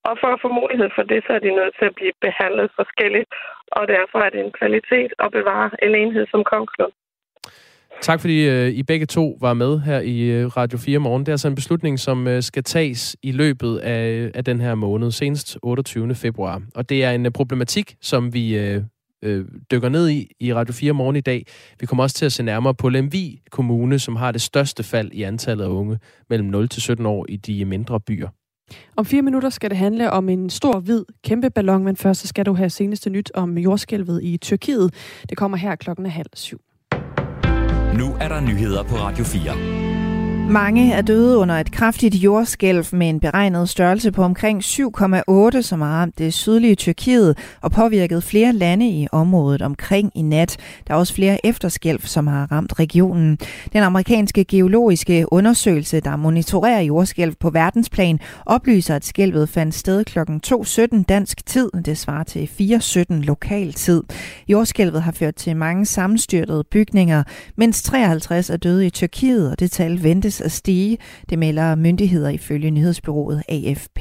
Og 0.10 0.14
for 0.22 0.30
at 0.36 0.42
få 0.44 0.50
mulighed 0.62 0.90
for 0.96 1.04
det, 1.12 1.20
så 1.26 1.32
er 1.38 1.42
de 1.46 1.58
nødt 1.60 1.74
til 1.80 1.86
at 1.90 1.96
blive 2.00 2.16
behandlet 2.26 2.68
forskelligt. 2.80 3.30
Og 3.78 3.84
derfor 3.96 4.18
er 4.26 4.30
det 4.34 4.40
en 4.46 4.54
kvalitet 4.60 5.12
at 5.24 5.30
bevare 5.38 5.70
en 5.86 5.94
enhed 6.02 6.26
som 6.32 6.44
Kongslund. 6.52 6.94
Tak 8.02 8.20
fordi 8.22 8.50
øh, 8.50 8.68
I 8.68 8.84
begge 8.84 9.06
to 9.06 9.38
var 9.42 9.54
med 9.54 9.80
her 9.80 10.00
i 10.00 10.18
øh, 10.22 10.48
Radio 10.48 10.78
4 10.78 11.00
morgen. 11.00 11.22
Det 11.22 11.28
er 11.28 11.34
altså 11.34 11.48
en 11.48 11.56
beslutning, 11.56 12.00
som 12.00 12.28
øh, 12.28 12.42
skal 12.42 12.64
tages 12.64 13.16
i 13.24 13.32
løbet 13.32 13.78
af, 13.78 14.10
øh, 14.10 14.32
af 14.34 14.46
den 14.46 14.60
her 14.62 14.76
måned, 14.76 15.12
senest 15.12 15.58
28. 15.64 16.16
februar. 16.16 16.62
Og 16.76 16.90
det 16.90 17.04
er 17.04 17.12
en 17.12 17.26
øh, 17.26 17.32
problematik, 17.32 17.96
som 18.02 18.34
vi 18.34 18.58
øh, 18.58 18.82
øh, 19.24 19.46
dykker 19.72 19.90
ned 19.90 20.10
i 20.10 20.32
i 20.40 20.54
Radio 20.54 20.74
4 20.74 20.94
morgen 20.94 21.16
i 21.16 21.22
dag. 21.22 21.46
Vi 21.80 21.86
kommer 21.86 22.04
også 22.04 22.16
til 22.16 22.26
at 22.26 22.32
se 22.32 22.44
nærmere 22.44 22.74
på 22.76 22.90
Lemvi 22.90 23.42
Kommune, 23.52 24.00
som 24.00 24.16
har 24.16 24.32
det 24.32 24.42
største 24.42 24.84
fald 24.84 25.12
i 25.12 25.24
antallet 25.24 25.64
af 25.64 25.70
unge 25.70 26.00
mellem 26.30 26.48
0 26.48 26.70
til 26.70 26.82
17 26.82 27.06
år 27.06 27.26
i 27.30 27.38
de 27.38 27.66
mindre 27.66 28.00
byer. 28.00 28.28
Om 28.98 29.06
fire 29.06 29.22
minutter 29.22 29.50
skal 29.50 29.70
det 29.70 29.78
handle 29.78 30.12
om 30.12 30.30
en 30.30 30.50
stor, 30.50 30.80
hvid, 30.80 31.06
kæmpe 31.24 31.50
ballon, 31.50 31.84
men 31.84 31.96
først 31.96 32.28
skal 32.28 32.46
du 32.46 32.54
have 32.54 32.70
seneste 32.70 33.10
nyt 33.10 33.32
om 33.34 33.58
jordskælvet 33.58 34.24
i 34.24 34.38
Tyrkiet. 34.38 34.94
Det 35.30 35.38
kommer 35.38 35.58
her 35.58 35.76
klokken 35.76 36.06
halv 36.06 36.30
syv. 36.34 36.62
Nu 37.98 38.16
er 38.20 38.28
der 38.28 38.42
nyheder 38.42 38.84
på 38.84 38.96
Radio 38.96 39.24
4. 39.24 39.93
Mange 40.50 40.94
er 40.94 41.02
døde 41.02 41.38
under 41.38 41.56
et 41.56 41.72
kraftigt 41.72 42.16
jordskælv 42.16 42.86
med 42.92 43.10
en 43.10 43.20
beregnet 43.20 43.70
størrelse 43.70 44.12
på 44.12 44.24
omkring 44.24 44.64
7,8, 44.64 45.62
som 45.62 45.82
har 45.82 46.00
ramt 46.00 46.18
det 46.18 46.34
sydlige 46.34 46.76
Tyrkiet 46.76 47.38
og 47.62 47.72
påvirket 47.72 48.24
flere 48.24 48.54
lande 48.54 48.90
i 48.90 49.08
området 49.12 49.62
omkring 49.62 50.12
i 50.16 50.22
nat. 50.22 50.58
Der 50.88 50.94
er 50.94 50.98
også 50.98 51.14
flere 51.14 51.46
efterskælv, 51.46 52.02
som 52.02 52.28
har 52.28 52.52
ramt 52.52 52.80
regionen. 52.80 53.38
Den 53.74 53.84
amerikanske 53.84 54.44
geologiske 54.44 55.26
undersøgelse, 55.32 56.00
der 56.00 56.16
monitorerer 56.16 56.82
jordskælv 56.82 57.36
på 57.40 57.50
verdensplan, 57.50 58.20
oplyser, 58.46 58.96
at 58.96 59.06
skælvet 59.06 59.50
fandt 59.50 59.76
sted 59.76 60.06
kl. 60.06 60.20
2.17 60.20 61.04
dansk 61.04 61.46
tid. 61.46 61.70
Det 61.86 61.98
svarer 61.98 62.24
til 62.24 62.50
4.17 62.62 63.04
lokal 63.10 63.74
tid. 63.74 64.04
Jordskælvet 64.48 65.02
har 65.02 65.12
ført 65.12 65.36
til 65.36 65.56
mange 65.58 65.86
sammenstyrtede 65.86 66.64
bygninger, 66.72 67.24
mens 67.56 67.84
53 67.84 68.50
er 68.50 68.58
døde 68.58 68.86
i 68.86 68.90
Tyrkiet, 68.90 69.52
og 69.52 69.60
det 69.60 69.72
tal 69.72 70.04
ventes 70.04 70.33
ventes 70.34 70.42
at 70.42 70.52
stige. 70.52 70.98
Det 71.30 71.40
melder 71.40 71.76
myndigheder 71.76 72.30
ifølge 72.30 72.72
nyhedsbyrået 72.72 73.44
AFP. 73.50 74.00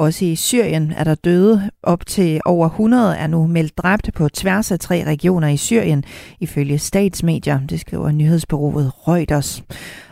Også 0.00 0.24
i 0.24 0.36
Syrien 0.36 0.92
er 0.96 1.04
der 1.04 1.14
døde. 1.14 1.70
Op 1.82 2.06
til 2.06 2.40
over 2.44 2.66
100 2.66 3.16
er 3.16 3.26
nu 3.26 3.46
meldt 3.46 3.78
dræbt 3.78 4.10
på 4.14 4.28
tværs 4.28 4.72
af 4.72 4.78
tre 4.78 5.04
regioner 5.06 5.48
i 5.48 5.56
Syrien, 5.56 6.04
ifølge 6.40 6.78
statsmedier. 6.78 7.60
Det 7.68 7.80
skriver 7.80 8.10
nyhedsbyrået 8.10 8.92
Reuters. 9.08 9.64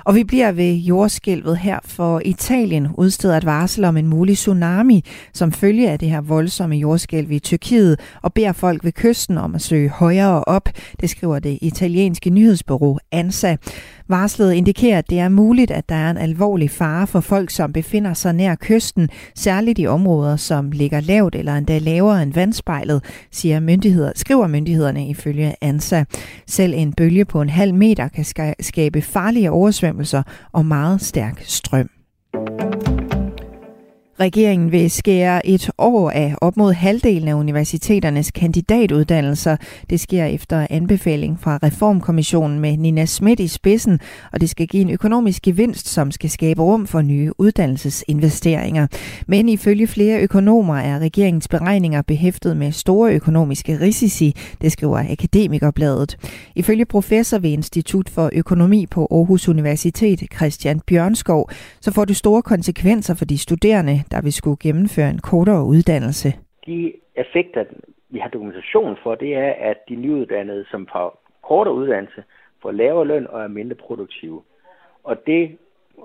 Og 0.05 0.15
vi 0.15 0.25
bliver 0.25 0.53
ved 0.53 0.75
jordskælvet 0.75 1.59
her, 1.59 1.79
for 1.85 2.23
Italien 2.25 2.89
udsteder 2.95 3.37
et 3.37 3.45
varsel 3.45 3.85
om 3.85 3.97
en 3.97 4.07
mulig 4.07 4.37
tsunami, 4.37 5.05
som 5.33 5.53
følge 5.53 5.91
af 5.91 5.99
det 5.99 6.11
her 6.11 6.21
voldsomme 6.21 6.77
jordskælv 6.77 7.31
i 7.31 7.39
Tyrkiet, 7.39 8.01
og 8.23 8.33
beder 8.35 8.53
folk 8.53 8.85
ved 8.85 8.93
kysten 8.93 9.39
om 9.39 9.55
at 9.55 9.63
søge 9.63 9.89
højere 9.89 10.45
op. 10.45 10.69
Det 11.01 11.11
skriver 11.11 11.39
det 11.39 11.59
italienske 11.63 12.31
nyhedsbureau 12.31 12.99
ANSA. 13.13 13.57
Varslet 14.09 14.53
indikerer, 14.53 14.99
at 14.99 15.11
det 15.11 15.19
er 15.19 15.29
muligt, 15.29 15.71
at 15.71 15.89
der 15.89 15.95
er 15.95 16.11
en 16.11 16.17
alvorlig 16.17 16.71
fare 16.71 17.07
for 17.07 17.21
folk, 17.21 17.51
som 17.51 17.73
befinder 17.73 18.15
sig 18.15 18.33
nær 18.33 18.55
kysten, 18.55 19.09
særligt 19.35 19.78
de 19.79 19.87
områder, 19.87 20.37
som 20.37 20.71
ligger 20.71 21.01
lavt 21.01 21.35
eller 21.35 21.55
endda 21.55 21.79
lavere 21.79 22.23
end 22.23 22.33
vandspejlet, 22.33 23.05
siger 23.31 23.61
myndigheder, 23.61 24.13
skriver 24.15 24.47
myndighederne 24.47 25.09
ifølge 25.09 25.55
ANSA. 25.61 26.05
Selv 26.47 26.75
en 26.77 26.93
bølge 26.93 27.25
på 27.25 27.43
en 27.43 27.51
halv 27.51 27.75
meter 27.75 28.09
kan 28.09 28.25
skabe 28.61 29.03
farlige 29.03 29.51
oversvømmelser 29.51 30.23
og 30.53 30.67
meget 30.67 31.01
stærk 31.01 31.43
strøm. 31.45 31.89
Regeringen 34.21 34.73
vil 34.73 34.91
skære 34.91 35.47
et 35.47 35.71
år 35.79 36.11
af 36.11 36.35
op 36.41 36.57
mod 36.57 36.73
halvdelen 36.73 37.29
af 37.29 37.35
universiteternes 37.35 38.31
kandidatuddannelser. 38.31 39.57
Det 39.91 40.01
sker 40.01 40.25
efter 40.25 40.67
anbefaling 40.71 41.41
fra 41.41 41.59
Reformkommissionen 41.63 42.61
med 42.61 42.77
Nina 42.77 43.05
Schmidt 43.05 43.41
i 43.41 43.49
spidsen, 43.49 44.01
og 44.33 44.41
det 44.41 44.51
skal 44.51 44.67
give 44.67 44.81
en 44.81 44.91
økonomisk 44.91 45.43
gevinst, 45.43 45.89
som 45.89 46.11
skal 46.11 46.31
skabe 46.31 46.63
rum 46.63 46.87
for 46.87 47.03
nye 47.03 47.33
uddannelsesinvesteringer. 47.39 48.87
Men 49.27 49.49
ifølge 49.49 49.87
flere 49.87 50.21
økonomer 50.21 50.77
er 50.77 50.99
regeringens 50.99 51.49
beregninger 51.49 52.03
behæftet 52.03 52.57
med 52.57 52.73
store 52.73 53.13
økonomiske 53.13 53.81
risici, 53.81 54.37
det 54.63 54.73
skriver 54.73 54.99
Akademikerbladet. 55.13 56.17
Ifølge 56.55 56.85
professor 56.85 57.39
ved 57.39 57.51
Institut 57.51 58.09
for 58.09 58.31
Økonomi 58.33 58.87
på 58.87 59.09
Aarhus 59.11 59.49
Universitet, 59.49 60.23
Christian 60.37 60.81
Bjørnskov, 60.87 61.51
så 61.81 61.93
får 61.93 62.05
det 62.05 62.17
store 62.17 62.43
konsekvenser 62.43 63.15
for 63.15 63.25
de 63.25 63.39
studerende, 63.39 64.03
der 64.11 64.23
vil 64.23 64.33
skulle 64.33 64.57
gennemføre 64.61 65.11
en 65.11 65.19
kortere 65.19 65.65
uddannelse. 65.65 66.29
De 66.67 66.93
effekter, 67.17 67.65
vi 68.09 68.19
har 68.19 68.29
dokumentation 68.29 68.97
for, 69.03 69.15
det 69.15 69.35
er, 69.35 69.53
at 69.71 69.89
de 69.89 69.95
nyuddannede, 69.95 70.65
som 70.71 70.89
får 70.93 71.23
kortere 71.43 71.75
uddannelse, 71.75 72.25
får 72.63 72.71
lavere 72.71 73.07
løn 73.07 73.27
og 73.27 73.43
er 73.43 73.49
mindre 73.49 73.77
produktive. 73.77 74.43
Og 75.05 75.17
det 75.27 75.59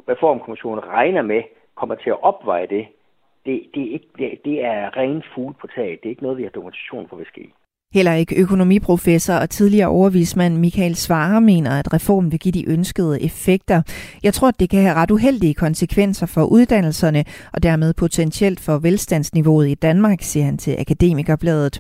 reformkommissionen 0.10 0.88
regner 0.88 1.22
med, 1.22 1.42
kommer 1.76 1.96
til 1.96 2.10
at 2.10 2.24
opveje 2.24 2.68
det, 2.68 2.88
det, 3.46 3.66
det, 3.74 3.84
er, 3.84 3.94
ikke, 3.94 4.10
det, 4.18 4.40
det 4.46 4.66
er 4.66 4.98
ren 4.98 5.24
fugl 5.36 5.54
på 5.54 5.68
taget. 5.76 6.00
Det 6.04 6.06
er 6.06 6.10
ikke 6.10 6.24
noget, 6.24 6.38
vi 6.38 6.44
har 6.44 6.50
dokumentation 6.50 7.08
for, 7.08 7.16
vil 7.16 7.26
ske. 7.26 7.54
Heller 7.94 8.14
ikke 8.14 8.36
økonomiprofessor 8.36 9.34
og 9.34 9.50
tidligere 9.50 9.88
overvismand 9.88 10.58
Michael 10.58 10.96
Svare 10.96 11.42
mener, 11.42 11.72
at 11.72 11.94
reformen 11.94 12.32
vil 12.32 12.40
give 12.40 12.52
de 12.52 12.70
ønskede 12.70 13.22
effekter. 13.22 13.82
Jeg 14.24 14.34
tror, 14.34 14.48
at 14.48 14.60
det 14.60 14.70
kan 14.70 14.82
have 14.82 14.94
ret 14.94 15.12
uheldige 15.12 15.54
konsekvenser 15.54 16.26
for 16.26 16.44
uddannelserne 16.44 17.26
og 17.54 17.64
dermed 17.64 17.94
potentielt 17.94 18.60
for 18.60 18.78
velstandsniveauet 18.78 19.70
i 19.70 19.74
Danmark, 19.74 20.22
siger 20.22 20.46
han 20.46 20.58
til 20.58 20.76
Akademikerbladet. 20.80 21.80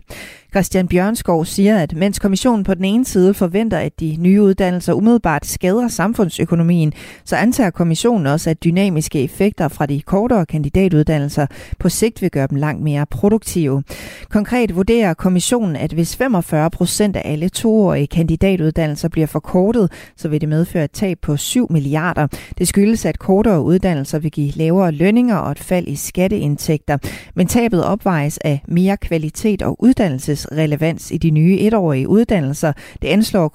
Christian 0.53 0.87
Bjørnskov 0.87 1.45
siger, 1.45 1.77
at 1.77 1.95
mens 1.95 2.19
kommissionen 2.19 2.63
på 2.63 2.73
den 2.73 2.85
ene 2.85 3.05
side 3.05 3.33
forventer, 3.33 3.77
at 3.77 3.99
de 3.99 4.15
nye 4.19 4.41
uddannelser 4.41 4.93
umiddelbart 4.93 5.45
skader 5.45 5.87
samfundsøkonomien, 5.87 6.93
så 7.25 7.35
antager 7.35 7.69
kommissionen 7.69 8.27
også, 8.27 8.49
at 8.49 8.63
dynamiske 8.63 9.23
effekter 9.23 9.67
fra 9.67 9.85
de 9.85 10.01
kortere 10.01 10.45
kandidatuddannelser 10.45 11.45
på 11.79 11.89
sigt 11.89 12.21
vil 12.21 12.31
gøre 12.31 12.47
dem 12.47 12.57
langt 12.57 12.83
mere 12.83 13.05
produktive. 13.05 13.83
Konkret 14.29 14.75
vurderer 14.75 15.13
kommissionen, 15.13 15.75
at 15.75 15.93
hvis 15.93 16.15
45 16.15 16.69
procent 16.69 17.15
af 17.15 17.21
alle 17.25 17.49
toårige 17.49 18.07
kandidatuddannelser 18.07 19.09
bliver 19.09 19.27
forkortet, 19.27 19.91
så 20.17 20.27
vil 20.27 20.41
det 20.41 20.49
medføre 20.49 20.83
et 20.83 20.91
tab 20.91 21.17
på 21.21 21.37
7 21.37 21.67
milliarder. 21.69 22.27
Det 22.57 22.67
skyldes, 22.67 23.05
at 23.05 23.19
kortere 23.19 23.61
uddannelser 23.61 24.19
vil 24.19 24.31
give 24.31 24.51
lavere 24.55 24.91
lønninger 24.91 25.35
og 25.35 25.51
et 25.51 25.59
fald 25.59 25.87
i 25.87 25.95
skatteindtægter. 25.95 26.97
Men 27.35 27.47
tabet 27.47 27.85
opvejes 27.85 28.37
af 28.37 28.61
mere 28.67 28.97
kvalitet 28.97 29.61
og 29.61 29.83
uddannelses 29.83 30.42
relevans 30.51 31.12
i 31.12 31.17
de 31.17 31.29
nye 31.29 31.60
etårige 31.60 32.08
uddannelser. 32.08 32.73
Det 33.01 33.08
anslår 33.08 33.47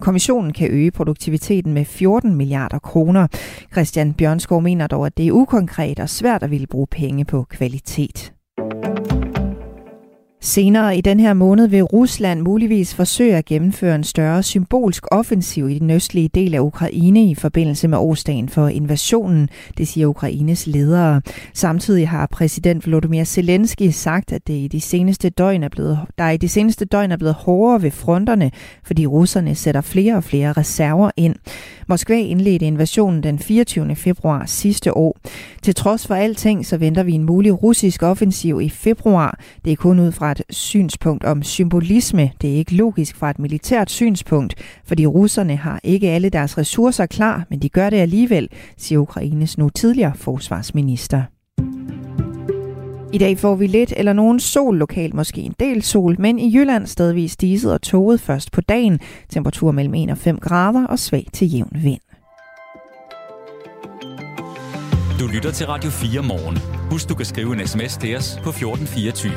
kommissionen 0.00 0.52
kan 0.52 0.70
øge 0.70 0.90
produktiviteten 0.90 1.72
med 1.72 1.84
14 1.84 2.34
milliarder 2.34 2.78
kroner. 2.78 3.26
Christian 3.72 4.14
Bjørnskov 4.14 4.62
mener 4.62 4.86
dog, 4.86 5.06
at 5.06 5.16
det 5.16 5.26
er 5.26 5.32
ukonkret 5.32 6.00
og 6.00 6.08
svært 6.08 6.42
at 6.42 6.50
ville 6.50 6.66
bruge 6.66 6.86
penge 6.86 7.24
på 7.24 7.42
kvalitet. 7.50 8.33
Senere 10.44 10.96
i 10.96 11.00
den 11.00 11.20
her 11.20 11.32
måned 11.32 11.66
vil 11.66 11.82
Rusland 11.82 12.40
muligvis 12.40 12.94
forsøge 12.94 13.36
at 13.36 13.44
gennemføre 13.44 13.94
en 13.94 14.04
større 14.04 14.42
symbolsk 14.42 15.04
offensiv 15.10 15.70
i 15.70 15.78
den 15.78 15.90
østlige 15.90 16.28
del 16.28 16.54
af 16.54 16.60
Ukraine 16.60 17.24
i 17.24 17.34
forbindelse 17.34 17.88
med 17.88 17.98
årsdagen 17.98 18.48
for 18.48 18.68
invasionen, 18.68 19.48
det 19.78 19.88
siger 19.88 20.06
Ukraines 20.06 20.66
ledere. 20.66 21.20
Samtidig 21.54 22.08
har 22.08 22.26
præsident 22.26 22.86
Volodymyr 22.86 23.24
Zelensky 23.24 23.90
sagt, 23.90 24.32
at 24.32 24.46
det 24.46 24.54
i 24.54 24.68
de 24.68 24.80
seneste 24.80 25.30
døgn 25.30 25.62
er 25.62 25.68
blevet, 25.68 25.98
der 26.18 26.30
i 26.30 26.36
de 26.36 26.48
seneste 26.48 26.84
døgn 26.84 27.12
er 27.12 27.16
blevet 27.16 27.34
hårdere 27.34 27.82
ved 27.82 27.90
fronterne, 27.90 28.50
fordi 28.84 29.06
russerne 29.06 29.54
sætter 29.54 29.80
flere 29.80 30.16
og 30.16 30.24
flere 30.24 30.52
reserver 30.52 31.10
ind. 31.16 31.36
Moskva 31.88 32.14
indledte 32.14 32.66
invasionen 32.66 33.22
den 33.22 33.38
24. 33.38 33.96
februar 33.96 34.46
sidste 34.46 34.96
år. 34.96 35.16
Til 35.62 35.74
trods 35.74 36.06
for 36.06 36.14
alting, 36.14 36.66
så 36.66 36.76
venter 36.76 37.02
vi 37.02 37.12
en 37.12 37.24
mulig 37.24 37.62
russisk 37.62 38.02
offensiv 38.02 38.60
i 38.62 38.68
februar. 38.68 39.38
Det 39.64 39.72
er 39.72 39.76
kun 39.76 39.98
ud 39.98 40.12
fra 40.12 40.30
et 40.30 40.42
synspunkt 40.50 41.24
om 41.24 41.42
symbolisme. 41.42 42.30
Det 42.40 42.50
er 42.50 42.56
ikke 42.56 42.74
logisk 42.74 43.16
fra 43.16 43.30
et 43.30 43.38
militært 43.38 43.90
synspunkt, 43.90 44.54
fordi 44.84 45.06
russerne 45.06 45.56
har 45.56 45.80
ikke 45.84 46.10
alle 46.10 46.28
deres 46.28 46.58
ressourcer 46.58 47.06
klar, 47.06 47.46
men 47.50 47.58
de 47.62 47.68
gør 47.68 47.90
det 47.90 47.96
alligevel, 47.96 48.48
siger 48.76 48.98
Ukraines 48.98 49.58
nu 49.58 49.68
tidligere 49.68 50.12
forsvarsminister. 50.16 51.33
I 53.14 53.18
dag 53.18 53.38
får 53.38 53.54
vi 53.54 53.66
lidt 53.66 53.92
eller 53.96 54.12
nogen 54.12 54.40
sol 54.40 54.78
lokalt, 54.78 55.14
måske 55.14 55.40
en 55.40 55.54
del 55.60 55.82
sol, 55.82 56.16
men 56.18 56.38
i 56.38 56.56
Jylland 56.56 56.86
stedvis 56.86 57.36
diset 57.36 57.72
og 57.72 57.82
toget 57.82 58.20
først 58.20 58.52
på 58.52 58.60
dagen. 58.60 59.00
Temperatur 59.28 59.70
mellem 59.70 59.94
1 59.94 60.10
og 60.10 60.18
5 60.18 60.38
grader 60.38 60.86
og 60.86 60.98
svag 60.98 61.26
til 61.32 61.54
jævn 61.54 61.70
vind. 61.72 62.00
Du 65.20 65.26
lytter 65.34 65.50
til 65.50 65.66
Radio 65.66 65.90
4 65.90 66.22
morgen. 66.22 66.58
Husk, 66.90 67.08
du 67.08 67.14
kan 67.14 67.26
skrive 67.26 67.52
en 67.52 67.66
sms 67.66 67.96
til 67.96 68.16
os 68.16 68.40
på 68.42 68.48
1424. 68.48 69.32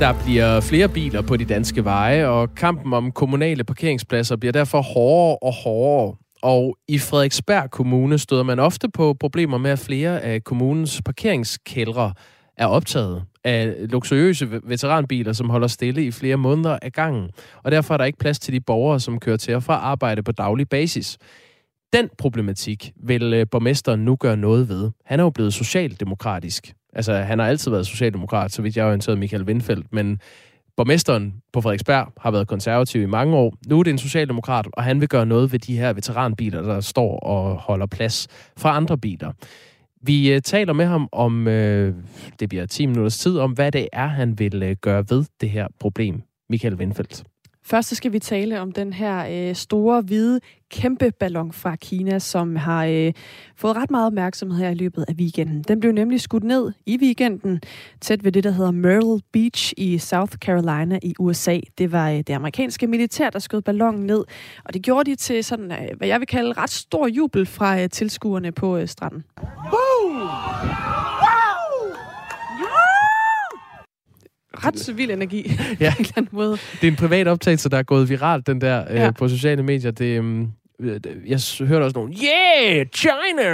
Der 0.00 0.14
bliver 0.24 0.60
flere 0.60 0.88
biler 0.88 1.22
på 1.22 1.36
de 1.36 1.44
danske 1.44 1.84
veje, 1.84 2.28
og 2.28 2.54
kampen 2.54 2.92
om 2.92 3.12
kommunale 3.12 3.64
parkeringspladser 3.64 4.36
bliver 4.36 4.52
derfor 4.52 4.82
hårdere 4.82 5.36
og 5.42 5.52
hårdere. 5.64 6.21
Og 6.42 6.76
i 6.88 6.98
Frederiksberg 6.98 7.70
Kommune 7.70 8.18
støder 8.18 8.42
man 8.42 8.58
ofte 8.58 8.88
på 8.88 9.16
problemer 9.20 9.58
med, 9.58 9.70
at 9.70 9.78
flere 9.78 10.20
af 10.20 10.44
kommunens 10.44 11.02
parkeringskældre 11.04 12.12
er 12.56 12.66
optaget 12.66 13.22
af 13.44 13.74
luksuriøse 13.78 14.60
veteranbiler, 14.64 15.32
som 15.32 15.50
holder 15.50 15.66
stille 15.66 16.04
i 16.04 16.10
flere 16.10 16.36
måneder 16.36 16.78
af 16.82 16.92
gangen. 16.92 17.30
Og 17.62 17.70
derfor 17.70 17.94
er 17.94 17.98
der 17.98 18.04
ikke 18.04 18.18
plads 18.18 18.38
til 18.38 18.54
de 18.54 18.60
borgere, 18.60 19.00
som 19.00 19.20
kører 19.20 19.36
til 19.36 19.54
og 19.54 19.62
fra 19.62 19.74
arbejde 19.74 20.22
på 20.22 20.32
daglig 20.32 20.68
basis. 20.68 21.18
Den 21.92 22.08
problematik 22.18 22.92
vil 22.96 23.32
øh, 23.32 23.46
borgmesteren 23.50 24.04
nu 24.04 24.16
gøre 24.16 24.36
noget 24.36 24.68
ved. 24.68 24.90
Han 25.04 25.20
er 25.20 25.24
jo 25.24 25.30
blevet 25.30 25.54
socialdemokratisk. 25.54 26.72
Altså, 26.92 27.14
han 27.14 27.38
har 27.38 27.46
altid 27.46 27.70
været 27.70 27.86
socialdemokrat, 27.86 28.52
så 28.52 28.62
vidt 28.62 28.76
jeg 28.76 28.84
har 28.84 28.88
orienteret 28.88 29.18
Michael 29.18 29.42
Windfeldt, 29.42 29.92
men 29.92 30.20
borgmesteren 30.76 31.34
på 31.52 31.60
Frederiksberg 31.60 32.12
har 32.20 32.30
været 32.30 32.48
konservativ 32.48 33.02
i 33.02 33.06
mange 33.06 33.36
år. 33.36 33.54
Nu 33.66 33.78
er 33.78 33.82
det 33.82 33.90
en 33.90 33.98
socialdemokrat, 33.98 34.66
og 34.72 34.84
han 34.84 35.00
vil 35.00 35.08
gøre 35.08 35.26
noget 35.26 35.52
ved 35.52 35.58
de 35.58 35.76
her 35.76 35.92
veteranbiler, 35.92 36.62
der 36.62 36.80
står 36.80 37.18
og 37.18 37.56
holder 37.56 37.86
plads 37.86 38.28
fra 38.56 38.76
andre 38.76 38.98
biler. 38.98 39.32
Vi 40.02 40.32
øh, 40.32 40.42
taler 40.42 40.72
med 40.72 40.86
ham 40.86 41.08
om, 41.12 41.48
øh, 41.48 41.94
det 42.40 42.48
bliver 42.48 42.66
10 42.66 42.86
minutters 42.86 43.18
tid, 43.18 43.38
om 43.38 43.52
hvad 43.52 43.72
det 43.72 43.88
er, 43.92 44.06
han 44.06 44.38
vil 44.38 44.62
øh, 44.62 44.76
gøre 44.80 45.04
ved 45.10 45.24
det 45.40 45.50
her 45.50 45.66
problem. 45.80 46.22
Michael 46.50 46.74
Windfeldt. 46.74 47.24
Først 47.72 47.88
så 47.88 47.94
skal 47.94 48.12
vi 48.12 48.18
tale 48.18 48.60
om 48.60 48.72
den 48.72 48.92
her 48.92 49.48
øh, 49.48 49.54
store, 49.54 50.00
hvide, 50.00 50.40
kæmpe 50.70 51.10
ballon 51.20 51.52
fra 51.52 51.76
Kina, 51.76 52.18
som 52.18 52.56
har 52.56 52.84
øh, 52.84 53.12
fået 53.56 53.76
ret 53.76 53.90
meget 53.90 54.06
opmærksomhed 54.06 54.58
her 54.58 54.70
i 54.70 54.74
løbet 54.74 55.04
af 55.08 55.14
weekenden. 55.14 55.62
Den 55.62 55.80
blev 55.80 55.92
nemlig 55.92 56.20
skudt 56.20 56.44
ned 56.44 56.72
i 56.86 56.98
weekenden, 57.02 57.60
tæt 58.00 58.24
ved 58.24 58.32
det, 58.32 58.44
der 58.44 58.50
hedder 58.50 58.70
Myrtle 58.70 59.20
Beach 59.32 59.72
i 59.76 59.98
South 59.98 60.36
Carolina 60.36 60.98
i 61.02 61.14
USA. 61.18 61.60
Det 61.78 61.92
var 61.92 62.10
øh, 62.10 62.16
det 62.16 62.30
amerikanske 62.30 62.86
militær, 62.86 63.30
der 63.30 63.38
skød 63.38 63.62
ballonen 63.62 64.06
ned, 64.06 64.24
og 64.64 64.74
det 64.74 64.82
gjorde 64.82 65.10
de 65.10 65.16
til 65.16 65.44
sådan, 65.44 65.72
øh, 65.72 65.88
hvad 65.96 66.08
jeg 66.08 66.20
vil 66.20 66.28
kalde 66.28 66.52
ret 66.52 66.70
stor 66.70 67.06
jubel 67.06 67.46
fra 67.46 67.80
øh, 67.80 67.88
tilskuerne 67.88 68.52
på 68.52 68.76
øh, 68.76 68.88
stranden. 68.88 69.24
Boom! 69.70 70.91
Ret 74.64 74.78
civil 74.78 75.10
energi 75.10 75.60
ja. 75.80 75.94
en 75.98 76.00
eller 76.00 76.12
anden 76.16 76.28
måde. 76.32 76.50
Det 76.52 76.86
er 76.86 76.90
en 76.90 76.96
privat 76.96 77.28
optagelse, 77.28 77.68
der 77.68 77.76
er 77.76 77.82
gået 77.82 78.08
viralt, 78.08 78.46
den 78.46 78.60
der, 78.60 78.84
øh, 78.90 78.96
ja. 78.96 79.06
øh, 79.06 79.14
på 79.14 79.28
sociale 79.28 79.62
medier. 79.62 79.90
Det, 79.90 80.18
um, 80.18 80.52
jeg 81.26 81.66
hørte 81.68 81.84
også 81.84 81.98
nogen, 81.98 82.12
yeah, 82.12 82.86
China, 82.94 83.48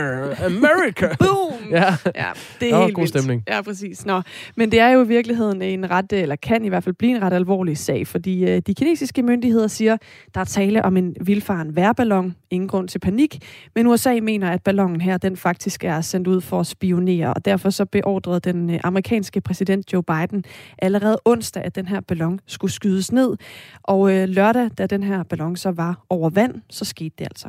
America. 0.45 1.09
Boom! 1.25 1.59
ja. 1.71 1.95
ja, 2.15 2.31
det 2.61 2.69
er 2.69 2.77
der 2.77 2.83
helt 2.83 2.95
god 2.95 3.03
vildt. 3.03 3.09
stemning. 3.09 3.43
Ja, 3.49 3.63
præcis. 3.63 4.07
Nå. 4.07 4.23
Men 4.57 4.73
det 4.73 4.81
er 4.81 4.89
jo 4.89 5.05
i 5.05 5.09
virkeligheden 5.09 5.63
en 5.63 5.91
ret, 5.91 6.13
eller 6.13 6.37
kan 6.37 6.65
i 6.65 6.69
hvert 6.69 6.85
fald 6.85 6.95
blive 6.95 7.17
en 7.17 7.23
ret 7.23 7.33
alvorlig 7.33 7.79
sag, 7.79 8.07
fordi 8.07 8.43
uh, 8.45 8.59
de 8.67 8.75
kinesiske 8.75 9.23
myndigheder 9.23 9.67
siger, 9.67 9.97
der 10.35 10.41
er 10.41 10.45
tale 10.45 10.85
om 10.85 10.97
en 10.97 11.17
vildfaren 11.21 11.77
værballon. 11.77 12.35
Ingen 12.51 12.69
grund 12.69 12.89
til 12.89 12.99
panik. 12.99 13.39
Men 13.75 13.87
USA 13.87 14.19
mener, 14.23 14.51
at 14.51 14.63
ballonen 14.63 15.01
her, 15.01 15.17
den 15.17 15.37
faktisk 15.37 15.85
er 15.85 16.01
sendt 16.01 16.29
ud 16.29 16.41
for 16.41 16.61
at 16.61 16.67
spionere, 16.67 17.35
og 17.35 17.45
derfor 17.45 17.71
så 17.71 17.85
beordrede 17.85 18.41
den 18.41 18.71
uh, 18.71 18.77
amerikanske 18.85 19.41
præsident 19.41 19.93
Joe 19.93 20.03
Biden 20.03 20.45
allerede 20.79 21.19
onsdag, 21.25 21.65
at 21.65 21.75
den 21.75 21.87
her 21.87 22.01
ballon 22.01 22.41
skulle 22.47 22.73
skydes 22.73 23.13
ned. 23.13 23.37
Og 23.83 24.01
uh, 24.01 24.11
lørdag, 24.11 24.71
da 24.79 24.87
den 24.87 25.03
her 25.03 25.23
ballon 25.23 25.57
så 25.57 25.71
var 25.71 26.05
over 26.11 26.31
vand, 26.31 26.55
så 26.71 26.85
skete 26.85 27.15
det 27.19 27.25
altså. 27.25 27.49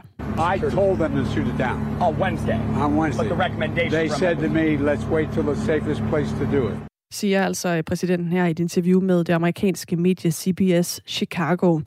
I 0.53 0.55
told 0.79 0.97
them 0.97 1.11
to 1.19 1.25
shoot 1.31 1.47
it 1.47 1.57
down. 1.65 1.77
On 2.01 2.13
Wednesday. 2.21 2.59
On 2.83 2.99
Wednesday. 2.99 3.27
But 3.27 3.37
the 3.37 3.43
recommendation 3.45 3.91
They 3.91 4.09
said 4.09 4.35
to 4.37 4.49
me, 4.59 4.65
let's 4.91 5.05
wait 5.15 5.27
till 5.35 5.43
the 5.43 5.55
safest 5.55 6.01
place 6.11 6.31
to 6.41 6.45
do 6.57 6.69
it. 6.69 6.89
Siger 7.11 7.45
altså 7.45 7.83
præsidenten 7.85 8.27
her 8.27 8.45
i 8.45 8.51
et 8.51 8.59
interview 8.59 9.01
med 9.01 9.23
det 9.23 9.33
amerikanske 9.33 9.95
medie 9.95 10.31
CBS 10.31 11.01
Chicago. 11.07 11.79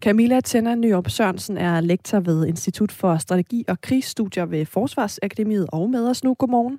Camilla 0.00 0.40
Tenner 0.40 0.74
Nyrup 0.74 1.10
Sørensen 1.10 1.58
er 1.58 1.80
lektor 1.80 2.20
ved 2.20 2.46
Institut 2.46 2.92
for 2.92 3.16
Strategi 3.16 3.64
og 3.68 3.80
Krigsstudier 3.80 4.46
ved 4.46 4.66
Forsvarsakademiet 4.66 5.66
og 5.72 5.90
med 5.90 6.08
os 6.10 6.24
nu. 6.24 6.34
Godmorgen. 6.34 6.78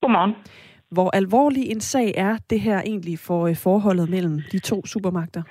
Godmorgen. 0.00 0.34
Hvor 0.90 1.10
alvorlig 1.10 1.70
en 1.70 1.80
sag 1.80 2.14
er 2.16 2.36
det 2.50 2.60
her 2.60 2.82
egentlig 2.82 3.18
for 3.18 3.46
øh, 3.46 3.56
forholdet 3.56 4.08
mellem 4.08 4.40
de 4.52 4.58
to 4.58 4.86
supermagter? 4.86 5.42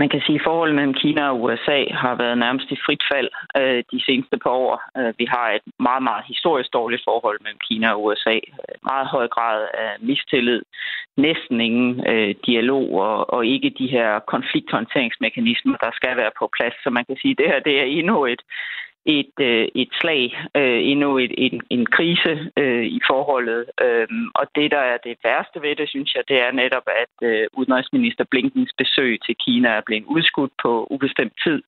Man 0.00 0.08
kan 0.08 0.20
sige, 0.26 0.38
at 0.40 0.46
forholdet 0.48 0.74
mellem 0.74 0.94
Kina 0.94 1.22
og 1.30 1.42
USA 1.42 1.80
har 2.02 2.14
været 2.14 2.38
nærmest 2.38 2.68
i 2.70 2.78
frit 2.86 3.04
fald 3.12 3.28
øh, 3.60 3.80
de 3.92 4.04
seneste 4.06 4.36
par 4.44 4.50
år. 4.50 4.72
Øh, 4.98 5.14
vi 5.18 5.26
har 5.34 5.46
et 5.56 5.66
meget, 5.88 6.02
meget 6.02 6.24
historisk 6.32 6.72
dårligt 6.72 7.02
forhold 7.08 7.38
mellem 7.40 7.60
Kina 7.68 7.86
og 7.92 8.04
USA. 8.04 8.36
Øh, 8.60 8.74
meget 8.90 9.06
høj 9.06 9.26
grad 9.36 9.60
af 9.84 9.92
mistillid, 10.00 10.62
næsten 11.16 11.60
ingen 11.60 11.90
øh, 12.12 12.34
dialog 12.46 12.86
og, 13.06 13.30
og 13.34 13.46
ikke 13.46 13.70
de 13.78 13.86
her 13.86 14.18
konflikthåndteringsmekanismer, 14.18 15.76
der 15.84 15.90
skal 15.98 16.16
være 16.16 16.32
på 16.38 16.50
plads. 16.56 16.74
Så 16.82 16.90
man 16.90 17.04
kan 17.08 17.16
sige, 17.22 17.34
at 17.34 17.38
det 17.38 17.46
her 17.46 17.60
det 17.68 17.74
er 17.80 17.86
endnu 17.98 18.26
et, 18.26 18.42
et, 19.06 19.32
øh, 19.40 19.68
et 19.74 19.88
slag, 20.00 20.22
øh, 20.56 20.80
endnu 20.90 21.18
et, 21.18 21.32
en, 21.38 21.60
en 21.70 21.86
krise 21.86 22.50
øh, 22.56 22.84
i 22.84 23.00
forholdet. 23.10 23.64
Øh, 23.84 24.08
og 24.34 24.46
det, 24.54 24.70
der 24.70 24.82
er 24.92 24.98
det 25.04 25.16
værste 25.24 25.62
ved 25.62 25.76
det, 25.76 25.88
synes 25.88 26.14
jeg, 26.14 26.22
det 26.28 26.38
er 26.46 26.50
netop, 26.50 26.86
at 27.02 27.28
øh, 27.28 27.46
udenrigsminister 27.52 28.24
Blinkens 28.30 28.72
besøg 28.78 29.18
til 29.26 29.36
Kina 29.44 29.68
er 29.68 29.80
blevet 29.86 30.04
udskudt 30.04 30.52
på 30.62 30.86
ubestemt 30.90 31.32
tid. 31.44 31.62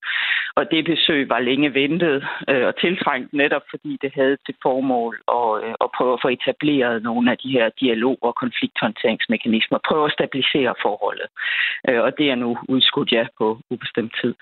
Og 0.54 0.70
det 0.70 0.84
besøg 0.84 1.28
var 1.28 1.40
længe 1.40 1.74
ventet 1.74 2.26
øh, 2.48 2.66
og 2.66 2.74
tiltrængt 2.76 3.32
netop, 3.32 3.62
fordi 3.70 3.98
det 4.02 4.12
havde 4.14 4.36
til 4.46 4.54
formål 4.62 5.14
at, 5.38 5.64
øh, 5.64 5.74
at 5.84 5.88
prøve 5.96 6.12
at 6.12 6.22
få 6.22 6.28
etableret 6.28 7.02
nogle 7.02 7.30
af 7.30 7.38
de 7.38 7.50
her 7.50 7.68
dialog- 7.80 8.22
og 8.22 8.34
konflikthåndteringsmekanismer, 8.34 9.78
prøve 9.88 10.06
at 10.06 10.12
stabilisere 10.12 10.74
forholdet. 10.82 11.28
Øh, 11.88 12.00
og 12.02 12.18
det 12.18 12.30
er 12.30 12.34
nu 12.34 12.58
udskudt, 12.68 13.12
ja, 13.12 13.26
på 13.38 13.58
ubestemt 13.70 14.14
tid. 14.20 14.34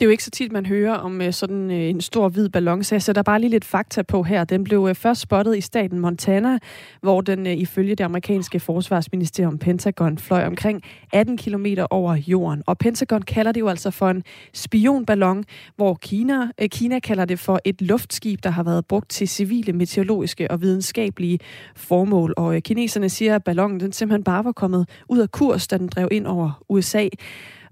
Det 0.00 0.04
er 0.04 0.06
jo 0.06 0.10
ikke 0.10 0.24
så 0.24 0.30
tit, 0.30 0.52
man 0.52 0.66
hører 0.66 0.94
om 0.94 1.22
øh, 1.22 1.32
sådan 1.32 1.70
øh, 1.70 1.90
en 1.90 2.00
stor 2.00 2.28
hvid 2.28 2.48
ballon, 2.48 2.84
så 2.84 2.94
jeg 2.94 3.02
sætter 3.02 3.22
bare 3.22 3.40
lige 3.40 3.50
lidt 3.50 3.64
fakta 3.64 4.02
på 4.02 4.22
her. 4.22 4.44
Den 4.44 4.64
blev 4.64 4.86
øh, 4.88 4.94
først 4.94 5.20
spottet 5.20 5.56
i 5.56 5.60
staten 5.60 5.98
Montana, 5.98 6.58
hvor 7.00 7.20
den 7.20 7.46
ifølge 7.46 7.94
det 7.94 8.04
amerikanske 8.04 8.60
forsvarsministerium 8.60 9.58
Pentagon 9.58 10.18
fløj 10.18 10.46
omkring 10.46 10.82
18 11.12 11.36
km 11.36 11.66
over 11.90 12.14
jorden. 12.26 12.62
Og 12.66 12.78
Pentagon 12.78 13.22
kalder 13.22 13.52
det 13.52 13.60
jo 13.60 13.68
altså 13.68 13.90
for 13.90 14.10
en 14.10 14.22
spionballon, 14.54 15.44
hvor 15.76 15.94
Kina, 15.94 16.48
Kina 16.70 16.98
kalder 16.98 17.24
det 17.24 17.38
for 17.38 17.60
et 17.64 17.82
luftskib, 17.82 18.42
der 18.42 18.50
har 18.50 18.62
været 18.62 18.86
brugt 18.86 19.10
til 19.10 19.28
civile, 19.28 19.72
meteorologiske 19.72 20.50
og 20.50 20.62
videnskabelige 20.62 21.38
formål. 21.76 22.34
Og 22.36 22.62
kineserne 22.62 23.08
siger, 23.08 23.34
at 23.34 23.44
ballonen 23.44 23.80
den 23.80 23.92
simpelthen 23.92 24.24
bare 24.24 24.44
var 24.44 24.52
kommet 24.52 24.88
ud 25.08 25.18
af 25.18 25.30
kurs, 25.30 25.68
da 25.68 25.78
den 25.78 25.88
drev 25.88 26.08
ind 26.10 26.26
over 26.26 26.62
USA. 26.68 27.08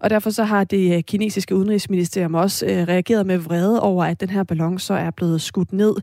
Og 0.02 0.10
derfor 0.10 0.30
så 0.30 0.44
har 0.44 0.64
det 0.64 0.96
øh, 0.96 1.02
kinesiske 1.02 1.54
udenrigsministerium 1.54 2.34
også 2.34 2.66
øh, 2.66 2.88
reageret 2.88 3.26
med 3.26 3.38
vrede 3.38 3.82
over, 3.82 4.04
at 4.04 4.20
den 4.20 4.30
her 4.30 4.44
ballon 4.44 4.78
så 4.78 4.94
er 4.94 5.10
blevet 5.16 5.40
skudt 5.40 5.72
ned. 5.72 5.94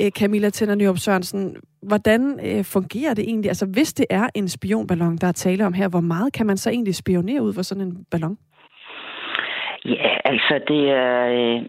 Øh, 0.00 0.10
Camilla 0.10 0.50
Tænder 0.50 0.74
Nyrup 0.74 0.98
Sørensen, 0.98 1.56
hvordan 1.82 2.40
øh, 2.46 2.64
fungerer 2.64 3.14
det 3.14 3.24
egentlig? 3.24 3.48
Altså 3.48 3.66
hvis 3.66 3.92
det 3.92 4.06
er 4.10 4.28
en 4.34 4.48
spionballon, 4.48 5.16
der 5.16 5.26
er 5.26 5.32
tale 5.32 5.66
om 5.66 5.72
her, 5.72 5.88
hvor 5.88 6.00
meget 6.00 6.32
kan 6.32 6.46
man 6.46 6.56
så 6.56 6.70
egentlig 6.70 6.94
spionere 6.94 7.42
ud 7.42 7.52
for 7.54 7.62
sådan 7.62 7.84
en 7.86 8.04
ballon? 8.10 8.38
Ja, 9.84 10.10
altså 10.24 10.54
det 10.68 10.90
er, 10.90 11.26
øh, 11.26 11.62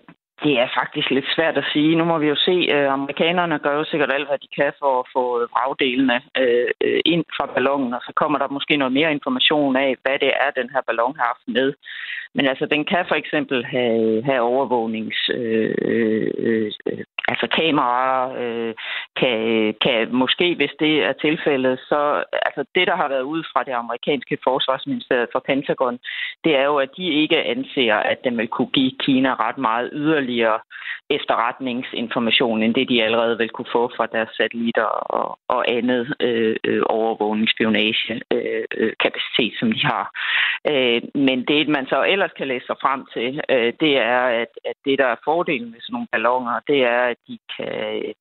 det 0.43 0.53
er 0.59 0.67
faktisk 0.79 1.09
lidt 1.09 1.25
svært 1.35 1.57
at 1.57 1.69
sige. 1.73 1.95
Nu 1.95 2.03
må 2.03 2.17
vi 2.17 2.27
jo 2.27 2.35
se, 2.35 2.55
at 2.71 2.75
øh, 2.75 2.93
amerikanerne 2.93 3.59
gør 3.59 3.75
jo 3.77 3.83
sikkert 3.83 4.13
alt, 4.13 4.27
hvad 4.27 4.37
de 4.37 4.47
kan 4.57 4.71
for 4.79 4.99
at 4.99 5.09
få 5.15 5.23
øh, 5.41 5.47
vragdelene 5.53 6.21
øh, 6.41 6.69
øh, 6.85 7.01
ind 7.05 7.25
fra 7.37 7.45
ballonen, 7.55 7.93
og 7.93 8.01
så 8.07 8.11
kommer 8.15 8.37
der 8.39 8.55
måske 8.57 8.77
noget 8.77 8.93
mere 8.93 9.11
information 9.11 9.75
af, 9.75 9.95
hvad 10.03 10.17
det 10.19 10.31
er, 10.43 10.59
den 10.59 10.69
her 10.73 10.81
ballon 10.87 11.15
har 11.19 11.25
haft 11.31 11.47
med. 11.47 11.73
Men 12.35 12.45
altså, 12.47 12.65
den 12.65 12.85
kan 12.85 13.05
for 13.07 13.15
eksempel 13.15 13.65
have, 13.65 14.23
have 14.23 14.41
overvågnings... 14.41 15.29
Øh, 15.33 15.75
øh, 15.81 16.71
øh, 16.85 17.03
altså 17.27 17.47
kameraer, 17.47 18.23
øh, 18.43 18.73
kan, 19.15 19.39
kan 19.81 20.15
måske, 20.15 20.55
hvis 20.55 20.73
det 20.79 21.03
er 21.03 21.13
tilfældet, 21.13 21.79
så 21.79 22.23
altså 22.47 22.65
det, 22.75 22.87
der 22.87 22.95
har 22.95 23.07
været 23.07 23.21
ud 23.21 23.43
fra 23.53 23.63
det 23.63 23.71
amerikanske 23.71 24.37
forsvarsministeriet 24.43 25.29
for 25.31 25.39
Pentagon, 25.39 25.99
det 26.43 26.55
er 26.55 26.65
jo, 26.65 26.77
at 26.77 26.89
de 26.97 27.05
ikke 27.21 27.43
anser, 27.43 27.95
at 27.95 28.23
den 28.23 28.37
vil 28.37 28.47
kunne 28.47 28.73
give 28.73 28.91
Kina 28.99 29.33
ret 29.33 29.57
meget 29.57 29.89
yderligere 29.93 30.59
efterretningsinformation, 31.09 32.63
end 32.63 32.75
det 32.75 32.89
de 32.89 33.03
allerede 33.03 33.37
vil 33.37 33.49
kunne 33.49 33.71
få 33.71 33.91
fra 33.97 34.05
deres 34.05 34.29
satellitter 34.37 34.91
og, 35.19 35.39
og 35.47 35.71
andet 35.71 36.13
øh, 36.19 36.55
øh 36.63 36.83
overvågningsspionage 36.85 38.21
øh, 38.31 38.63
øh, 38.77 38.93
kapacitet, 39.03 39.53
som 39.59 39.71
de 39.71 39.81
har. 39.85 40.05
Øh, 40.71 41.01
men 41.15 41.45
det, 41.45 41.67
man 41.67 41.85
så 41.85 42.03
ellers 42.03 42.22
kan 42.37 42.47
læse 42.47 42.65
sig 42.65 42.75
frem 42.81 43.01
til, 43.13 43.41
øh, 43.49 43.73
det 43.79 43.93
er, 43.97 44.21
at, 44.41 44.51
at 44.65 44.77
det, 44.85 44.99
der 44.99 45.05
er 45.05 45.23
fordelen 45.23 45.71
med 45.71 45.79
sådan 45.81 45.93
nogle 45.93 46.07
ballonger, 46.11 46.59
det 46.67 46.79
er, 46.95 47.03
at 47.13 47.17
de, 47.27 47.37
kan, 47.55 47.67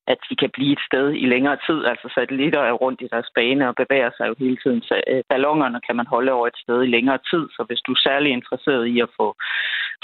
at 0.07 0.19
de 0.31 0.37
kan 0.37 0.51
blive 0.57 0.73
et 0.73 0.83
sted 0.89 1.07
i 1.13 1.27
længere 1.35 1.59
tid. 1.67 1.85
Altså 1.85 2.07
satellitter 2.15 2.61
er 2.61 2.73
rundt 2.73 3.01
i 3.01 3.09
deres 3.13 3.31
bane 3.35 3.69
og 3.69 3.75
bevæger 3.75 4.11
sig 4.17 4.29
jo 4.29 4.35
hele 4.39 4.59
tiden. 4.63 4.83
Så 4.83 4.95
øh, 5.07 5.23
ballongerne 5.29 5.81
kan 5.87 5.97
man 5.97 6.07
holde 6.07 6.33
over 6.33 6.47
et 6.47 6.59
sted 6.65 6.83
i 6.83 6.95
længere 6.97 7.19
tid, 7.31 7.45
så 7.57 7.65
hvis 7.69 7.81
du 7.87 7.93
er 7.93 8.05
særlig 8.09 8.33
interesseret 8.33 8.87
i 8.87 9.01
at 9.01 9.11
få, 9.17 9.27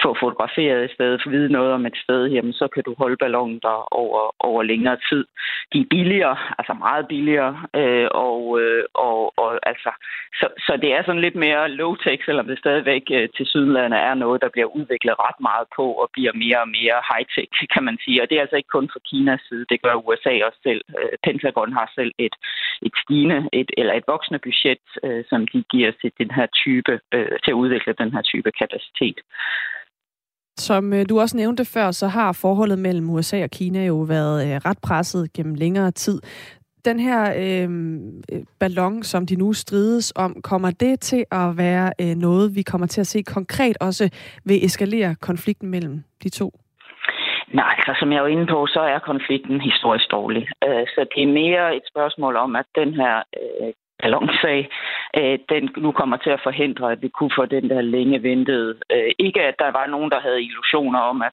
få 0.02 0.16
fotograferet 0.20 0.90
i 0.90 0.94
sted, 0.94 1.18
for 1.23 1.31
vide 1.31 1.52
noget 1.52 1.73
om 1.73 1.87
et 1.87 1.96
sted, 2.04 2.27
jamen 2.27 2.52
så 2.52 2.68
kan 2.68 2.83
du 2.87 2.94
holde 2.98 3.16
ballonen 3.16 3.60
der 3.62 3.94
over, 3.94 4.35
over 4.40 4.62
længere 4.62 4.98
tid. 5.08 5.25
De 5.73 5.81
er 5.81 5.90
billigere, 5.90 6.37
altså 6.58 6.75
meget 6.75 7.08
billigere, 7.08 7.54
øh, 7.75 8.08
og, 8.10 8.60
øh, 8.60 8.85
og, 8.94 9.38
og 9.38 9.50
altså, 9.62 9.90
så, 10.40 10.46
så 10.66 10.73
det 10.83 10.90
er 10.92 11.02
sådan 11.02 11.20
lidt 11.20 11.35
mere 11.35 11.68
low-tech, 11.68 12.25
selvom 12.25 12.46
det 12.46 12.58
stadigvæk 12.58 13.02
øh, 13.10 13.29
til 13.37 13.46
Sydlandet 13.88 14.10
er 14.10 14.14
noget, 14.24 14.42
der 14.44 14.50
bliver 14.54 14.70
udviklet 14.78 15.14
ret 15.26 15.40
meget 15.48 15.66
på 15.76 15.86
og 16.02 16.08
bliver 16.14 16.32
mere 16.44 16.60
og 16.64 16.70
mere 16.78 16.98
high-tech, 17.10 17.52
kan 17.74 17.84
man 17.88 17.96
sige. 18.04 18.22
Og 18.22 18.26
det 18.28 18.36
er 18.36 18.44
altså 18.44 18.56
ikke 18.56 18.74
kun 18.76 18.88
fra 18.92 19.00
Kinas 19.08 19.40
side, 19.48 19.64
det 19.70 19.82
gør 19.84 20.02
USA 20.06 20.34
også 20.48 20.60
selv. 20.68 20.82
Øh, 20.98 21.14
Pentagon 21.24 21.72
har 21.78 21.86
selv 21.98 22.12
et, 22.26 22.34
et 22.86 22.94
stigende, 23.02 23.38
et, 23.60 23.70
eller 23.80 23.94
et 23.94 24.06
voksende 24.12 24.40
budget, 24.46 24.84
øh, 25.06 25.24
som 25.30 25.40
de 25.52 25.58
giver 25.72 25.90
til 26.00 26.10
den 26.20 26.30
her 26.38 26.46
type, 26.62 26.92
øh, 27.14 27.34
til 27.44 27.50
at 27.54 27.60
udvikle 27.62 27.92
den 28.02 28.10
her 28.14 28.22
type 28.30 28.50
kapacitet. 28.60 29.18
Som 30.66 30.92
øh, 30.92 31.02
du 31.08 31.14
også 31.20 31.36
nævnte 31.36 31.64
før, 31.64 31.90
så 31.90 32.06
har 32.08 32.32
forholdet 32.32 32.78
mellem 32.78 33.10
USA 33.10 33.38
og 33.42 33.50
Kina 33.50 33.80
jo 33.92 33.98
været 34.14 34.38
øh, 34.46 34.56
ret 34.68 34.80
presset 34.88 35.32
gennem 35.32 35.54
længere 35.54 35.90
tid. 35.90 36.18
Den 36.90 37.00
her 37.00 37.22
øh, 37.44 37.68
øh, 38.32 38.44
ballon, 38.60 39.02
som 39.02 39.26
de 39.26 39.36
nu 39.36 39.52
strides 39.52 40.12
om, 40.16 40.42
kommer 40.42 40.70
det 40.70 41.00
til 41.00 41.24
at 41.32 41.48
være 41.64 41.92
øh, 42.02 42.14
noget, 42.26 42.56
vi 42.56 42.62
kommer 42.62 42.86
til 42.86 43.00
at 43.00 43.06
se 43.06 43.22
konkret 43.22 43.76
også 43.80 44.04
vil 44.44 44.64
eskalere 44.64 45.14
konflikten 45.28 45.70
mellem 45.70 46.04
de 46.22 46.28
to? 46.28 46.48
Nej, 47.52 47.74
altså 47.78 47.96
som 48.00 48.12
jeg 48.12 48.22
var 48.22 48.28
inde 48.28 48.46
på, 48.46 48.66
så 48.66 48.80
er 48.80 48.98
konflikten 48.98 49.60
historisk 49.60 50.10
dårlig. 50.10 50.48
Øh, 50.64 50.84
så 50.94 51.06
det 51.14 51.22
er 51.22 51.38
mere 51.42 51.76
et 51.76 51.82
spørgsmål 51.92 52.36
om, 52.36 52.56
at 52.56 52.66
den 52.74 52.94
her 52.94 53.14
øh, 53.40 53.72
ballonsag, 54.02 54.68
øh, 55.18 55.38
den 55.48 55.70
nu 55.76 55.92
kommer 55.92 56.16
til 56.16 56.30
at 56.30 56.40
forhindre, 56.42 56.92
at 56.92 57.02
vi 57.02 57.08
kunne 57.08 57.34
få 57.38 57.46
den 57.46 57.70
der 57.70 57.80
længe 57.80 58.22
ventede. 58.22 58.70
Øh, 58.92 59.10
ikke 59.18 59.42
at 59.42 59.54
der 59.58 59.70
var 59.78 59.86
nogen, 59.86 60.10
der 60.10 60.20
havde 60.20 60.42
illusioner 60.42 60.98
om, 60.98 61.22
at 61.22 61.32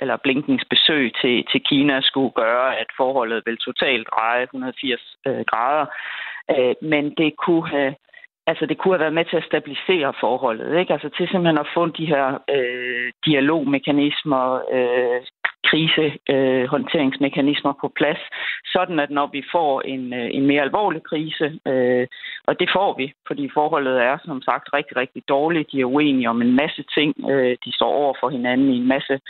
eller 0.00 0.16
Blinkens 0.16 0.64
besøg 0.70 1.12
til, 1.20 1.44
til 1.50 1.60
Kina 1.68 2.00
skulle 2.00 2.30
gøre, 2.30 2.78
at 2.78 2.86
forholdet 2.96 3.42
vil 3.46 3.56
totalt 3.56 4.06
dreje 4.12 4.42
180 4.42 5.16
øh, 5.26 5.44
grader. 5.50 5.86
Øh, 6.50 6.74
men 6.82 7.04
det 7.14 7.36
kunne 7.36 7.68
have 7.68 7.94
altså 8.46 8.66
det 8.66 8.78
kunne 8.78 8.94
have 8.94 9.00
været 9.00 9.18
med 9.18 9.24
til 9.24 9.36
at 9.36 9.48
stabilisere 9.50 10.12
forholdet, 10.20 10.78
ikke? 10.80 10.92
Altså 10.92 11.08
til 11.08 11.28
simpelthen 11.28 11.58
at 11.58 11.72
få 11.74 11.86
de 11.86 12.06
her 12.06 12.26
øh, 12.56 13.12
dialogmekanismer, 13.26 14.46
øh, 14.76 15.20
krisehåndteringsmekanismer 15.68 17.72
øh, 17.74 17.80
på 17.80 17.88
plads, 17.98 18.22
sådan 18.74 18.98
at 19.04 19.10
når 19.10 19.26
vi 19.36 19.42
får 19.54 19.72
en, 19.80 20.14
øh, 20.14 20.28
en 20.36 20.46
mere 20.46 20.62
alvorlig 20.62 21.02
krise, 21.02 21.46
øh, 21.66 22.06
og 22.48 22.60
det 22.60 22.68
får 22.76 22.96
vi, 22.98 23.12
fordi 23.26 23.50
forholdet 23.54 24.02
er 24.02 24.18
som 24.24 24.42
sagt 24.42 24.68
rigtig, 24.74 24.96
rigtig 24.96 25.22
dårligt. 25.28 25.72
De 25.72 25.80
er 25.80 25.84
uenige 25.84 26.30
om 26.30 26.42
en 26.42 26.56
masse 26.62 26.84
ting. 26.96 27.14
Øh, 27.30 27.56
de 27.64 27.72
står 27.78 27.92
over 28.02 28.14
for 28.20 28.28
hinanden 28.28 28.70
i 28.70 28.76
en 28.76 28.88
masse 28.88 29.20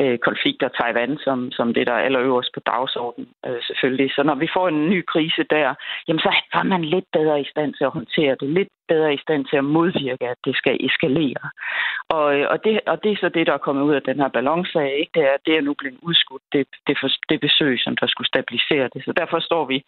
øh, 0.00 0.18
konflikter. 0.18 0.68
Taiwan 0.68 1.18
som, 1.24 1.52
som 1.52 1.74
det, 1.74 1.86
der 1.86 1.92
er 1.92 2.06
allerøverst 2.06 2.50
på 2.54 2.60
dagsordenen, 2.60 3.28
øh, 3.46 3.62
selvfølgelig. 3.62 4.10
Så 4.16 4.22
når 4.22 4.34
vi 4.34 4.48
får 4.56 4.68
en 4.68 4.90
ny 4.90 5.04
krise 5.12 5.44
der, 5.50 5.74
jamen 6.08 6.20
så 6.20 6.30
var 6.54 6.62
man 6.62 6.84
lidt 6.84 7.04
bedre 7.12 7.40
i 7.40 7.50
stand 7.52 7.74
til 7.74 7.84
at 7.84 7.96
håndtere 7.98 8.36
det. 8.40 8.48
Lidt 8.48 8.68
bedre 8.88 9.14
i 9.14 9.22
stand 9.24 9.44
til 9.44 9.56
at 9.56 9.64
modvirke, 9.64 10.28
at 10.28 10.38
det 10.44 10.56
skal 10.56 10.76
eskalere. 10.86 11.44
Og, 12.08 12.26
øh, 12.36 12.46
og, 12.52 12.64
det, 12.64 12.80
og 12.86 12.96
det 13.04 13.12
er 13.12 13.16
så 13.20 13.28
det, 13.28 13.46
der 13.46 13.52
er 13.52 13.66
kommet 13.66 13.82
ud 13.82 13.94
af 13.94 14.02
den 14.02 14.16
her 14.22 14.28
ballonsag. 14.28 14.98
Ikke? 15.00 15.12
Det, 15.14 15.24
er, 15.32 15.36
det 15.46 15.56
er 15.56 15.60
nu 15.60 15.74
blevet 15.78 15.98
udskudt, 16.02 16.42
det, 16.52 16.66
det, 16.86 16.96
for, 17.00 17.08
det 17.28 17.40
besøg, 17.40 17.80
som 17.80 17.96
der 17.96 18.06
skulle 18.06 18.28
stabilisere 18.28 18.88
det. 18.94 19.04
Så 19.04 19.12
derfor 19.12 19.38
står 19.40 19.64
vi 19.64 19.84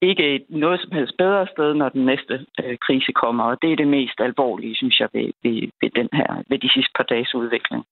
ikke 0.00 0.34
et 0.34 0.44
noget 0.48 0.80
som 0.80 0.92
helst 0.92 1.16
bedre 1.18 1.46
sted, 1.46 1.74
når 1.74 1.88
den 1.88 2.04
næste 2.04 2.46
øh, 2.64 2.76
krise 2.86 3.12
kommer. 3.12 3.44
Og 3.44 3.62
det 3.62 3.72
er 3.72 3.76
det 3.76 3.88
mest 3.88 4.20
alvorlige, 4.20 4.76
synes 4.76 5.00
jeg, 5.00 5.08
ved, 5.12 5.30
ved, 5.42 5.68
ved, 5.80 5.90
den 5.90 6.08
her, 6.12 6.42
ved 6.48 6.58
de 6.58 6.72
sidste 6.72 6.92
par 6.96 7.04
dages 7.04 7.34
udvikling. 7.34 7.84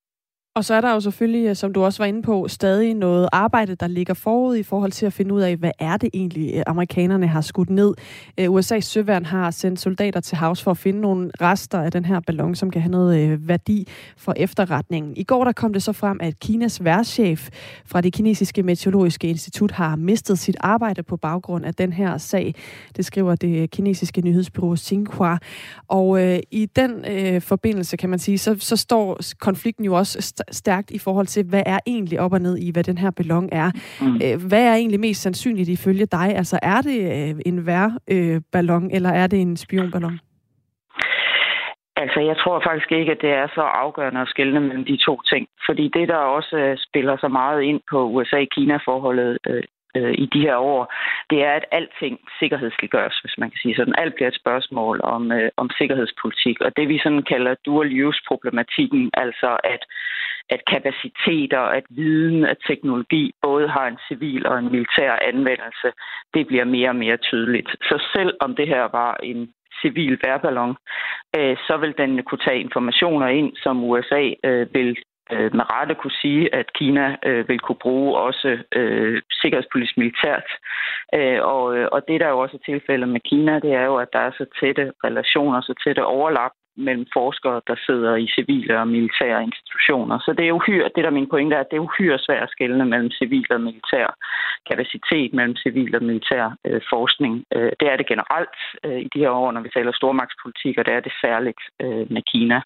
Og 0.57 0.65
så 0.65 0.75
er 0.75 0.81
der 0.81 0.93
jo 0.93 1.01
selvfølgelig, 1.01 1.47
øh, 1.47 1.57
som 1.57 1.73
du 1.73 1.85
også 1.85 2.03
var 2.03 2.07
inde 2.07 2.23
på, 2.23 2.49
stadig 2.49 2.95
noget 2.95 3.29
arbejde, 3.33 3.75
der 3.75 3.87
ligger 3.87 4.15
forud 4.15 4.57
i 4.57 4.63
forhold 4.63 4.93
til 4.93 5.07
at 5.07 5.13
finde 5.13 5.35
ud 5.35 5.41
af, 5.41 5.57
hvad 5.57 5.71
er 5.79 5.97
det 5.97 6.11
egentlig, 6.15 6.55
øh, 6.55 6.63
amerikanerne 6.67 7.27
har 7.27 7.41
skudt 7.41 7.71
ned. 7.71 7.95
Øh, 8.39 8.51
USA's 8.51 8.81
søværn 8.81 9.25
har 9.25 9.51
sendt 9.51 9.81
soldater 9.81 10.21
til 10.21 10.37
havs 10.37 10.63
for 10.63 10.71
at 10.71 10.79
finde 10.79 11.01
nogle 11.01 11.31
rester 11.41 11.81
af 11.81 11.93
den 11.93 12.05
her 12.05 12.21
ballon, 12.21 12.55
som 12.55 12.71
kan 12.71 12.83
have 12.83 12.91
noget 12.91 13.49
værdi 13.49 13.89
for 14.17 14.35
efterretningen. 14.37 15.17
I 15.17 15.25
går 15.25 15.45
der 15.45 15.53
kom 15.53 15.73
det 15.73 15.83
så 15.83 15.93
frem, 15.93 16.19
at 16.21 16.41
Kinas 16.41 16.85
værtschef 16.85 17.49
fra 17.87 18.01
det 18.01 18.13
kinesiske 18.13 18.63
meteorologiske 18.63 19.29
institut 19.29 19.71
har 19.71 19.97
mistet 19.97 20.39
sit 20.39 20.57
arbejde 20.61 21.03
på 21.03 21.17
baggrund 21.17 21.65
af 21.65 21.75
den 21.75 21.93
her 21.93 22.19
sag. 22.19 22.55
Det 22.97 23.05
skriver 23.05 23.35
det 23.35 23.71
kinesiske 23.71 24.21
nyhedsbureau 24.21 24.77
Xinhua. 24.77 25.39
Og 25.89 26.23
øh, 26.23 26.39
i 26.51 26.67
den 26.77 27.05
øh, 27.09 27.41
forbindelse, 27.41 27.97
kan 27.97 28.11
man 28.11 28.19
sige, 28.19 28.39
så, 28.39 28.57
så 28.59 28.77
står 28.77 29.21
konflikten 29.39 29.85
jo 29.85 29.95
også 29.95 30.43
stærkt 30.51 30.91
i 30.91 30.99
forhold 30.99 31.27
til, 31.27 31.45
hvad 31.45 31.63
er 31.67 31.79
egentlig 31.87 32.21
op 32.21 32.33
og 32.33 32.41
ned 32.41 32.59
i, 32.59 32.73
hvad 32.73 32.85
den 32.85 32.99
her 32.99 33.11
ballon 33.11 33.49
er. 33.53 33.71
Mm. 34.01 34.21
Øh, 34.25 34.49
hvad 34.49 34.65
er 34.67 34.75
egentlig 34.75 35.01
mest 35.01 35.23
sandsynligt 35.23 35.69
ifølge 35.69 36.07
dig? 36.07 36.37
Altså 36.37 36.59
er 36.63 36.81
det 36.81 36.99
øh, 37.17 37.41
en 37.47 37.67
værballon, 37.67 38.91
eller 38.91 39.11
er 39.11 39.27
det 39.27 39.41
en 39.41 39.57
spionballon? 39.57 40.19
Altså, 41.97 42.21
jeg 42.21 42.37
tror 42.37 42.63
faktisk 42.67 42.93
ikke, 42.93 43.13
at 43.13 43.23
det 43.23 43.31
er 43.31 43.49
så 43.55 43.61
afgørende 43.61 44.21
at 44.21 44.29
skelne 44.29 44.61
mellem 44.61 44.85
de 44.85 44.97
to 44.97 45.21
ting. 45.31 45.49
Fordi 45.67 45.91
det, 45.97 46.09
der 46.09 46.17
også 46.17 46.57
øh, 46.57 46.77
spiller 46.89 47.17
så 47.17 47.29
meget 47.29 47.63
ind 47.63 47.81
på 47.91 47.99
USA-Kina-forholdet 48.05 49.39
øh, 49.49 49.63
i 50.25 50.27
de 50.35 50.41
her 50.47 50.57
år, 50.57 50.93
det 51.31 51.39
er, 51.45 51.53
at 51.53 51.65
alting 51.73 52.17
sikkerhed 52.39 52.71
skal 52.71 52.89
gøres, 52.89 53.19
hvis 53.23 53.39
man 53.39 53.51
kan 53.51 53.59
sige 53.63 53.77
sådan. 53.77 53.99
Alt 53.99 54.15
bliver 54.15 54.29
et 54.29 54.41
spørgsmål 54.43 55.01
om, 55.05 55.33
øh, 55.33 55.51
om 55.57 55.71
sikkerhedspolitik. 55.79 56.61
Og 56.61 56.77
det, 56.77 56.89
vi 56.89 56.99
sådan 56.99 57.23
kalder 57.33 57.55
dual 57.67 58.05
use-problematikken, 58.07 59.11
altså 59.15 59.57
at, 59.65 59.83
at 60.51 60.61
kapaciteter, 60.73 61.61
at 61.61 61.85
viden, 61.91 62.45
at 62.45 62.59
teknologi 62.67 63.33
både 63.43 63.69
har 63.69 63.87
en 63.87 63.99
civil 64.09 64.47
og 64.47 64.59
en 64.59 64.73
militær 64.73 65.13
anvendelse, 65.33 65.89
det 66.35 66.47
bliver 66.47 66.65
mere 66.65 66.89
og 66.89 66.97
mere 66.97 67.17
tydeligt. 67.17 67.71
Så 67.71 67.97
selv 68.17 68.37
om 68.41 68.57
det 68.57 68.69
her 68.69 68.83
var 69.01 69.15
en 69.23 69.53
civil 69.83 70.19
værballon, 70.25 70.77
øh, 71.39 71.57
så 71.67 71.77
vil 71.77 71.95
den 71.99 72.23
kunne 72.23 72.45
tage 72.47 72.61
informationer 72.61 73.29
ind, 73.29 73.57
som 73.57 73.85
USA 73.85 74.31
øh, 74.45 74.67
vil 74.75 74.97
øh, 75.33 75.55
med 75.55 75.65
rette 75.75 75.95
kunne 75.95 76.19
sige, 76.23 76.55
at 76.55 76.73
Kina 76.73 77.17
øh, 77.25 77.49
vil 77.49 77.59
kunne 77.59 77.83
bruge 77.87 78.19
også 78.19 78.59
øh, 78.73 79.23
sikkerhedspolitisk 79.41 79.97
militært. 79.97 80.49
Øh, 81.15 81.41
og, 81.43 81.77
øh, 81.77 81.89
og 81.93 82.09
det, 82.09 82.21
der 82.21 82.27
er 82.27 82.31
jo 82.31 82.39
også 82.39 82.57
er 82.57 82.73
tilfældet 82.73 83.09
med 83.09 83.21
Kina, 83.21 83.55
det 83.59 83.73
er 83.73 83.85
jo, 83.85 83.97
at 83.97 84.09
der 84.13 84.19
er 84.19 84.31
så 84.31 84.47
tætte 84.61 84.93
relationer, 85.05 85.61
så 85.61 85.75
tætte 85.85 86.05
overlap 86.05 86.53
mellem 86.77 87.07
forskere, 87.13 87.61
der 87.67 87.77
sidder 87.87 88.17
i 88.17 88.27
civile 88.37 88.81
og 88.81 88.89
militære 88.89 89.43
institutioner. 89.43 90.19
Så 90.19 90.33
det 90.39 90.49
er 90.49 90.53
uhyre, 90.53 90.91
det 90.97 91.05
der 91.05 91.11
min 91.11 91.29
pointe 91.29 91.57
er, 91.57 91.61
at 91.61 91.71
det 91.71 91.77
er 91.77 91.87
uhyre 91.89 92.19
svært 92.19 92.43
at 92.43 92.51
skelne 92.51 92.85
mellem 92.85 93.11
civil 93.11 93.47
og 93.51 93.61
militær 93.61 94.07
kapacitet, 94.71 95.33
mellem 95.33 95.57
civil 95.57 95.97
og 95.97 96.03
militær 96.03 96.45
øh, 96.67 96.81
forskning. 96.93 97.45
Øh, 97.55 97.73
det 97.81 97.87
er 97.93 97.97
det 97.97 98.07
generelt 98.07 98.59
øh, 98.85 99.01
i 99.07 99.09
de 99.15 99.19
her 99.19 99.31
år, 99.31 99.53
når 99.53 99.61
vi 99.61 99.71
taler 99.77 99.93
stormagtspolitik, 99.93 100.79
og 100.79 100.87
det 100.87 100.95
er 100.95 101.01
det 101.01 101.13
særligt 101.25 101.63
øh, 101.83 102.05
med 102.15 102.23
Kina. 102.33 102.61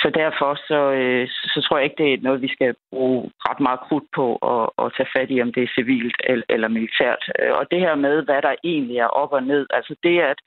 Så 0.00 0.10
derfor 0.14 0.50
så, 0.68 0.80
øh, 1.00 1.28
så 1.52 1.58
tror 1.62 1.76
jeg 1.76 1.84
ikke, 1.84 2.02
det 2.02 2.12
er 2.12 2.18
noget, 2.22 2.42
vi 2.42 2.52
skal 2.56 2.74
bruge 2.90 3.30
ret 3.48 3.60
meget 3.60 3.80
krudt 3.80 4.08
på 4.14 4.26
at, 4.52 4.64
at 4.82 4.92
tage 4.96 5.12
fat 5.16 5.30
i, 5.30 5.42
om 5.42 5.52
det 5.52 5.62
er 5.62 5.74
civilt 5.78 6.16
eller, 6.24 6.46
eller 6.48 6.68
militært. 6.68 7.22
Øh, 7.38 7.52
og 7.58 7.64
det 7.70 7.80
her 7.80 7.94
med, 7.94 8.22
hvad 8.22 8.42
der 8.42 8.54
egentlig 8.64 8.98
er 8.98 9.16
op 9.22 9.32
og 9.32 9.42
ned, 9.42 9.66
altså 9.70 9.94
det, 10.02 10.18
at 10.20 10.38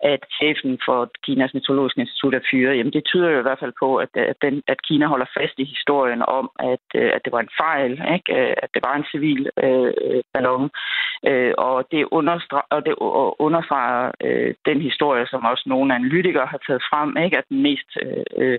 at 0.00 0.20
chefen 0.38 0.78
for 0.86 1.10
Kinas 1.24 1.54
meteorologiske 1.54 2.00
institut 2.00 2.34
er 2.34 2.48
fyret, 2.50 2.76
jamen 2.76 2.92
det 2.92 3.04
tyder 3.04 3.30
jo 3.30 3.38
i 3.38 3.42
hvert 3.42 3.58
fald 3.58 3.72
på, 3.82 3.96
at, 3.96 4.08
at, 4.14 4.36
den, 4.42 4.62
at 4.66 4.82
Kina 4.82 5.06
holder 5.06 5.26
fast 5.38 5.54
i 5.58 5.64
historien 5.64 6.22
om, 6.38 6.50
at, 6.58 6.86
øh, 6.94 7.10
at 7.14 7.20
det 7.24 7.32
var 7.32 7.40
en 7.40 7.56
fejl, 7.62 7.92
ikke? 8.16 8.28
Øh, 8.38 8.54
at 8.62 8.70
det 8.74 8.82
var 8.86 8.94
en 8.96 9.10
civil 9.12 9.50
øh, 9.64 10.22
ballon. 10.34 10.70
Øh, 11.28 11.52
og 11.58 11.76
det, 11.92 12.02
understre- 12.18 12.68
og 12.70 12.80
det 12.86 12.94
understreger 13.46 14.10
øh, 14.24 14.54
den 14.66 14.80
historie, 14.80 15.26
som 15.26 15.44
også 15.44 15.64
nogle 15.66 15.94
analytikere 15.94 16.46
har 16.46 16.60
taget 16.66 16.82
frem, 16.90 17.16
ikke? 17.24 17.38
at 17.38 17.48
den 17.48 17.62
mest 17.62 17.90
øh, 18.02 18.24
øh 18.42 18.58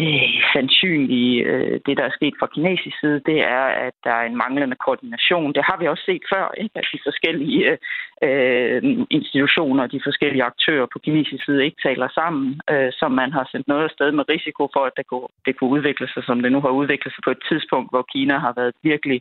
øh, 0.00 0.30
sandsynlige, 0.52 1.44
øh, 1.44 1.80
det 1.86 1.96
der 1.98 2.04
er 2.04 2.16
sket 2.18 2.34
fra 2.38 2.46
kinesisk 2.54 2.96
side, 3.00 3.20
det 3.26 3.38
er, 3.40 3.64
at 3.86 3.94
der 4.04 4.10
er 4.10 4.26
en 4.26 4.36
manglende 4.36 4.76
koordination. 4.84 5.52
Det 5.52 5.64
har 5.68 5.76
vi 5.80 5.86
også 5.88 6.04
set 6.06 6.24
før, 6.32 6.54
ikke? 6.62 6.78
at 6.78 6.86
de 6.92 6.98
forskellige 7.08 7.62
øh, 7.70 7.78
øh 8.26 8.82
institutioner, 9.10 9.86
de 9.86 10.00
forskellige 10.04 10.44
aktører 10.44 10.86
på 10.92 10.98
kinesisk 10.98 11.44
side 11.44 11.64
ikke 11.64 11.82
taler 11.88 12.08
sammen, 12.14 12.60
øh, 12.70 12.90
som 13.00 13.10
man 13.12 13.32
har 13.32 13.48
sendt 13.52 13.68
noget 13.68 13.84
afsted 13.84 14.12
med 14.12 14.28
risiko 14.28 14.68
for, 14.74 14.84
at 14.84 14.92
det 14.96 15.06
kunne, 15.06 15.28
det 15.46 15.56
kunne 15.56 15.70
udvikle 15.70 16.08
sig, 16.08 16.22
som 16.24 16.42
det 16.42 16.52
nu 16.52 16.60
har 16.60 16.72
udviklet 16.80 17.12
sig 17.14 17.22
på 17.24 17.30
et 17.30 17.42
tidspunkt, 17.48 17.90
hvor 17.92 18.04
Kina 18.12 18.38
har 18.38 18.52
været 18.56 18.74
virkelig 18.82 19.20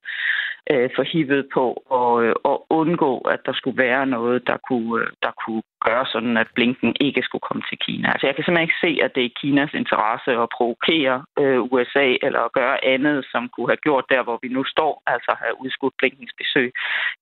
øh, 0.72 0.90
forhivet 0.96 1.48
på 1.54 1.66
at, 2.00 2.12
øh, 2.26 2.36
at 2.52 2.58
undgå, 2.70 3.18
at 3.18 3.40
der 3.46 3.54
skulle 3.54 3.78
være 3.78 4.06
noget, 4.06 4.48
der 4.48 4.58
kunne, 4.68 5.02
øh, 5.02 5.08
der 5.26 5.32
kunne 5.46 5.64
gøre 5.88 6.06
sådan, 6.14 6.38
at 6.38 6.48
blinken 6.56 6.92
ikke 7.08 7.22
skulle 7.28 7.48
komme 7.50 7.64
til 7.70 7.78
Kina. 7.86 8.08
Altså 8.14 8.26
jeg 8.28 8.36
kan 8.36 8.44
simpelthen 8.44 8.68
ikke 8.70 8.84
se, 8.86 8.92
at 9.06 9.12
det 9.16 9.24
er 9.26 9.38
Kinas 9.40 9.74
interesse 9.74 10.32
at 10.44 10.54
provokere 10.58 11.16
øh, 11.42 11.60
USA 11.74 12.08
eller 12.26 12.42
at 12.46 12.54
gøre 12.60 12.86
andet, 12.94 13.18
som 13.32 13.50
kunne 13.54 13.70
have 13.74 13.86
gjort 13.88 14.06
der, 14.14 14.22
hvor 14.24 14.40
vi 14.44 14.50
nu 14.58 14.64
står, 14.64 14.94
altså 15.14 15.32
have 15.42 15.54
udskudt 15.64 15.94
blinkens 15.98 16.34
besøg. 16.42 16.70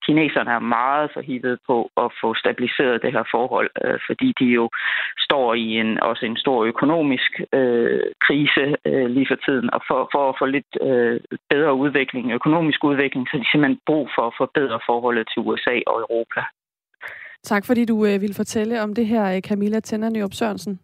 Kineserne 0.06 0.52
er 0.52 0.70
meget 0.80 1.08
forhivet 1.14 1.56
på 1.68 1.78
at 2.04 2.10
få 2.22 2.30
stabiliseret 2.34 3.02
det 3.04 3.12
her 3.16 3.26
forhold, 3.32 3.70
øh, 3.86 4.00
fordi 4.08 4.34
de 4.40 4.46
jo 4.46 4.70
står 5.28 5.54
i 5.54 5.68
en 5.82 6.00
også 6.10 6.26
en 6.26 6.38
stor 6.38 6.64
økonomisk 6.64 7.32
øh, 7.54 8.02
krise 8.26 8.66
øh, 8.86 9.08
lige 9.16 9.28
for 9.32 9.40
tiden, 9.46 9.74
og 9.74 9.82
for, 9.88 10.10
for 10.14 10.30
at 10.30 10.36
få 10.40 10.46
lidt 10.46 10.72
øh, 10.82 11.20
bedre 11.50 11.74
udvikling, 11.74 12.32
økonomisk 12.32 12.84
udvikling, 12.84 13.28
så 13.28 13.38
de 13.38 13.52
simpelthen 13.52 13.80
brug 13.86 14.10
for 14.16 14.28
at 14.28 14.38
forbedre 14.38 14.80
forholdet 14.86 15.26
til 15.32 15.40
USA 15.48 15.76
og 15.88 15.98
Europa. 16.06 16.42
Tak 17.44 17.66
fordi 17.66 17.86
du 17.86 18.06
øh, 18.06 18.22
ville 18.22 18.36
fortælle 18.36 18.82
om 18.82 18.94
det 18.96 19.08
her, 19.08 19.36
øh, 19.36 19.42
Camilla 19.42 19.80
Tænder 19.80 20.10
Nyrup 20.10 20.34
Sørensen. 20.34 20.80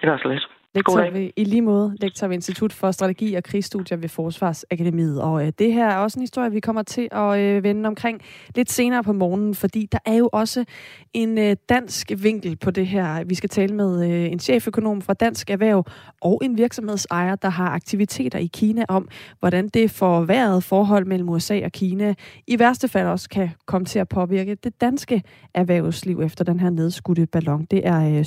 Det 0.00 0.10
var 0.10 0.18
så 0.18 0.28
lidt. 0.28 0.48
Lektor 0.76 1.10
ved, 1.10 1.30
I 1.36 1.44
lige 1.44 1.62
måde, 1.62 1.96
lektor 2.00 2.26
ved 2.26 2.34
Institut 2.34 2.72
for 2.72 2.90
Strategi 2.90 3.34
og 3.34 3.44
Krigsstudier 3.44 3.98
ved 3.98 4.08
Forsvarsakademiet. 4.08 5.22
Og 5.22 5.46
øh, 5.46 5.52
det 5.58 5.72
her 5.72 5.88
er 5.88 5.96
også 5.96 6.18
en 6.18 6.22
historie, 6.22 6.52
vi 6.52 6.60
kommer 6.60 6.82
til 6.82 7.08
at 7.12 7.38
øh, 7.38 7.62
vende 7.62 7.86
omkring 7.86 8.20
lidt 8.54 8.70
senere 8.70 9.02
på 9.02 9.12
morgenen, 9.12 9.54
fordi 9.54 9.88
der 9.92 9.98
er 10.04 10.14
jo 10.14 10.28
også 10.32 10.64
en 11.12 11.38
øh, 11.38 11.56
dansk 11.68 12.12
vinkel 12.18 12.56
på 12.56 12.70
det 12.70 12.86
her. 12.86 13.24
Vi 13.24 13.34
skal 13.34 13.50
tale 13.50 13.74
med 13.74 14.10
øh, 14.10 14.32
en 14.32 14.38
cheføkonom 14.38 15.02
fra 15.02 15.14
Dansk 15.14 15.50
Erhverv 15.50 15.84
og 16.20 16.40
en 16.44 16.56
virksomhedsejer, 16.56 17.34
der 17.34 17.48
har 17.48 17.68
aktiviteter 17.68 18.38
i 18.38 18.46
Kina 18.46 18.84
om, 18.88 19.08
hvordan 19.38 19.68
det 19.68 19.90
forværrede 19.90 20.60
forhold 20.60 21.06
mellem 21.06 21.28
USA 21.28 21.64
og 21.64 21.72
Kina 21.72 22.14
i 22.46 22.58
værste 22.58 22.88
fald 22.88 23.06
også 23.06 23.28
kan 23.28 23.50
komme 23.66 23.84
til 23.84 23.98
at 23.98 24.08
påvirke 24.08 24.54
det 24.54 24.80
danske 24.80 25.22
erhvervsliv 25.54 26.20
efter 26.20 26.44
den 26.44 26.60
her 26.60 26.70
nedskudte 26.70 27.26
ballon. 27.26 27.66
Det 27.70 27.86
er 27.86 28.00
øh, 28.00 28.20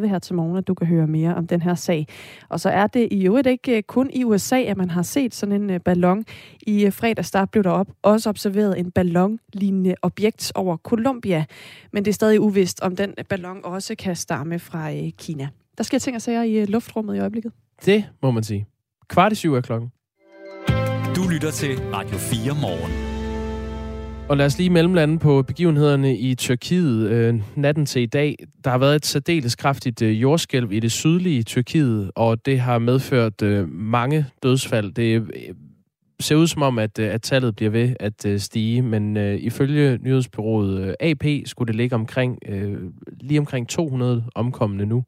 7.34 0.00 0.06
her 0.06 0.18
til 0.18 0.34
morgen, 0.34 0.56
at 0.56 0.68
du 0.68 0.74
kan 0.74 0.86
høre 0.86 1.06
mere 1.06 1.34
om 1.34 1.46
den 1.46 1.62
her 1.62 1.73
sag. 1.74 2.06
Og 2.48 2.60
så 2.60 2.68
er 2.68 2.86
det 2.86 3.08
i 3.10 3.26
øvrigt 3.26 3.46
ikke 3.46 3.76
øh, 3.76 3.82
kun 3.82 4.10
i 4.12 4.24
USA, 4.24 4.60
at 4.60 4.76
man 4.76 4.90
har 4.90 5.02
set 5.02 5.34
sådan 5.34 5.62
en 5.62 5.70
øh, 5.70 5.80
ballon. 5.80 6.24
I 6.66 6.84
øh, 6.84 6.92
fredags 6.92 7.30
der 7.30 7.44
blev 7.44 7.64
der 7.64 7.70
op, 7.70 7.88
også 8.02 8.28
observeret 8.28 8.78
en 8.78 8.90
ballonlignende 8.90 9.94
objekt 10.02 10.52
over 10.54 10.76
Colombia. 10.76 11.44
Men 11.92 12.04
det 12.04 12.10
er 12.10 12.14
stadig 12.14 12.40
uvist, 12.40 12.80
om 12.80 12.96
den 12.96 13.14
ballon 13.28 13.60
også 13.64 13.94
kan 13.94 14.16
stamme 14.16 14.58
fra 14.58 15.10
Kina. 15.18 15.48
Der 15.78 15.84
sker 15.84 15.98
ting 15.98 16.16
og 16.16 16.22
sager 16.22 16.42
i 16.42 16.64
luftrummet 16.66 17.16
i 17.16 17.18
øjeblikket. 17.18 17.52
Det 17.84 18.04
må 18.22 18.30
man 18.30 18.42
sige. 18.42 18.66
Kvart 19.08 19.32
i 19.32 19.34
syv 19.34 19.54
er 19.54 19.60
klokken. 19.60 19.90
Du 21.16 21.28
lytter 21.28 21.50
til 21.50 21.78
Radio 21.92 22.18
4 22.18 22.54
morgen. 22.60 23.13
Og 24.28 24.36
lad 24.36 24.46
os 24.46 24.58
lige 24.58 24.70
mellemlande 24.70 25.18
på 25.18 25.42
begivenhederne 25.42 26.16
i 26.16 26.34
Tyrkiet 26.34 27.10
øh, 27.10 27.34
natten 27.56 27.86
til 27.86 28.02
i 28.02 28.06
dag. 28.06 28.36
Der 28.64 28.70
har 28.70 28.78
været 28.78 28.96
et 28.96 29.06
særdeles 29.06 29.56
kraftigt 29.56 30.02
øh, 30.02 30.22
jordskælv 30.22 30.72
i 30.72 30.80
det 30.80 30.92
sydlige 30.92 31.42
Tyrkiet, 31.42 32.10
og 32.14 32.46
det 32.46 32.60
har 32.60 32.78
medført 32.78 33.42
øh, 33.42 33.68
mange 33.68 34.26
dødsfald. 34.42 34.92
Det 34.92 35.14
øh, 35.14 35.54
ser 36.20 36.36
ud 36.36 36.46
som 36.46 36.62
om, 36.62 36.78
at, 36.78 36.98
øh, 36.98 37.14
at 37.14 37.22
tallet 37.22 37.56
bliver 37.56 37.70
ved 37.70 37.94
at 38.00 38.26
øh, 38.26 38.40
stige, 38.40 38.82
men 38.82 39.16
øh, 39.16 39.34
ifølge 39.34 39.98
nyhedsbyrået 40.02 40.80
øh, 40.80 40.94
AP 41.00 41.24
skulle 41.46 41.66
det 41.66 41.76
ligge 41.76 41.94
omkring 41.94 42.38
øh, 42.48 42.76
lige 43.20 43.40
omkring 43.40 43.68
200 43.68 44.24
omkomne 44.34 44.84
nu. 44.84 45.04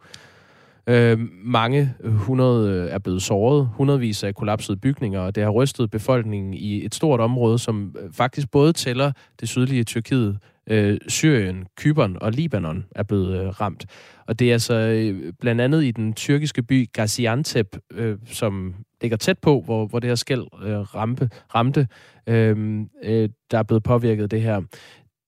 Øh, 0.89 1.18
mange 1.45 1.95
hundrede 2.05 2.70
øh, 2.70 2.91
er 2.91 2.99
blevet 2.99 3.22
såret, 3.22 3.68
hundredvis 3.72 4.24
af 4.24 4.34
kollapsede 4.34 4.76
bygninger, 4.76 5.20
og 5.20 5.34
det 5.34 5.43
har 5.43 5.51
rystet 5.51 5.91
befolkningen 5.91 6.55
i 6.55 6.84
et 6.84 6.95
stort 6.95 7.20
område, 7.20 7.59
som 7.59 7.97
øh, 8.03 8.12
faktisk 8.12 8.51
både 8.51 8.72
tæller 8.72 9.12
det 9.41 9.49
sydlige 9.49 9.84
Tyrkiet, 9.84 10.39
øh, 10.66 10.99
Syrien, 11.09 11.66
Kypern 11.76 12.16
og 12.20 12.32
Libanon 12.32 12.84
er 12.91 13.03
blevet 13.03 13.41
øh, 13.41 13.49
ramt. 13.49 13.87
Og 14.26 14.39
det 14.39 14.49
er 14.49 14.53
altså 14.53 14.74
øh, 14.74 15.32
blandt 15.41 15.61
andet 15.61 15.84
i 15.84 15.91
den 15.91 16.12
tyrkiske 16.12 16.62
by 16.62 16.93
Gaziantep, 16.93 17.76
øh, 17.91 18.18
som 18.26 18.74
ligger 19.03 19.16
tæt 19.16 19.39
på, 19.39 19.62
hvor, 19.64 19.87
hvor 19.87 19.99
det 19.99 20.11
her 20.11 20.14
skæld 20.14 20.45
øh, 20.64 20.78
rampe, 20.78 21.30
ramte, 21.55 21.89
øh, 22.26 22.80
øh, 23.05 23.28
der 23.51 23.59
er 23.59 23.62
blevet 23.62 23.82
påvirket 23.82 24.30
det 24.30 24.43
her. 24.43 24.62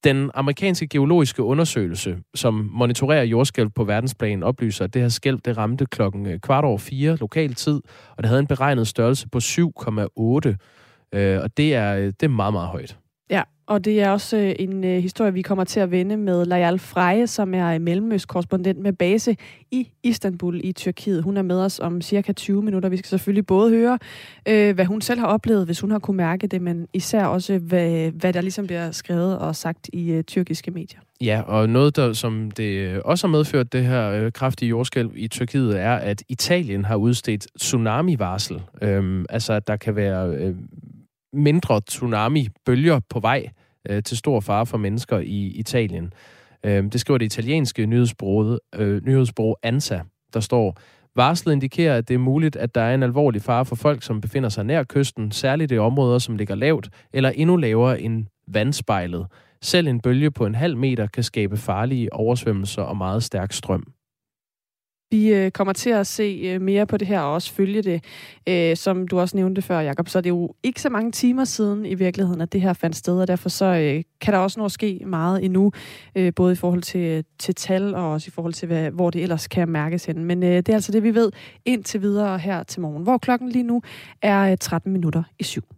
Den 0.05 0.30
amerikanske 0.34 0.88
geologiske 0.88 1.42
undersøgelse, 1.42 2.18
som 2.34 2.70
monitorerer 2.72 3.22
jordskælv 3.22 3.70
på 3.70 3.84
verdensplan, 3.84 4.42
oplyser, 4.42 4.84
at 4.84 4.94
det 4.94 5.03
her 5.03 5.09
skælv 5.09 5.38
det 5.44 5.57
ramte 5.57 5.86
klokken 5.86 6.26
øh, 6.26 6.40
kvart 6.40 6.64
over 6.64 6.78
fire 6.78 7.16
lokal 7.16 7.55
tid, 7.55 7.80
og 8.11 8.18
det 8.18 8.26
havde 8.26 8.40
en 8.40 8.46
beregnet 8.46 8.88
størrelse 8.88 9.28
på 9.28 9.38
7,8. 9.38 10.57
Øh, 11.12 11.40
og 11.42 11.57
det 11.57 11.74
er, 11.74 11.96
øh, 11.96 12.05
det 12.07 12.22
er 12.22 12.28
meget, 12.28 12.53
meget 12.53 12.68
højt. 12.68 12.99
Og 13.68 13.84
det 13.84 14.00
er 14.02 14.10
også 14.10 14.36
øh, 14.36 14.54
en 14.58 14.84
øh, 14.84 15.02
historie, 15.02 15.32
vi 15.32 15.42
kommer 15.42 15.64
til 15.64 15.80
at 15.80 15.90
vende 15.90 16.16
med 16.16 16.44
Layal 16.44 16.78
Freje, 16.78 17.26
som 17.26 17.54
er 17.54 17.74
øh, 17.74 17.80
mellemøstkorrespondent 17.80 18.78
med 18.78 18.92
base 18.92 19.36
i 19.70 19.88
Istanbul 20.02 20.60
i 20.64 20.72
Tyrkiet. 20.72 21.22
Hun 21.22 21.36
er 21.36 21.42
med 21.42 21.60
os 21.60 21.80
om 21.80 22.00
cirka 22.00 22.32
20 22.32 22.62
minutter. 22.62 22.88
Vi 22.88 22.96
skal 22.96 23.08
selvfølgelig 23.08 23.46
både 23.46 23.70
høre, 23.70 23.98
øh, 24.48 24.74
hvad 24.74 24.84
hun 24.84 25.00
selv 25.00 25.20
har 25.20 25.26
oplevet, 25.26 25.66
hvis 25.66 25.80
hun 25.80 25.90
har 25.90 25.98
kunne 25.98 26.16
mærke 26.16 26.46
det, 26.46 26.62
men 26.62 26.86
især 26.92 27.24
også, 27.24 27.58
hvad, 27.58 28.10
hvad 28.10 28.32
der 28.32 28.40
ligesom 28.40 28.66
bliver 28.66 28.90
skrevet 28.90 29.38
og 29.38 29.56
sagt 29.56 29.90
i 29.92 30.12
øh, 30.12 30.24
tyrkiske 30.24 30.70
medier. 30.70 31.00
Ja, 31.20 31.40
og 31.40 31.68
noget, 31.68 31.96
der, 31.96 32.12
som 32.12 32.50
det 32.50 32.78
øh, 32.78 33.00
også 33.04 33.26
har 33.26 33.32
medført, 33.32 33.72
det 33.72 33.86
her 33.86 34.10
øh, 34.10 34.32
kraftige 34.32 34.68
jordskælv 34.68 35.10
i 35.16 35.28
Tyrkiet, 35.28 35.80
er, 35.80 35.94
at 35.94 36.22
Italien 36.28 36.84
har 36.84 36.96
udstedt 36.96 37.46
tsunami-varsel. 37.58 38.62
Øhm, 38.82 39.24
altså, 39.28 39.52
at 39.52 39.66
der 39.66 39.76
kan 39.76 39.96
være 39.96 40.28
øh, 40.28 40.54
mindre 41.32 41.80
tsunami-bølger 41.80 43.00
på 43.10 43.20
vej 43.20 43.48
øh, 43.89 44.03
til 44.03 44.16
stor 44.16 44.41
fare 44.41 44.66
for 44.66 44.78
mennesker 44.78 45.18
i 45.18 45.47
Italien. 45.47 46.12
Øh, 46.64 46.84
det 46.93 47.01
skriver 47.01 47.18
det 47.18 47.26
italienske 47.26 47.86
nyhedsbureau, 47.86 48.59
øh, 48.74 49.07
nyhedsbureau 49.07 49.55
ANSA, 49.62 49.99
der 50.34 50.41
står, 50.41 50.78
Varslet 51.16 51.53
indikerer, 51.53 51.97
at 51.97 52.09
det 52.09 52.14
er 52.14 52.18
muligt, 52.18 52.57
at 52.57 52.74
der 52.74 52.80
er 52.80 52.95
en 52.95 53.03
alvorlig 53.03 53.43
fare 53.43 53.64
for 53.64 53.76
folk, 53.76 54.03
som 54.03 54.20
befinder 54.20 54.49
sig 54.49 54.64
nær 54.64 54.82
kysten, 54.82 55.32
særligt 55.32 55.72
i 55.72 55.78
områder, 55.78 56.18
som 56.18 56.36
ligger 56.36 56.55
lavt 56.55 56.89
eller 57.12 57.30
endnu 57.30 57.57
lavere 57.57 58.01
end 58.01 58.26
vandspejlet. 58.49 59.26
Selv 59.62 59.89
en 59.89 60.01
bølge 60.01 60.30
på 60.30 60.47
en 60.47 60.55
halv 60.55 60.76
meter 60.76 61.07
kan 61.07 61.22
skabe 61.22 61.57
farlige 61.57 62.12
oversvømmelser 62.12 62.82
og 62.82 62.97
meget 62.97 63.22
stærk 63.22 63.53
strøm. 63.53 63.93
Vi 65.11 65.34
øh, 65.34 65.50
kommer 65.50 65.72
til 65.72 65.90
at 65.90 66.06
se 66.06 66.40
øh, 66.44 66.61
mere 66.61 66.86
på 66.86 66.96
det 66.96 67.09
her 67.09 67.20
og 67.20 67.32
også 67.32 67.52
følge 67.52 67.82
det. 67.82 68.04
Øh, 68.48 68.76
som 68.76 69.09
du 69.09 69.20
også 69.20 69.36
nævnte 69.36 69.62
før, 69.62 69.80
Jakob, 69.80 70.09
så 70.09 70.18
er 70.18 70.22
det 70.22 70.30
jo 70.30 70.54
ikke 70.62 70.80
så 70.80 70.90
mange 70.90 71.12
timer 71.12 71.44
siden 71.44 71.86
i 71.86 71.94
virkeligheden, 71.94 72.40
at 72.40 72.52
det 72.52 72.61
her 72.61 72.72
fandt 72.72 72.96
sted, 72.96 73.20
og 73.20 73.28
derfor 73.28 73.48
så 73.48 73.64
øh, 73.64 74.02
kan 74.20 74.34
der 74.34 74.40
også 74.40 74.61
nå 74.61 74.64
at 74.64 74.72
ske 74.72 75.02
meget 75.06 75.44
endnu, 75.44 75.72
øh, 76.14 76.34
både 76.36 76.52
i 76.52 76.56
forhold 76.56 76.82
til, 76.82 77.00
øh, 77.00 77.24
til 77.38 77.54
tal 77.54 77.94
og 77.94 78.12
også 78.12 78.28
i 78.28 78.30
forhold 78.30 78.52
til, 78.52 78.66
hvad, 78.66 78.90
hvor 78.90 79.11
det 79.11 79.22
ellers 79.22 79.46
kan 79.46 79.68
mærkes 79.68 80.04
hen. 80.04 80.24
Men 80.24 80.42
øh, 80.42 80.56
det 80.56 80.68
er 80.68 80.74
altså 80.74 80.92
det, 80.92 81.02
vi 81.02 81.14
ved 81.14 81.32
indtil 81.64 82.02
videre 82.02 82.38
her 82.38 82.62
til 82.62 82.80
morgen, 82.80 83.02
hvor 83.02 83.18
klokken 83.18 83.48
lige 83.48 83.62
nu 83.62 83.82
er 84.22 84.50
øh, 84.50 84.56
13 84.61 84.92
minutter 84.92 85.22
i 85.38 85.42
syv. 85.42 85.78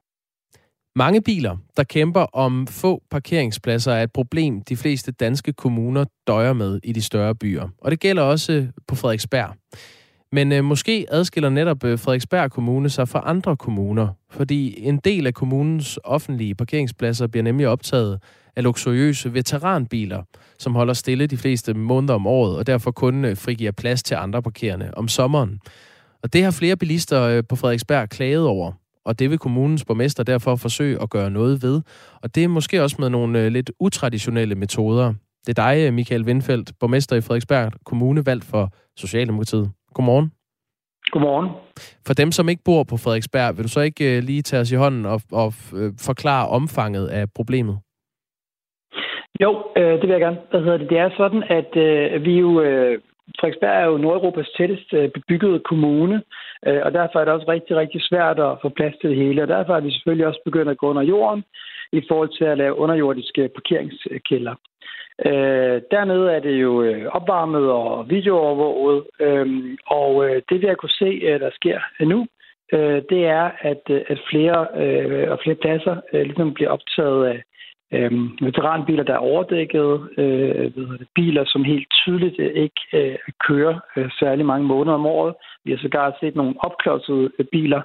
Mange 0.95 1.21
biler, 1.21 1.57
der 1.77 1.83
kæmper 1.83 2.21
om 2.21 2.67
få 2.67 3.03
parkeringspladser, 3.11 3.91
er 3.91 4.03
et 4.03 4.11
problem, 4.11 4.61
de 4.61 4.77
fleste 4.77 5.11
danske 5.11 5.53
kommuner 5.53 6.05
døjer 6.27 6.53
med 6.53 6.79
i 6.83 6.93
de 6.93 7.01
større 7.01 7.35
byer. 7.35 7.67
Og 7.77 7.91
det 7.91 7.99
gælder 7.99 8.23
også 8.23 8.53
øh, 8.53 8.67
på 8.87 8.95
Frederiksberg. 8.95 9.55
Men 10.31 10.51
øh, 10.51 10.63
måske 10.63 11.05
adskiller 11.09 11.49
netop 11.49 11.83
øh, 11.83 11.99
Frederiksberg 11.99 12.51
Kommune 12.51 12.89
sig 12.89 13.07
fra 13.07 13.23
andre 13.25 13.57
kommuner, 13.57 14.07
fordi 14.29 14.79
en 14.79 14.97
del 14.97 15.27
af 15.27 15.33
kommunens 15.33 15.99
offentlige 16.03 16.55
parkeringspladser 16.55 17.27
bliver 17.27 17.43
nemlig 17.43 17.67
optaget 17.67 18.19
af 18.55 18.63
luksuriøse 18.63 19.33
veteranbiler, 19.33 20.23
som 20.59 20.75
holder 20.75 20.93
stille 20.93 21.27
de 21.27 21.37
fleste 21.37 21.73
måneder 21.73 22.13
om 22.13 22.27
året, 22.27 22.57
og 22.57 22.67
derfor 22.67 22.91
kun 22.91 23.25
øh, 23.25 23.37
frigiver 23.37 23.71
plads 23.71 24.03
til 24.03 24.15
andre 24.15 24.41
parkerende 24.41 24.91
om 24.93 25.07
sommeren. 25.07 25.59
Og 26.23 26.33
det 26.33 26.43
har 26.43 26.51
flere 26.51 26.77
bilister 26.77 27.21
øh, 27.21 27.43
på 27.49 27.55
Frederiksberg 27.55 28.09
klaget 28.09 28.47
over 28.47 28.71
og 29.05 29.19
det 29.19 29.29
vil 29.29 29.37
kommunens 29.37 29.85
borgmester 29.85 30.23
derfor 30.23 30.55
forsøge 30.55 31.01
at 31.01 31.09
gøre 31.09 31.29
noget 31.29 31.63
ved. 31.63 31.81
Og 32.23 32.35
det 32.35 32.43
er 32.43 32.47
måske 32.47 32.83
også 32.83 32.95
med 32.99 33.09
nogle 33.09 33.45
øh, 33.45 33.51
lidt 33.51 33.71
utraditionelle 33.79 34.55
metoder. 34.55 35.13
Det 35.45 35.59
er 35.59 35.63
dig, 35.63 35.87
øh, 35.87 35.93
Michael 35.93 36.25
Windfeldt, 36.25 36.71
borgmester 36.79 37.15
i 37.15 37.21
Frederiksberg 37.21 37.71
Kommune, 37.85 38.25
valgt 38.25 38.45
for 38.45 38.69
Socialdemokratiet. 38.97 39.71
Godmorgen. 39.93 40.31
Godmorgen. 41.11 41.49
For 42.07 42.13
dem, 42.13 42.31
som 42.31 42.49
ikke 42.49 42.63
bor 42.65 42.83
på 42.83 42.97
Frederiksberg, 42.97 43.57
vil 43.57 43.63
du 43.63 43.69
så 43.69 43.81
ikke 43.81 44.17
øh, 44.17 44.23
lige 44.23 44.41
tage 44.41 44.61
os 44.61 44.71
i 44.71 44.75
hånden 44.75 45.05
og, 45.05 45.21
og 45.31 45.53
forklare 46.09 46.47
omfanget 46.47 47.07
af 47.07 47.25
problemet? 47.35 47.79
Jo, 49.43 49.51
øh, 49.77 49.93
det 49.93 50.01
vil 50.01 50.09
jeg 50.09 50.19
gerne. 50.19 50.37
Hvad 50.49 50.61
hedder 50.61 50.77
det? 50.77 50.89
Det 50.89 50.97
er 50.97 51.09
sådan, 51.17 51.43
at 51.43 51.71
øh, 51.75 52.25
vi 52.25 52.33
jo... 52.39 52.61
Øh, 52.61 53.01
Frederiksberg 53.39 53.81
er 53.81 53.85
jo 53.85 53.97
Nordeuropas 53.97 54.49
tættest 54.57 54.93
øh, 54.93 55.09
bebyggede 55.09 55.59
kommune, 55.59 56.23
øh, 56.67 56.81
og 56.83 56.93
derfor 56.93 57.19
er 57.19 57.25
det 57.25 57.33
også 57.33 57.51
rigtig, 57.51 57.75
rigtig 57.77 58.01
svært 58.03 58.39
at 58.39 58.57
få 58.61 58.69
plads 58.69 58.95
til 59.01 59.09
det 59.09 59.17
hele. 59.17 59.41
Og 59.41 59.47
derfor 59.47 59.75
er 59.75 59.79
vi 59.79 59.91
selvfølgelig 59.91 60.27
også 60.27 60.41
begyndt 60.45 60.71
at 60.71 60.77
gå 60.77 60.89
under 60.89 61.01
jorden 61.01 61.43
i 61.91 62.01
forhold 62.07 62.29
til 62.37 62.45
at 62.45 62.57
lave 62.57 62.77
underjordiske 62.77 63.49
parkeringskælder. 63.55 64.55
Øh, 65.25 65.81
dernede 65.91 66.31
er 66.31 66.39
det 66.39 66.55
jo 66.61 66.81
øh, 66.81 67.05
opvarmet 67.05 67.71
og 67.71 68.09
videoovervåget, 68.09 69.03
øh, 69.19 69.77
og 69.85 70.25
det 70.49 70.61
vi 70.61 70.67
har 70.67 70.75
kunne 70.75 70.99
se, 71.03 71.21
der 71.21 71.49
sker 71.59 71.79
nu, 71.99 72.27
øh, 72.73 73.01
det 73.09 73.25
er, 73.25 73.51
at, 73.59 73.83
at 74.07 74.19
flere 74.29 74.67
øh, 74.83 75.31
og 75.31 75.39
flere 75.43 75.55
pladser 75.55 75.95
øh, 76.13 76.21
ligesom 76.21 76.53
bliver 76.53 76.69
optaget 76.69 77.25
af 77.25 77.43
øh, 77.93 78.11
veteranbiler, 78.41 79.03
der 79.03 79.13
er 79.13 79.27
overdækket, 79.31 80.09
øh, 80.17 80.71
biler, 81.15 81.43
som 81.45 81.63
helt 81.63 81.87
tydeligt 81.91 82.35
øh, 82.39 82.53
ikke 82.63 82.81
øh, 82.93 83.17
kører 83.47 83.79
øh, 83.97 84.09
særlig 84.19 84.45
mange 84.45 84.67
måneder 84.67 84.95
om 84.95 85.05
året. 85.05 85.33
Vi 85.65 85.71
har 85.71 85.77
sågar 85.77 86.17
set 86.19 86.35
nogle 86.35 86.55
opklodsede 86.59 87.31
øh, 87.39 87.45
biler. 87.51 87.81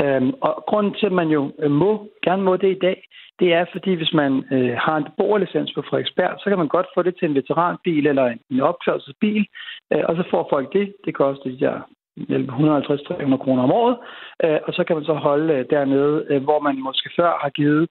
Øh, 0.00 0.22
og 0.40 0.64
grunden 0.68 0.94
til, 0.94 1.06
at 1.06 1.12
man 1.12 1.28
jo 1.28 1.52
øh, 1.58 1.70
må, 1.70 2.08
gerne 2.24 2.42
må 2.42 2.56
det 2.56 2.70
i 2.70 2.78
dag, 2.82 3.02
det 3.40 3.52
er, 3.52 3.64
fordi 3.72 3.94
hvis 3.94 4.12
man 4.12 4.32
øh, 4.52 4.76
har 4.84 4.96
en 4.96 5.04
beboerlicens 5.04 5.72
på 5.74 5.82
Frederiksberg, 5.82 6.32
så 6.38 6.44
kan 6.48 6.58
man 6.58 6.68
godt 6.68 6.86
få 6.94 7.02
det 7.02 7.14
til 7.18 7.28
en 7.28 7.34
veteranbil 7.34 8.06
eller 8.06 8.34
en 8.50 8.60
opklodset 8.60 9.14
bil, 9.20 9.46
øh, 9.92 10.02
og 10.08 10.16
så 10.16 10.24
får 10.30 10.48
folk 10.50 10.72
det. 10.72 10.94
Det 11.04 11.14
koster 11.14 11.50
de 11.50 11.60
der 11.60 11.76
150-300 12.18 13.36
kroner 13.36 13.62
om 13.62 13.72
året, 13.72 13.96
øh, 14.44 14.58
og 14.66 14.74
så 14.74 14.84
kan 14.84 14.96
man 14.96 15.04
så 15.04 15.14
holde 15.14 15.66
dernede, 15.70 16.38
hvor 16.38 16.60
man 16.60 16.82
måske 16.82 17.10
før 17.16 17.38
har 17.42 17.50
givet 17.50 17.88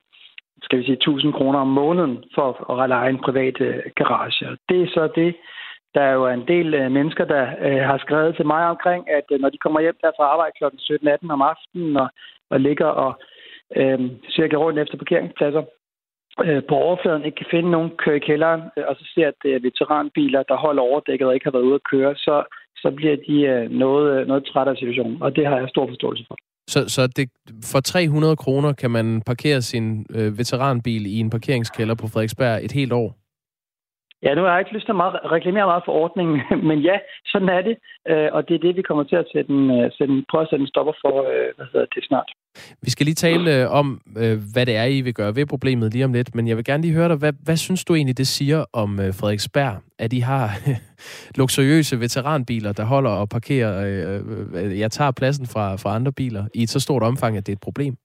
skal 0.62 0.80
vi 0.80 0.84
sige, 0.84 0.94
1000 0.94 1.34
kroner 1.34 1.60
om 1.60 1.68
måneden 1.68 2.24
for 2.36 2.72
at 2.82 2.90
leje 2.90 3.10
en 3.10 3.26
privat 3.26 3.62
øh, 3.62 3.80
garage. 3.96 4.58
Det 4.70 4.82
er 4.82 4.88
så 4.88 5.10
det, 5.16 5.36
der 5.96 6.02
er 6.02 6.14
jo 6.14 6.28
en 6.28 6.48
del 6.48 6.74
øh, 6.74 6.92
mennesker, 6.92 7.26
der 7.26 7.44
øh, 7.68 7.82
har 7.90 7.98
skrevet 7.98 8.36
til 8.36 8.46
mig 8.46 8.64
omkring, 8.68 9.10
at 9.10 9.24
øh, 9.32 9.40
når 9.40 9.50
de 9.50 9.58
kommer 9.58 9.80
hjem 9.80 9.98
der 10.02 10.12
fra 10.18 10.24
arbejde 10.24 10.54
kl. 10.58 10.66
17-18 10.66 11.32
om 11.36 11.42
aftenen 11.42 11.98
og, 11.98 12.10
og 12.50 12.60
ligger 12.60 12.86
og 12.86 13.12
øh, 13.76 14.00
cirka 14.30 14.56
rundt 14.56 14.80
efter 14.80 14.98
parkeringspladser, 14.98 15.64
øh, 16.46 16.64
på 16.70 16.76
overfladen 16.76 17.26
ikke 17.26 17.36
kan 17.36 17.52
finde 17.52 17.72
nogen 17.72 17.92
køre 17.98 18.16
i 18.18 18.28
kælderen, 18.30 18.62
øh, 18.78 18.84
og 18.88 18.96
så 18.96 19.04
ser, 19.14 19.28
at 19.28 19.38
det 19.44 19.56
er 19.56 19.60
veteranbiler, 19.60 20.44
der 20.44 20.56
holder 20.56 20.84
overdækket 20.84 21.28
og 21.28 21.34
ikke 21.34 21.46
har 21.46 21.52
været 21.58 21.70
ude 21.70 21.76
at 21.82 21.90
køre, 21.92 22.16
så, 22.16 22.44
så 22.82 22.92
bliver 22.92 23.18
de 23.28 23.42
øh, 23.42 23.72
noget, 23.72 24.22
øh, 24.22 24.28
noget 24.28 24.46
træt 24.46 24.68
af 24.68 24.78
situationen, 24.78 25.22
og 25.22 25.36
det 25.36 25.46
har 25.48 25.58
jeg 25.58 25.70
stor 25.70 25.88
forståelse 25.88 26.26
for. 26.28 26.38
Så, 26.70 26.90
så 26.90 27.08
det, 27.08 27.30
for 27.64 27.80
300 27.80 28.36
kroner 28.36 28.74
kan 28.74 28.92
man 28.92 29.22
parkere 29.22 29.62
sin 29.62 30.06
øh, 30.10 30.38
veteranbil 30.38 31.06
i 31.06 31.20
en 31.20 31.30
parkeringskælder 31.30 31.96
på 31.96 32.08
Frederiksberg 32.08 32.66
et 32.66 32.72
helt 32.72 32.94
år? 32.94 33.27
Ja, 34.24 34.34
nu 34.36 34.42
har 34.42 34.52
jeg 34.52 34.60
ikke 34.60 34.74
lyst 34.74 34.86
til 34.86 34.92
at 34.92 35.02
meget, 35.04 35.16
reklamere 35.36 35.66
meget 35.66 35.84
for 35.86 35.92
ordningen, 35.92 36.42
men 36.70 36.80
ja, 36.80 36.98
sådan 37.26 37.50
er 37.50 37.62
det. 37.62 37.76
Øh, 38.10 38.30
og 38.32 38.48
det 38.48 38.56
er 38.56 38.60
det, 38.66 38.76
vi 38.76 38.82
kommer 38.82 39.04
til 39.04 39.16
at 39.16 39.28
sætte 39.34 39.52
en, 39.52 39.72
øh, 39.78 39.92
sætte 39.98 40.14
en, 40.14 40.26
prøve 40.30 40.42
at 40.42 40.50
sætte 40.50 40.64
en 40.64 40.74
stopper 40.74 40.94
for 41.04 41.16
øh, 41.32 41.50
hvad 41.56 41.66
hedder 41.74 41.86
det, 41.96 42.04
snart. 42.06 42.30
Vi 42.82 42.90
skal 42.90 43.06
lige 43.06 43.24
tale 43.28 43.70
om, 43.70 44.02
hvad 44.54 44.66
det 44.66 44.76
er, 44.76 44.84
I 44.84 45.02
vil 45.02 45.14
gøre 45.14 45.36
ved 45.36 45.46
problemet 45.46 45.94
lige 45.94 46.06
om 46.06 46.14
lidt, 46.14 46.36
men 46.36 46.48
jeg 46.48 46.58
vil 46.58 46.66
gerne 46.66 46.84
lige 46.84 46.94
høre 46.94 47.10
dig, 47.10 47.18
hvad, 47.18 47.34
hvad 47.46 47.58
synes 47.58 47.86
du 47.86 47.96
egentlig, 47.96 48.18
det 48.18 48.28
siger 48.28 48.66
om 48.74 48.98
Frederiksberg, 48.98 49.76
at 50.00 50.12
de 50.12 50.24
har 50.24 50.46
luksuriøse 51.40 52.00
veteranbiler, 52.00 52.74
der 52.74 52.86
holder 52.86 53.10
og 53.10 53.30
parkerer, 53.30 53.72
jeg 54.84 54.92
tager 54.92 55.12
pladsen 55.12 55.46
fra, 55.54 55.76
fra 55.76 55.96
andre 55.96 56.12
biler 56.12 56.44
i 56.56 56.62
et 56.64 56.70
så 56.70 56.80
stort 56.80 57.04
omfang, 57.04 57.38
at 57.38 57.46
det 57.46 57.52
er 57.52 57.56
et 57.56 57.68
problem? 57.70 57.96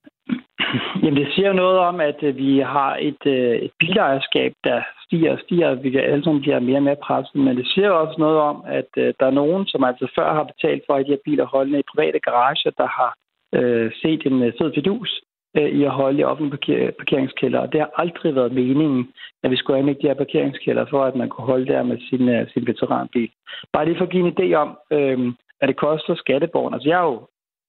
Jamen, 1.03 1.17
det 1.21 1.29
siger 1.35 1.49
jo 1.49 1.55
noget 1.55 1.79
om, 1.79 2.01
at 2.01 2.21
vi 2.23 2.59
har 2.59 2.97
et, 2.97 3.23
et 3.65 3.71
bilejerskab, 3.79 4.53
der 4.65 4.83
stiger 5.13 5.33
og 5.33 5.39
stiger. 5.45 5.75
Vi 5.75 5.91
kan 5.91 6.01
alle 6.01 6.25
sammen 6.25 6.43
blive 6.43 6.61
mere 6.61 6.77
og 6.77 6.83
mere 6.83 7.05
presset. 7.07 7.35
Men 7.35 7.57
det 7.57 7.67
siger 7.67 7.91
også 7.91 8.17
noget 8.19 8.39
om, 8.51 8.57
at 8.67 8.91
øh, 8.97 9.15
der 9.21 9.27
er 9.27 9.39
nogen, 9.41 9.67
som 9.67 9.85
altså 9.85 10.07
før 10.17 10.35
har 10.35 10.45
betalt 10.53 10.83
for, 10.87 10.95
at 10.95 11.07
de 11.07 11.11
her 11.11 11.25
biler 11.25 11.47
holdende 11.55 11.79
i 11.81 11.91
private 11.93 12.21
garager, 12.21 12.71
der 12.83 12.89
har 12.99 13.13
øh, 13.59 13.93
set 14.03 14.23
en 14.27 14.43
øh, 14.43 14.53
fed 14.59 14.71
fidus 14.75 15.11
øh, 15.57 15.71
i 15.79 15.85
at 15.85 15.97
holde 16.01 16.19
i 16.21 16.25
offentlige 16.25 16.57
parker- 16.57 16.91
parkeringskælder. 16.99 17.59
Og 17.59 17.73
det 17.73 17.81
har 17.81 17.91
aldrig 17.97 18.35
været 18.35 18.53
meningen, 18.53 19.13
at 19.43 19.51
vi 19.51 19.57
skulle 19.57 19.79
anlægge 19.79 20.03
de 20.03 20.09
her 20.09 20.23
parkeringskælder, 20.25 20.85
for 20.91 21.05
at 21.05 21.17
man 21.17 21.29
kunne 21.29 21.47
holde 21.53 21.67
der 21.73 21.83
med 21.83 21.99
sin, 22.09 22.29
øh, 22.29 22.51
sin 22.53 22.67
veteranbil. 22.67 23.31
Bare 23.73 23.85
lige 23.85 23.99
for 23.99 24.05
at 24.05 24.13
give 24.13 24.27
en 24.27 24.35
idé 24.35 24.55
om, 24.55 24.79
øh, 24.97 25.19
at 25.61 25.69
det 25.69 25.77
koster 25.77 26.15
skatteborgerne. 26.15 26.77
Altså 26.77 26.89
jeg 26.89 27.01
er 27.01 27.09
jo 27.13 27.21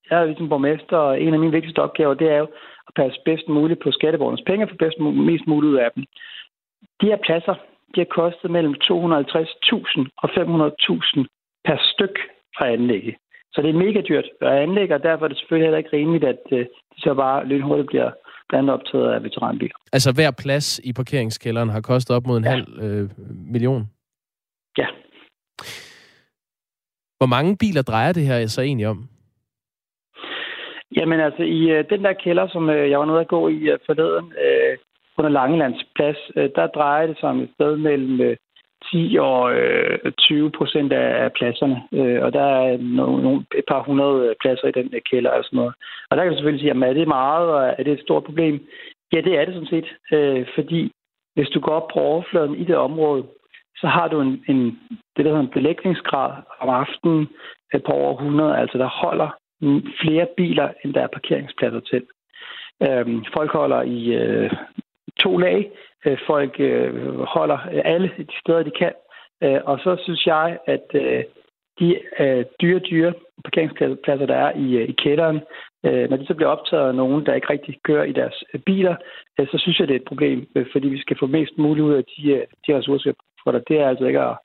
jeg 0.10 0.22
er 0.22 0.26
ligesom 0.26 0.50
borgmester, 0.50 0.98
og 0.98 1.22
en 1.22 1.34
af 1.34 1.39
mine 1.39 1.52
vigtigste 1.52 1.80
opgaver, 1.80 2.14
det 2.14 2.30
er 2.32 2.38
jo 2.38 2.48
at 2.88 2.94
passe 2.96 3.20
bedst 3.26 3.48
muligt 3.48 3.80
på 3.84 3.91
skatteborgernes 3.91 4.44
penge, 4.48 4.68
for 4.68 4.76
bedst 4.76 5.00
mest 5.00 5.48
muligt 5.48 5.72
ud 5.72 5.78
af 5.78 5.89
dem. 5.96 6.04
De 7.02 7.06
her 7.12 7.20
pladser, 7.26 7.56
de 7.96 8.00
har 8.04 8.10
kostet 8.20 8.52
mellem 8.52 8.74
250.000 8.74 8.89
og 10.24 10.28
500.000 10.30 11.26
per 11.66 11.78
styk 11.91 12.16
at 12.62 12.68
anlægge. 12.68 13.18
Så 13.54 13.62
det 13.62 13.70
er 13.70 13.84
mega 13.86 14.02
dyrt 14.02 14.28
at 14.41 14.58
anlægge, 14.66 14.96
og 14.96 15.04
derfor 15.04 15.26
er 15.26 15.30
det 15.30 15.38
selvfølgelig 15.38 15.66
heller 15.66 15.78
ikke 15.78 15.98
rimeligt, 15.98 16.24
at 16.24 16.41
øh, 16.52 16.60
de 16.60 16.98
så 16.98 17.14
bare 17.14 17.46
lynhurtigt 17.46 17.88
bliver 17.88 18.12
blandt 18.50 18.70
optaget 18.70 19.14
af 19.14 19.24
veteranbiler. 19.24 19.76
Altså 19.94 20.14
hver 20.14 20.32
plads 20.44 20.80
i 20.84 20.94
parkeringskælderen 20.94 21.70
har 21.70 21.82
kostet 21.82 22.16
op 22.16 22.26
mod 22.28 22.38
en 22.38 22.44
ja. 22.44 22.50
halv 22.50 22.68
øh, 22.82 23.10
million? 23.54 23.84
Ja. 24.78 24.88
Hvor 27.18 27.30
mange 27.36 27.58
biler 27.58 27.82
drejer 27.82 28.14
det 28.14 28.26
her 28.26 28.48
så 28.48 28.62
egentlig 28.62 28.88
om? 28.88 29.10
Jamen 30.98 31.20
altså, 31.20 31.44
i 31.44 31.62
øh, 31.76 31.89
den 31.89 32.04
der 32.04 32.14
kælder, 32.14 32.48
som 32.48 32.70
øh, 32.70 32.89
jeg 32.89 33.00
var 33.00 33.06
nede 33.06 33.20
at 33.20 33.28
gå 33.28 33.48
i 33.48 33.60
øh, 33.72 33.80
forleden, 33.86 34.26
øh, 34.46 34.53
under 35.18 35.32
Langelands 35.32 35.84
plads, 35.95 36.18
øh, 36.36 36.49
der 36.55 36.68
drejer 36.68 37.07
det 37.07 37.18
sig 37.20 37.30
om 37.30 37.39
et 37.41 37.49
sted 37.53 37.78
mellem 37.78 38.22
øh, 38.22 38.38
10 38.91 39.18
og 39.20 39.53
øh, 39.53 40.11
20 40.18 40.51
procent 40.51 40.93
af, 40.93 41.32
pladserne. 41.32 41.78
Og 42.24 42.34
der 42.34 42.43
er 42.43 42.78
nogle, 42.78 43.45
et 43.57 43.66
par 43.68 43.84
hundrede 43.84 44.30
øh, 44.30 44.36
pladser 44.41 44.68
i 44.68 44.72
den 44.72 44.91
der 44.91 44.99
kælder 45.11 45.30
og 45.30 45.43
sådan 45.43 45.57
noget. 45.57 45.74
Og 46.09 46.18
der 46.18 46.24
kan 46.24 46.32
du 46.32 46.38
selvfølgelig 46.38 46.61
sige, 46.61 46.68
jamen 46.68 46.89
er 46.89 46.93
det 46.93 47.07
meget, 47.07 47.47
og 47.49 47.76
er 47.78 47.84
det 47.84 47.93
et 47.93 48.05
stort 48.05 48.24
problem? 48.24 48.68
Ja, 49.14 49.22
det 49.22 49.34
er 49.38 49.45
det 49.45 49.53
sådan 49.53 49.74
set. 49.76 49.89
Fordi 50.55 50.91
hvis 51.36 51.49
du 51.49 51.59
går 51.59 51.72
op 51.72 51.88
på 51.93 51.99
overfladen 51.99 52.55
i 52.55 52.64
det 52.64 52.76
område, 52.76 53.24
så 53.82 53.88
har 53.88 54.07
du 54.07 54.22
en, 54.22 54.43
en 54.47 54.80
det, 55.16 55.26
der 55.26 55.32
hedder 55.32 55.39
en 55.39 55.57
belægningsgrad 55.57 56.32
om 56.59 56.70
aftenen 56.70 57.28
på 57.86 57.91
over 57.91 58.14
100, 58.14 58.57
altså 58.57 58.78
der 58.78 58.88
holder 58.88 59.30
flere 60.01 60.28
biler, 60.38 60.70
end 60.84 60.93
der 60.93 61.01
er 61.01 61.07
parkeringspladser 61.07 61.80
til. 61.80 62.03
Øhm, 62.82 63.26
folk 63.34 63.51
holder 63.51 63.82
i 63.82 64.14
øh, 64.14 64.51
to 65.20 65.38
lag. 65.38 65.72
Øh, 66.05 66.18
folk 66.28 66.55
øh, 66.59 67.20
holder 67.20 67.57
alle 67.86 68.11
de 68.18 68.39
steder, 68.39 68.64
de 68.64 68.72
kan. 68.72 68.93
Øh, 69.43 69.59
og 69.66 69.80
så 69.80 69.97
synes 70.03 70.26
jeg, 70.26 70.57
at 70.68 70.88
øh, 70.93 71.24
de 71.80 71.99
øh, 72.20 72.45
dyre, 72.61 72.80
dyre 72.80 73.14
parkeringspladser, 73.43 74.26
der 74.26 74.36
er 74.36 74.51
i, 74.57 74.78
øh, 74.78 74.89
i 74.89 74.91
kælderen, 74.91 75.39
øh, 75.86 76.09
når 76.09 76.18
de 76.18 76.26
så 76.26 76.34
bliver 76.34 76.49
optaget 76.49 76.88
af 76.88 76.95
nogen, 76.95 77.26
der 77.26 77.34
ikke 77.34 77.49
rigtig 77.49 77.80
kører 77.84 78.03
i 78.03 78.11
deres 78.11 78.43
øh, 78.53 78.61
biler, 78.61 78.95
øh, 79.39 79.47
så 79.47 79.57
synes 79.57 79.80
jeg, 79.80 79.88
det 79.88 79.95
er 79.95 79.99
et 79.99 80.11
problem, 80.11 80.47
øh, 80.55 80.66
fordi 80.72 80.88
vi 80.88 81.01
skal 81.01 81.18
få 81.20 81.28
mest 81.28 81.57
muligt 81.57 81.86
ud 81.86 81.93
af 81.93 82.03
de, 82.03 82.32
øh, 82.32 82.45
de 82.68 82.78
ressourcer, 82.78 83.14
for 83.43 83.51
der. 83.51 83.59
Det 83.59 83.80
er 83.80 83.88
altså 83.89 84.05
ikke 84.05 84.20
at, 84.20 84.38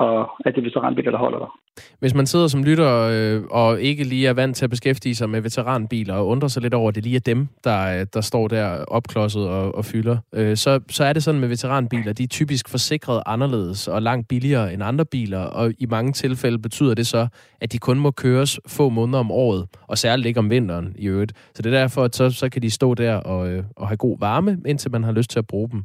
at, 0.00 0.26
at 0.44 0.54
det 0.54 0.60
er 0.60 0.68
veteranbiler, 0.68 1.10
der 1.10 1.18
holder 1.18 1.38
der. 1.38 1.58
Hvis 1.98 2.14
man 2.14 2.26
sidder 2.26 2.48
som 2.48 2.64
lytter 2.64 2.92
øh, 3.12 3.42
og 3.50 3.80
ikke 3.80 4.04
lige 4.04 4.28
er 4.28 4.32
vant 4.32 4.56
til 4.56 4.64
at 4.64 4.70
beskæftige 4.70 5.14
sig 5.14 5.30
med 5.30 5.40
veteranbiler 5.40 6.14
og 6.14 6.26
undrer 6.26 6.48
sig 6.48 6.62
lidt 6.62 6.74
over, 6.74 6.88
at 6.88 6.94
det 6.94 7.02
lige 7.02 7.16
er 7.16 7.20
dem, 7.20 7.48
der, 7.64 8.00
øh, 8.00 8.06
der 8.14 8.20
står 8.20 8.48
der 8.48 8.66
opklodset 8.66 9.48
og, 9.48 9.74
og 9.74 9.84
fylder, 9.84 10.16
øh, 10.32 10.56
så, 10.56 10.80
så 10.90 11.04
er 11.04 11.12
det 11.12 11.22
sådan 11.22 11.40
med 11.40 11.48
veteranbiler, 11.48 12.12
de 12.12 12.22
er 12.22 12.26
typisk 12.26 12.68
forsikret 12.68 13.22
anderledes 13.26 13.88
og 13.88 14.02
langt 14.02 14.28
billigere 14.28 14.72
end 14.72 14.82
andre 14.82 15.04
biler, 15.04 15.40
og 15.40 15.72
i 15.78 15.86
mange 15.86 16.12
tilfælde 16.12 16.58
betyder 16.58 16.94
det 16.94 17.06
så, 17.06 17.28
at 17.60 17.72
de 17.72 17.78
kun 17.78 17.98
må 17.98 18.10
køres 18.10 18.60
få 18.66 18.88
måneder 18.88 19.18
om 19.18 19.30
året, 19.30 19.66
og 19.86 19.98
særligt 19.98 20.26
ikke 20.26 20.40
om 20.40 20.50
vinteren 20.50 20.94
i 20.98 21.06
øvrigt. 21.06 21.32
Så 21.54 21.62
det 21.62 21.74
er 21.74 21.78
derfor, 21.78 22.04
at 22.04 22.16
så, 22.16 22.30
så 22.30 22.48
kan 22.48 22.62
de 22.62 22.70
stå 22.70 22.94
der 22.94 23.14
og, 23.14 23.48
øh, 23.48 23.64
og 23.76 23.88
have 23.88 23.96
god 23.96 24.18
varme, 24.18 24.58
indtil 24.66 24.90
man 24.90 25.04
har 25.04 25.12
lyst 25.12 25.30
til 25.30 25.38
at 25.38 25.46
bruge 25.46 25.70
dem. 25.70 25.84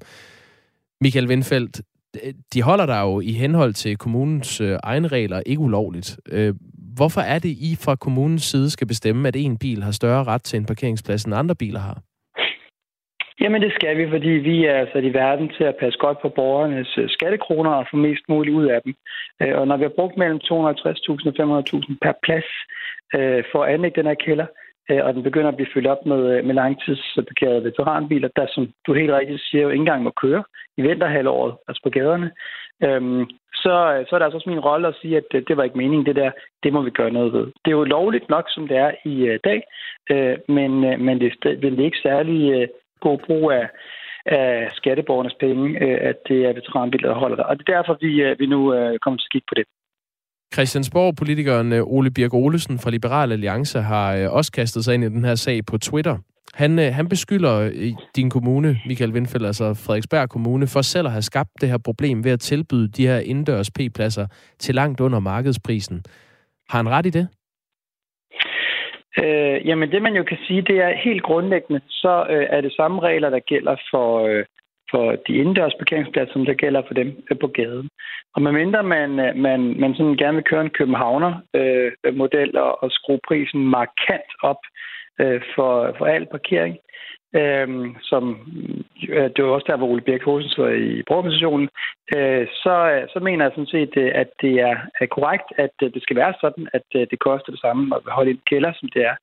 Michael 1.01 1.27
Windfeldt, 1.27 1.81
de 2.53 2.61
holder 2.61 2.85
dig 2.85 3.01
jo 3.01 3.19
i 3.19 3.31
henhold 3.31 3.73
til 3.73 3.97
kommunens 3.97 4.61
øh, 4.61 4.77
egne 4.83 5.07
regler 5.07 5.41
ikke 5.45 5.61
ulovligt. 5.61 6.19
Øh, 6.31 6.53
hvorfor 6.97 7.21
er 7.21 7.39
det, 7.39 7.49
I 7.49 7.77
fra 7.85 7.95
kommunens 7.95 8.43
side 8.43 8.69
skal 8.69 8.87
bestemme, 8.87 9.27
at 9.27 9.35
en 9.35 9.57
bil 9.57 9.83
har 9.83 9.91
større 9.91 10.23
ret 10.23 10.43
til 10.43 10.57
en 10.57 10.65
parkeringsplads, 10.65 11.23
end 11.23 11.35
andre 11.35 11.55
biler 11.55 11.79
har? 11.79 11.97
Jamen 13.41 13.61
det 13.61 13.73
skal 13.73 13.97
vi, 13.97 14.09
fordi 14.09 14.29
vi 14.29 14.65
er 14.65 14.85
sat 14.93 15.03
i 15.03 15.13
verden 15.13 15.49
til 15.57 15.63
at 15.63 15.75
passe 15.79 15.99
godt 15.99 16.21
på 16.21 16.29
borgernes 16.29 16.97
øh, 16.97 17.09
skattekroner 17.09 17.71
og 17.71 17.85
få 17.91 17.97
mest 17.97 18.23
muligt 18.29 18.55
ud 18.55 18.65
af 18.65 18.79
dem. 18.85 18.93
Øh, 19.41 19.57
og 19.59 19.67
når 19.67 19.77
vi 19.77 19.83
har 19.83 19.97
brugt 19.99 20.17
mellem 20.17 20.39
250.000 20.43 20.51
og 21.29 21.63
500.000 21.63 21.95
per 22.01 22.13
plads 22.23 22.49
øh, 23.15 23.43
for 23.51 23.63
at 23.63 23.73
anlægge 23.73 23.99
den 23.99 24.07
her 24.07 24.19
kælder, 24.25 24.45
Øh, 24.91 25.05
og 25.05 25.13
den 25.13 25.23
begynder 25.23 25.47
at 25.49 25.55
blive 25.55 25.73
fyldt 25.73 25.87
op 25.87 26.05
med, 26.05 26.37
øh, 26.37 26.45
med 26.45 26.55
langtidsparkerede 26.55 27.63
veteranbiler, 27.63 28.29
der, 28.35 28.45
som 28.49 28.69
du 28.87 28.93
helt 28.93 29.11
rigtigt 29.11 29.41
siger, 29.41 29.61
jo 29.61 29.69
ikke 29.69 29.81
engang 29.81 30.03
må 30.03 30.11
køre 30.21 30.43
i 30.77 30.81
vinterhalvåret, 30.81 31.53
altså 31.67 31.81
på 31.83 31.89
gaderne. 31.89 32.31
Øhm, 32.83 33.25
så, 33.53 33.75
øh, 33.93 34.05
så 34.05 34.11
er 34.15 34.19
det 34.19 34.25
altså 34.25 34.37
også 34.37 34.49
min 34.49 34.67
rolle 34.69 34.87
at 34.87 34.95
sige, 35.01 35.17
at 35.17 35.23
det, 35.31 35.47
det 35.47 35.57
var 35.57 35.63
ikke 35.63 35.77
meningen, 35.77 36.05
det 36.05 36.15
der, 36.15 36.31
det 36.63 36.73
må 36.73 36.81
vi 36.81 36.89
gøre 36.89 37.11
noget 37.11 37.33
ved. 37.33 37.45
Det 37.45 37.69
er 37.71 37.79
jo 37.79 37.83
lovligt 37.83 38.29
nok, 38.29 38.45
som 38.49 38.67
det 38.67 38.77
er 38.77 38.91
i 39.05 39.29
uh, 39.29 39.35
dag, 39.43 39.63
øh, 40.11 40.37
men, 40.47 40.71
øh, 40.85 40.99
men, 40.99 41.21
det, 41.21 41.33
det 41.43 41.79
er 41.79 41.85
ikke 41.85 42.05
særlig 42.09 42.39
uh, 42.57 42.67
god 42.99 43.17
brug 43.25 43.51
af, 43.51 43.69
af 44.25 44.69
skatteborgernes 44.71 45.33
penge, 45.39 45.83
øh, 45.83 45.97
at 46.01 46.17
det 46.27 46.45
er 46.45 46.53
veteranbiler, 46.53 47.09
der 47.09 47.15
holder 47.15 47.35
der. 47.35 47.43
Og 47.43 47.59
det 47.59 47.69
er 47.69 47.77
derfor, 47.77 47.97
vi, 48.01 48.21
øh, 48.21 48.39
vi 48.39 48.45
nu 48.45 48.73
øh, 48.73 48.99
kommer 48.99 49.17
til 49.17 49.27
at 49.27 49.31
kigge 49.31 49.47
på 49.49 49.55
det. 49.55 49.65
Christiansborg-politikeren 50.53 51.73
øh, 51.73 51.83
Ole 51.83 52.11
Birk 52.11 52.33
Olesen 52.33 52.79
fra 52.79 52.89
Liberal 52.89 53.31
Alliance 53.31 53.79
har 53.79 54.15
øh, 54.15 54.33
også 54.33 54.51
kastet 54.51 54.85
sig 54.85 54.93
ind 54.93 55.03
i 55.03 55.09
den 55.09 55.25
her 55.25 55.35
sag 55.35 55.65
på 55.65 55.77
Twitter. 55.77 56.17
Han, 56.53 56.79
øh, 56.79 56.93
han 56.93 57.09
beskylder 57.09 57.71
din 58.15 58.29
kommune, 58.29 58.79
Michael 58.85 59.13
Windfeldt, 59.13 59.45
altså 59.45 59.73
Frederiksberg 59.85 60.29
Kommune, 60.29 60.67
for 60.67 60.81
selv 60.81 61.07
at 61.07 61.11
have 61.11 61.21
skabt 61.21 61.49
det 61.61 61.69
her 61.69 61.77
problem 61.85 62.23
ved 62.23 62.31
at 62.31 62.39
tilbyde 62.39 62.87
de 62.87 63.07
her 63.07 63.19
indendørs 63.19 63.71
P-pladser 63.71 64.27
til 64.59 64.75
langt 64.75 64.99
under 65.01 65.19
markedsprisen. 65.19 66.03
Har 66.69 66.77
han 66.77 66.89
ret 66.89 67.05
i 67.05 67.09
det? 67.09 67.27
Øh, 69.23 69.67
jamen 69.67 69.91
det 69.91 70.01
man 70.01 70.15
jo 70.15 70.23
kan 70.23 70.37
sige, 70.47 70.61
det 70.61 70.77
er 70.77 71.01
helt 71.03 71.23
grundlæggende, 71.23 71.81
så 71.89 72.25
øh, 72.29 72.45
er 72.49 72.61
det 72.61 72.73
samme 72.73 73.01
regler, 73.01 73.29
der 73.29 73.39
gælder 73.39 73.75
for, 73.91 74.27
øh, 74.27 74.45
for 74.91 75.05
de 75.27 75.33
indendørs 75.33 75.75
parkeringspladser, 75.79 76.33
som 76.33 76.45
der 76.45 76.53
gælder 76.53 76.81
for 76.87 76.93
dem 76.93 77.23
øh, 77.31 77.39
på 77.39 77.47
gaden. 77.47 77.89
Og 78.35 78.41
medmindre 78.41 78.83
man, 78.83 79.19
øh, 79.19 79.35
man, 79.35 79.79
man 79.79 79.95
sådan 79.95 80.17
gerne 80.17 80.35
vil 80.35 80.49
køre 80.49 80.61
en 80.61 80.77
Københavner-model 80.79 82.51
øh, 82.55 82.63
og, 82.63 82.83
og 82.83 82.91
skrue 82.91 83.19
prisen 83.27 83.65
markant 83.77 84.31
op 84.41 84.61
øh, 85.21 85.41
for, 85.55 85.95
for 85.97 86.05
al 86.05 86.25
parkering, 86.25 86.77
øh, 87.35 87.67
som 88.01 88.23
øh, 89.09 89.29
det 89.35 89.43
var 89.43 89.51
også 89.51 89.67
der, 89.69 89.77
hvor 89.77 89.87
Ole 89.87 90.01
Birk 90.01 90.23
Hosens 90.23 90.57
var 90.57 90.69
i 90.69 91.03
brugerorganisationen, 91.07 91.69
øh, 92.15 92.47
så, 92.63 92.75
øh, 92.93 93.07
så 93.13 93.19
mener 93.19 93.45
jeg 93.45 93.51
sådan 93.55 93.75
set, 93.75 93.97
at 93.97 94.29
det 94.41 94.53
er, 94.69 94.75
er 95.01 95.05
korrekt, 95.05 95.47
at 95.57 95.71
det 95.79 96.01
skal 96.03 96.15
være 96.15 96.33
sådan, 96.41 96.67
at 96.73 96.83
det 96.93 97.19
koster 97.19 97.51
det 97.51 97.61
samme 97.61 97.95
at 97.95 98.01
holde 98.05 98.31
i 98.31 98.33
en 98.33 98.41
kælder, 98.49 98.73
som 98.79 98.89
det 98.89 99.05
er 99.05 99.15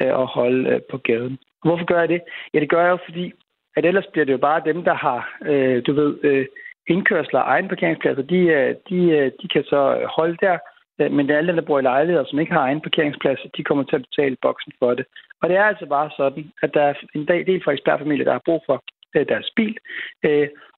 at 0.00 0.26
holde 0.26 0.80
på 0.90 0.98
gaden. 0.98 1.38
Hvorfor 1.64 1.84
gør 1.84 2.00
jeg 2.00 2.08
det? 2.08 2.20
Ja, 2.54 2.60
det 2.60 2.70
gør 2.70 2.82
jeg 2.82 2.90
jo, 2.90 2.98
fordi 3.04 3.32
at 3.76 3.84
ellers 3.84 4.06
bliver 4.12 4.24
det 4.24 4.32
jo 4.32 4.38
bare 4.38 4.62
dem, 4.64 4.84
der 4.84 4.94
har, 4.94 5.38
øh, 5.42 5.82
du 5.86 5.92
ved, 5.92 6.18
øh, 6.22 6.46
indkørsler 6.88 7.40
og 7.40 7.50
egen 7.50 7.68
parkeringspladser, 7.68 8.22
de, 8.22 8.38
øh, 8.38 8.74
de, 8.88 9.00
øh, 9.18 9.32
de 9.42 9.48
kan 9.48 9.64
så 9.64 10.08
holde 10.16 10.36
der, 10.40 10.58
øh, 11.00 11.12
men 11.12 11.26
det 11.26 11.34
er 11.34 11.38
alle 11.38 11.48
dem, 11.48 11.56
der 11.56 11.68
bor 11.70 11.78
i 11.78 11.82
lejligheder, 11.82 12.24
som 12.26 12.38
ikke 12.38 12.52
har 12.52 12.60
egen 12.60 12.80
parkeringsplads, 12.80 13.40
de 13.56 13.64
kommer 13.64 13.84
til 13.84 13.96
at 13.96 14.06
betale 14.08 14.36
boksen 14.42 14.72
for 14.78 14.94
det. 14.94 15.04
Og 15.42 15.48
det 15.48 15.56
er 15.56 15.64
altså 15.64 15.86
bare 15.86 16.10
sådan, 16.16 16.52
at 16.62 16.70
der 16.74 16.82
er 16.82 16.94
en 17.14 17.26
del 17.26 17.62
fra 17.64 17.72
ekspertfamilier, 17.72 18.24
der 18.24 18.32
har 18.32 18.42
brug 18.44 18.62
for 18.66 18.84
deres 19.14 19.50
bil. 19.56 19.76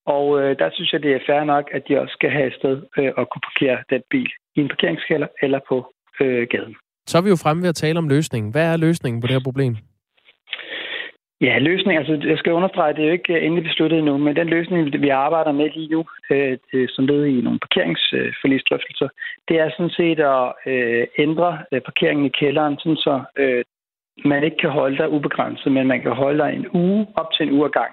Og 0.07 0.26
der 0.61 0.70
synes 0.72 0.93
jeg, 0.93 1.03
det 1.03 1.12
er 1.12 1.26
fair 1.26 1.45
nok, 1.45 1.64
at 1.72 1.82
de 1.88 2.01
også 2.01 2.12
skal 2.12 2.30
have 2.30 2.47
et 2.47 2.55
sted 2.55 2.82
at 2.97 3.28
kunne 3.30 3.47
parkere 3.51 3.78
den 3.91 4.03
bil 4.11 4.30
i 4.57 4.61
en 4.61 4.68
parkeringskælder 4.68 5.26
eller 5.43 5.61
på 5.68 5.95
gaden. 6.53 6.76
Så 7.07 7.18
er 7.18 7.22
vi 7.22 7.28
jo 7.28 7.36
fremme 7.43 7.62
ved 7.62 7.68
at 7.68 7.74
tale 7.74 7.99
om 7.99 8.09
løsningen. 8.09 8.53
Hvad 8.53 8.72
er 8.72 8.76
løsningen 8.76 9.20
på 9.20 9.26
det 9.26 9.34
her 9.34 9.43
problem? 9.45 9.76
Ja, 11.41 11.59
løsning, 11.59 11.99
altså 11.99 12.28
jeg 12.28 12.38
skal 12.38 12.53
understrege, 12.53 12.95
det 12.95 13.03
er 13.03 13.07
jo 13.07 13.12
ikke 13.12 13.34
øh, 13.34 13.45
endelig 13.45 13.64
besluttet 13.64 13.99
endnu, 13.99 14.18
men 14.18 14.36
den 14.36 14.49
løsning, 14.49 15.03
vi 15.03 15.09
arbejder 15.09 15.53
med 15.53 15.70
lige 15.70 15.88
nu, 15.88 16.05
øh, 16.30 16.88
som 16.88 17.07
led 17.07 17.24
i 17.24 17.41
nogle 17.41 17.59
parkeringsforlisdrøftelser, 17.59 19.09
det 19.49 19.61
er 19.61 19.70
sådan 19.70 19.91
set 19.91 20.20
at 20.20 20.53
øh, 20.66 21.07
ændre 21.18 21.59
øh, 21.72 21.80
parkeringen 21.80 22.26
i 22.26 22.36
kælderen, 22.41 22.78
sådan 22.78 22.97
så 22.97 23.22
øh, 23.36 23.64
man 24.24 24.45
ikke 24.45 24.57
kan 24.57 24.70
holde 24.70 24.99
der 24.99 25.07
ubegrænset, 25.07 25.72
men 25.72 25.86
man 25.86 26.03
kan 26.03 26.12
holde 26.12 26.38
der 26.38 26.47
en 26.47 26.66
uge, 26.74 27.07
op 27.16 27.32
til 27.32 27.47
en 27.47 27.53
uge 27.53 27.64
ad 27.64 27.70
gang. 27.70 27.93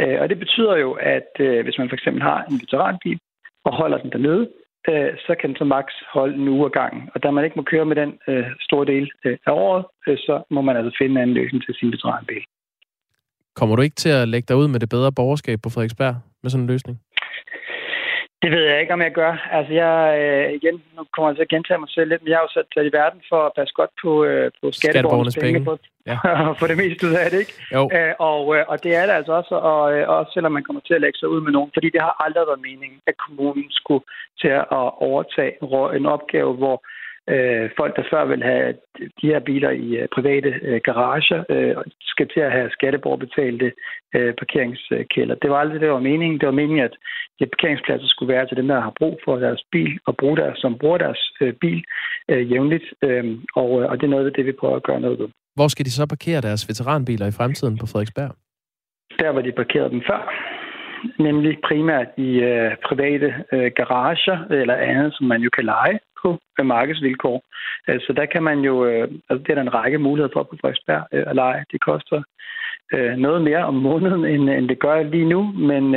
Øh, 0.00 0.20
og 0.20 0.28
det 0.28 0.38
betyder 0.38 0.76
jo, 0.76 0.92
at 0.92 1.30
øh, 1.40 1.64
hvis 1.64 1.78
man 1.78 1.88
for 1.88 1.96
eksempel 1.96 2.22
har 2.22 2.44
en 2.50 2.60
veteranbil 2.62 3.18
og 3.64 3.72
holder 3.74 3.98
den 3.98 4.12
dernede, 4.12 4.48
øh, 4.88 5.10
så 5.26 5.32
kan 5.40 5.48
den 5.50 5.56
så 5.56 5.64
maks 5.64 5.94
holde 6.14 6.34
en 6.34 6.48
uge 6.48 6.66
ad 6.66 6.70
gangen. 6.70 7.02
Og 7.14 7.22
da 7.22 7.30
man 7.30 7.44
ikke 7.44 7.56
må 7.56 7.62
køre 7.62 7.84
med 7.84 7.96
den 7.96 8.10
øh, 8.28 8.46
store 8.60 8.86
del 8.86 9.10
øh, 9.24 9.38
af 9.46 9.52
året, 9.52 9.84
øh, 10.06 10.18
så 10.18 10.42
må 10.50 10.60
man 10.60 10.76
altså 10.76 10.96
finde 10.98 11.12
en 11.14 11.22
anden 11.22 11.36
løsning 11.36 11.64
til 11.64 11.74
sin 11.74 11.92
veteranbil. 11.92 12.42
Kommer 13.54 13.76
du 13.76 13.82
ikke 13.82 14.00
til 14.04 14.08
at 14.08 14.28
lægge 14.28 14.46
dig 14.48 14.56
ud 14.56 14.68
med 14.68 14.80
det 14.80 14.88
bedre 14.88 15.12
borgerskab 15.12 15.58
på 15.62 15.70
Frederiksberg 15.70 16.14
med 16.42 16.50
sådan 16.50 16.62
en 16.64 16.66
løsning? 16.66 17.00
Det 18.42 18.50
ved 18.50 18.64
jeg 18.70 18.80
ikke, 18.80 18.92
om 18.92 19.02
jeg 19.02 19.12
gør. 19.12 19.32
Altså, 19.56 19.72
jeg, 19.72 19.96
øh, 20.20 20.52
igen, 20.58 20.82
nu 20.96 21.02
kommer 21.14 21.28
jeg 21.30 21.36
til 21.36 21.46
at 21.48 21.54
gentage 21.54 21.78
mig 21.78 21.90
selv 21.90 22.08
lidt, 22.08 22.22
men 22.22 22.30
jeg 22.30 22.38
har 22.38 22.46
jo 22.46 22.52
sat 22.54 22.86
i 22.86 22.96
verden 23.00 23.20
for 23.30 23.40
at 23.46 23.52
passe 23.58 23.74
godt 23.80 23.92
på, 24.02 24.24
øh, 24.24 24.50
på 24.60 24.66
skatteborgernes 24.72 25.36
penge, 25.36 25.52
penge. 25.52 25.64
På, 25.64 25.78
ja. 26.10 26.16
for 26.60 26.66
det 26.70 26.76
meste 26.82 27.06
ud 27.08 27.14
af 27.24 27.30
det, 27.30 27.38
ikke? 27.44 27.54
Jo. 27.76 27.82
Æ, 27.92 27.98
øh, 27.98 28.14
og, 28.30 28.42
øh, 28.56 28.62
og 28.68 28.76
det 28.84 28.92
er 29.00 29.04
det 29.06 29.14
altså 29.18 29.32
også, 29.40 29.54
og, 29.54 29.82
øh, 29.94 30.08
også 30.08 30.30
selvom 30.34 30.52
man 30.52 30.64
kommer 30.64 30.82
til 30.84 30.94
at 30.94 31.00
lægge 31.00 31.18
sig 31.18 31.28
ud 31.28 31.40
med 31.46 31.52
nogen, 31.52 31.70
fordi 31.74 31.88
det 31.94 32.00
har 32.06 32.14
aldrig 32.24 32.44
været 32.50 32.66
meningen, 32.70 33.00
at 33.10 33.16
kommunen 33.26 33.66
skulle 33.70 34.04
til 34.40 34.48
at 34.48 34.66
overtage 35.08 35.52
en 35.98 36.06
opgave, 36.06 36.52
hvor 36.62 36.76
øh, 37.28 37.70
folk, 37.76 37.96
der 37.96 38.04
før 38.10 38.24
vil 38.24 38.42
have 38.42 38.74
de 39.20 39.26
her 39.26 39.40
biler 39.40 39.70
i 39.70 39.96
øh, 39.96 40.08
private 40.16 40.50
øh, 40.62 40.80
garager, 40.84 41.44
øh, 41.48 41.76
skal 42.00 42.28
til 42.28 42.40
at 42.40 42.52
have 42.52 42.70
skatteborgerbetalte 42.70 43.72
øh, 44.16 44.34
parkeringskælder. 44.34 45.34
Det 45.34 45.50
var 45.50 45.56
aldrig 45.56 45.80
det, 45.80 45.86
der 45.86 45.92
var 45.92 46.08
meningen. 46.12 46.40
Det 46.40 46.46
var 46.46 46.60
meningen, 46.60 46.84
at 46.84 46.94
de 47.40 47.46
parkeringspladser 47.46 48.08
skulle 48.08 48.34
være 48.34 48.46
til 48.46 48.56
dem, 48.56 48.68
der 48.68 48.80
har 48.80 48.94
brug 48.98 49.20
for 49.24 49.36
deres 49.36 49.62
bil, 49.72 49.98
og 50.06 50.16
bruge 50.16 50.36
deres, 50.36 50.58
som 50.58 50.78
bruger 50.78 50.98
deres 50.98 51.32
øh, 51.40 51.52
bil 51.52 51.84
øh, 52.28 52.52
jævnligt. 52.52 52.84
Øh, 53.02 53.24
og, 53.54 53.82
øh, 53.82 53.90
og 53.90 53.96
det 54.00 54.06
er 54.06 54.14
noget 54.16 54.26
af 54.26 54.32
det, 54.32 54.46
vi 54.46 54.52
prøver 54.52 54.76
at 54.76 54.82
gøre 54.82 55.00
noget 55.00 55.18
ved. 55.18 55.28
Hvor 55.54 55.68
skal 55.68 55.84
de 55.84 55.90
så 55.90 56.06
parkere 56.06 56.40
deres 56.40 56.68
veteranbiler 56.68 57.26
i 57.26 57.36
fremtiden 57.38 57.78
på 57.78 57.86
Frederiksberg? 57.86 58.30
Der, 59.18 59.32
hvor 59.32 59.42
de 59.42 59.52
parkerede 59.52 59.90
dem 59.90 60.02
før 60.10 60.20
nemlig 61.18 61.58
primært 61.68 62.08
i 62.16 62.30
øh, 62.50 62.70
private 62.88 63.34
øh, 63.52 63.70
garager 63.76 64.38
eller 64.50 64.74
andet, 64.74 65.14
som 65.14 65.26
man 65.26 65.40
jo 65.40 65.50
kan 65.56 65.64
lege 65.64 65.98
på 66.22 66.62
markedsvilkår. 66.62 67.42
Så 67.86 68.12
der 68.16 68.26
kan 68.26 68.42
man 68.42 68.58
jo, 68.60 68.84
øh, 68.84 69.08
altså 69.28 69.42
det 69.44 69.50
er 69.50 69.54
der 69.54 69.62
en 69.62 69.74
række 69.74 69.98
muligheder 69.98 70.32
for 70.32 70.42
på 70.42 70.56
Frederiksberg 70.60 71.02
øh, 71.12 71.24
at 71.26 71.36
lege. 71.36 71.64
Det 71.72 71.80
koster 71.80 72.22
øh, 72.94 73.16
noget 73.16 73.42
mere 73.42 73.64
om 73.64 73.74
måneden, 73.74 74.24
end, 74.24 74.50
end 74.50 74.68
det 74.68 74.78
gør 74.78 75.02
lige 75.02 75.28
nu, 75.34 75.42
men, 75.52 75.90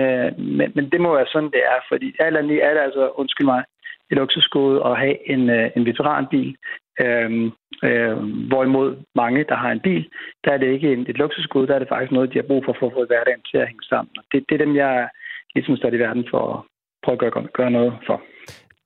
men, 0.58 0.72
men 0.76 0.90
det 0.92 1.02
må 1.02 1.16
være 1.16 1.32
sådan, 1.34 1.52
det 1.52 1.64
er, 1.74 1.80
fordi 1.90 2.16
alt 2.20 2.38
andet 2.38 2.64
er 2.64 2.74
det 2.74 2.80
altså, 2.80 3.12
undskyld 3.16 3.48
mig, 3.48 3.64
et 4.12 4.18
luksusgode 4.18 4.84
at 4.86 4.98
have 4.98 5.30
en, 5.30 5.50
en 5.50 5.86
veteranbil. 5.86 6.56
Øhm, 7.02 7.52
øh, 7.84 8.18
hvorimod 8.50 8.98
mange, 9.16 9.44
der 9.44 9.56
har 9.56 9.72
en 9.72 9.80
bil, 9.80 10.10
der 10.44 10.52
er 10.52 10.58
det 10.58 10.68
ikke 10.68 10.94
en, 10.94 11.06
et 11.10 11.18
luksusgode, 11.18 11.68
der 11.68 11.76
er 11.76 11.80
det 11.80 11.88
faktisk 11.88 12.12
noget, 12.12 12.34
de 12.34 12.38
har 12.38 12.48
brug 12.48 12.66
for 12.66 12.76
for 12.80 12.88
at 12.88 12.94
få 12.94 13.06
hverdagen 13.06 13.42
til 13.52 13.58
at 13.58 13.68
hænge 13.68 13.84
sammen. 13.84 14.12
Og 14.18 14.24
det, 14.32 14.46
det 14.50 14.56
er 14.56 14.66
dem, 14.66 14.76
jeg 14.76 15.10
ligesom 15.56 15.78
står 15.78 15.90
i 15.90 16.00
verden 16.00 16.28
for 16.32 16.54
at 16.54 16.60
prøve 17.04 17.14
at 17.14 17.34
gøre, 17.34 17.48
gøre 17.54 17.72
noget 17.72 17.94
for 18.08 18.22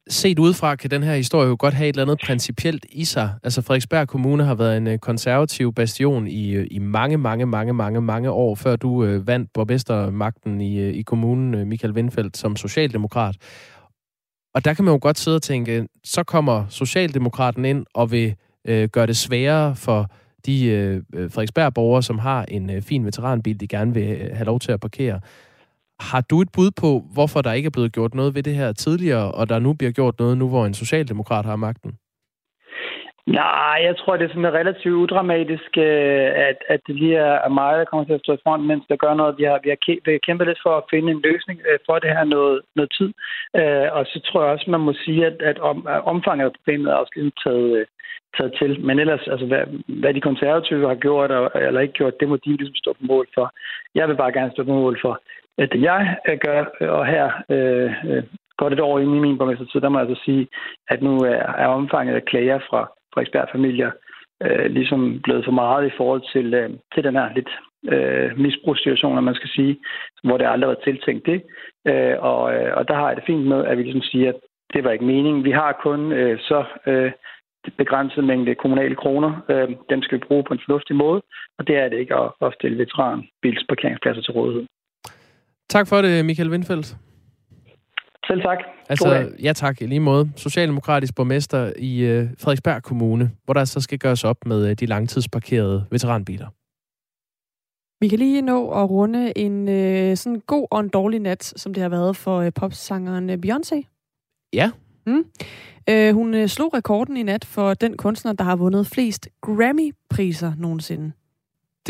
set 0.09 0.39
udefra 0.39 0.75
kan 0.75 0.91
den 0.91 1.03
her 1.03 1.15
historie 1.15 1.47
jo 1.47 1.55
godt 1.59 1.73
have 1.73 1.89
et 1.89 1.93
eller 1.93 2.03
andet 2.03 2.19
principielt 2.25 2.85
i 2.91 3.05
sig. 3.05 3.33
Altså 3.43 3.61
Frederiksberg 3.61 4.07
Kommune 4.07 4.43
har 4.43 4.55
været 4.55 4.77
en 4.77 4.87
øh, 4.87 4.97
konservativ 4.97 5.73
bastion 5.73 6.27
i, 6.27 6.51
øh, 6.51 6.67
i 6.71 6.79
mange, 6.79 7.17
mange, 7.17 7.45
mange, 7.45 7.73
mange, 7.73 8.01
mange 8.01 8.31
år, 8.31 8.55
før 8.55 8.75
du 8.75 9.03
øh, 9.05 9.27
vandt 9.27 9.53
borgmestermagten 9.53 10.61
i, 10.61 10.79
øh, 10.79 10.93
i 10.93 11.01
kommunen, 11.01 11.69
Michael 11.69 11.93
Windfeldt, 11.93 12.37
som 12.37 12.55
socialdemokrat. 12.55 13.35
Og 14.55 14.65
der 14.65 14.73
kan 14.73 14.85
man 14.85 14.93
jo 14.93 14.99
godt 15.01 15.19
sidde 15.19 15.35
og 15.35 15.41
tænke, 15.41 15.87
så 16.03 16.23
kommer 16.23 16.65
Socialdemokraten 16.69 17.65
ind 17.65 17.85
og 17.93 18.11
vil 18.11 18.35
øh, 18.67 18.89
gøre 18.89 19.07
det 19.07 19.17
sværere 19.17 19.75
for 19.75 20.09
de 20.45 20.65
øh, 20.65 21.01
Frederiksberg-borgere, 21.13 22.03
som 22.03 22.19
har 22.19 22.45
en 22.47 22.69
øh, 22.69 22.81
fin 22.81 23.05
veteranbil, 23.05 23.59
de 23.59 23.67
gerne 23.67 23.93
vil 23.93 24.29
have 24.33 24.45
lov 24.45 24.59
til 24.59 24.71
at 24.71 24.79
parkere. 24.79 25.19
Har 25.99 26.21
du 26.29 26.41
et 26.41 26.49
bud 26.55 26.71
på, 26.81 27.03
hvorfor 27.13 27.41
der 27.41 27.53
ikke 27.53 27.67
er 27.67 27.75
blevet 27.77 27.93
gjort 27.93 28.13
noget 28.13 28.35
ved 28.35 28.43
det 28.43 28.55
her 28.55 28.71
tidligere, 28.73 29.31
og 29.31 29.49
der 29.49 29.59
nu 29.59 29.73
bliver 29.73 29.91
gjort 29.91 30.19
noget 30.19 30.37
nu, 30.37 30.49
hvor 30.49 30.65
en 30.65 30.73
socialdemokrat 30.73 31.45
har 31.45 31.55
magten? 31.55 31.91
Nej, 33.27 33.77
jeg 33.87 33.97
tror, 33.97 34.17
det 34.17 34.25
er 34.25 34.33
sådan 34.33 34.59
relativt 34.59 34.95
udramatisk, 35.03 35.71
øh, 35.77 36.29
at, 36.49 36.57
at 36.73 36.79
det 36.87 36.95
lige 36.95 37.17
er 37.45 37.49
mig, 37.49 37.77
der 37.77 37.85
kommer 37.85 38.05
til 38.05 38.13
at 38.13 38.23
stå 38.23 38.33
i 38.33 38.43
front, 38.43 38.63
mens 38.65 38.83
der 38.89 38.95
gør 38.95 39.13
noget. 39.13 39.37
Vi 39.37 39.43
har, 39.43 39.59
vi 39.63 39.69
har 39.69 40.25
kæmpet 40.27 40.47
lidt 40.47 40.61
for 40.65 40.73
at 40.77 40.87
finde 40.89 41.11
en 41.11 41.21
løsning 41.27 41.59
øh, 41.69 41.79
for 41.85 41.99
det 41.99 42.09
her 42.17 42.23
noget, 42.23 42.61
noget 42.75 42.91
tid. 42.97 43.11
Øh, 43.59 43.87
og 43.97 44.05
så 44.05 44.17
tror 44.25 44.41
jeg 44.43 44.51
også, 44.51 44.71
man 44.71 44.85
må 44.87 44.93
sige, 45.05 45.25
at, 45.25 45.37
at 45.41 45.57
omfanget 46.13 46.45
af 46.45 46.53
problemet 46.57 46.91
er 46.91 46.95
også 46.95 47.13
lidt 47.15 47.39
taget, 47.43 47.85
taget 48.37 48.53
til. 48.59 48.71
Men 48.87 48.99
ellers, 48.99 49.27
altså, 49.33 49.45
hvad, 49.45 49.63
hvad 50.01 50.13
de 50.13 50.21
konservative 50.21 50.87
har 50.87 50.95
gjort 50.95 51.31
eller 51.67 51.81
ikke 51.81 51.99
gjort, 51.99 52.19
det 52.19 52.27
må 52.29 52.35
de 52.35 52.57
ligesom 52.57 52.75
stå 52.75 52.93
på 52.93 53.03
mål 53.13 53.27
for. 53.35 53.47
Jeg 53.95 54.07
vil 54.07 54.17
bare 54.23 54.35
gerne 54.37 54.51
stå 54.51 54.63
på 54.63 54.73
mål 54.73 54.97
for, 55.01 55.13
at 55.63 55.71
jeg 55.81 56.17
gør, 56.45 56.61
og 56.97 57.05
her 57.05 57.25
øh, 57.49 57.91
øh, 58.09 58.23
godt 58.57 58.73
et 58.73 58.79
år 58.79 58.99
inde 58.99 59.17
i 59.17 59.19
min 59.19 59.37
borgmestertid, 59.37 59.81
der 59.81 59.89
må 59.89 59.99
jeg 59.99 60.07
altså 60.07 60.23
sige, 60.25 60.47
at 60.87 61.01
nu 61.01 61.13
er, 61.17 61.41
er 61.63 61.67
omfanget 61.67 62.15
af 62.15 62.25
klager 62.25 62.59
fra 62.69 62.91
Frederiksberg-familier 63.13 63.91
øh, 64.43 64.65
ligesom 64.77 65.19
blevet 65.23 65.45
for 65.45 65.51
meget 65.51 65.87
i 65.87 65.95
forhold 65.97 66.23
til, 66.33 66.53
øh, 66.53 66.69
til 66.93 67.03
den 67.03 67.15
her 67.15 67.33
lidt 67.35 67.51
øh, 67.93 68.39
misbrugssituation, 68.39 69.23
man 69.23 69.35
skal 69.35 69.49
sige, 69.49 69.77
hvor 70.23 70.37
det 70.37 70.45
aldrig 70.45 70.67
har 70.67 70.73
været 70.73 70.83
tiltænkt 70.83 71.25
det. 71.25 71.39
Øh, 71.87 72.15
og, 72.19 72.55
øh, 72.55 72.77
og 72.77 72.87
der 72.87 72.95
har 72.95 73.07
jeg 73.07 73.15
det 73.15 73.25
fint 73.27 73.45
med, 73.47 73.65
at 73.65 73.77
vi 73.77 73.83
ligesom 73.83 74.01
siger, 74.01 74.29
at 74.29 74.39
det 74.73 74.83
var 74.83 74.91
ikke 74.91 75.05
meningen. 75.05 75.43
Vi 75.43 75.51
har 75.51 75.79
kun 75.83 76.11
øh, 76.11 76.39
så 76.39 76.63
øh, 76.87 77.11
begrænset 77.77 78.23
mængde 78.23 78.55
kommunale 78.55 78.95
kroner. 78.95 79.31
Øh, 79.49 79.69
dem 79.89 80.01
skal 80.01 80.17
vi 80.17 80.27
bruge 80.27 80.43
på 80.43 80.53
en 80.53 80.61
fornuftig 80.65 80.95
måde, 80.95 81.21
og 81.57 81.67
det 81.67 81.75
er 81.77 81.89
det 81.89 81.97
ikke 81.97 82.15
at, 82.15 82.31
at 82.41 82.53
stille 82.53 82.77
veteranbilsparkeringspladser 82.77 84.21
til 84.21 84.33
rådighed. 84.33 84.65
Tak 85.69 85.87
for 85.87 86.01
det, 86.01 86.25
Michael 86.25 86.49
Windfeldt. 86.49 86.97
Selv 88.27 88.41
tak. 88.41 88.57
Altså, 88.89 89.31
ja 89.43 89.53
tak, 89.53 89.81
i 89.81 89.85
lige 89.85 89.99
måde. 89.99 90.31
Socialdemokratisk 90.35 91.15
borgmester 91.15 91.73
i 91.77 91.99
øh, 91.99 92.29
Frederiksberg 92.39 92.83
Kommune, 92.83 93.31
hvor 93.45 93.53
der 93.53 93.65
så 93.65 93.81
skal 93.81 93.99
gøres 93.99 94.23
op 94.23 94.45
med 94.45 94.69
øh, 94.69 94.75
de 94.75 94.85
langtidsparkerede 94.85 95.85
veteranbiler. 95.91 96.47
Vi 98.01 98.07
kan 98.07 98.19
lige 98.19 98.41
nå 98.41 98.71
at 98.71 98.89
runde 98.89 99.37
en 99.37 99.69
øh, 99.69 100.17
sådan 100.17 100.41
god 100.47 100.67
og 100.71 100.79
en 100.79 100.89
dårlig 100.89 101.19
nat, 101.19 101.43
som 101.43 101.73
det 101.73 101.81
har 101.83 101.89
været 101.89 102.15
for 102.15 102.39
øh, 102.39 102.51
popsangeren 102.55 103.29
øh, 103.29 103.37
Beyoncé. 103.45 103.81
Ja. 104.53 104.71
Mm. 105.05 105.25
Øh, 105.89 106.13
hun 106.13 106.33
øh, 106.33 106.47
slog 106.47 106.73
rekorden 106.73 107.17
i 107.17 107.23
nat 107.23 107.45
for 107.45 107.73
den 107.73 107.97
kunstner, 107.97 108.33
der 108.33 108.43
har 108.43 108.55
vundet 108.55 108.87
flest 108.87 109.29
Grammy-priser 109.41 110.53
nogensinde. 110.57 111.11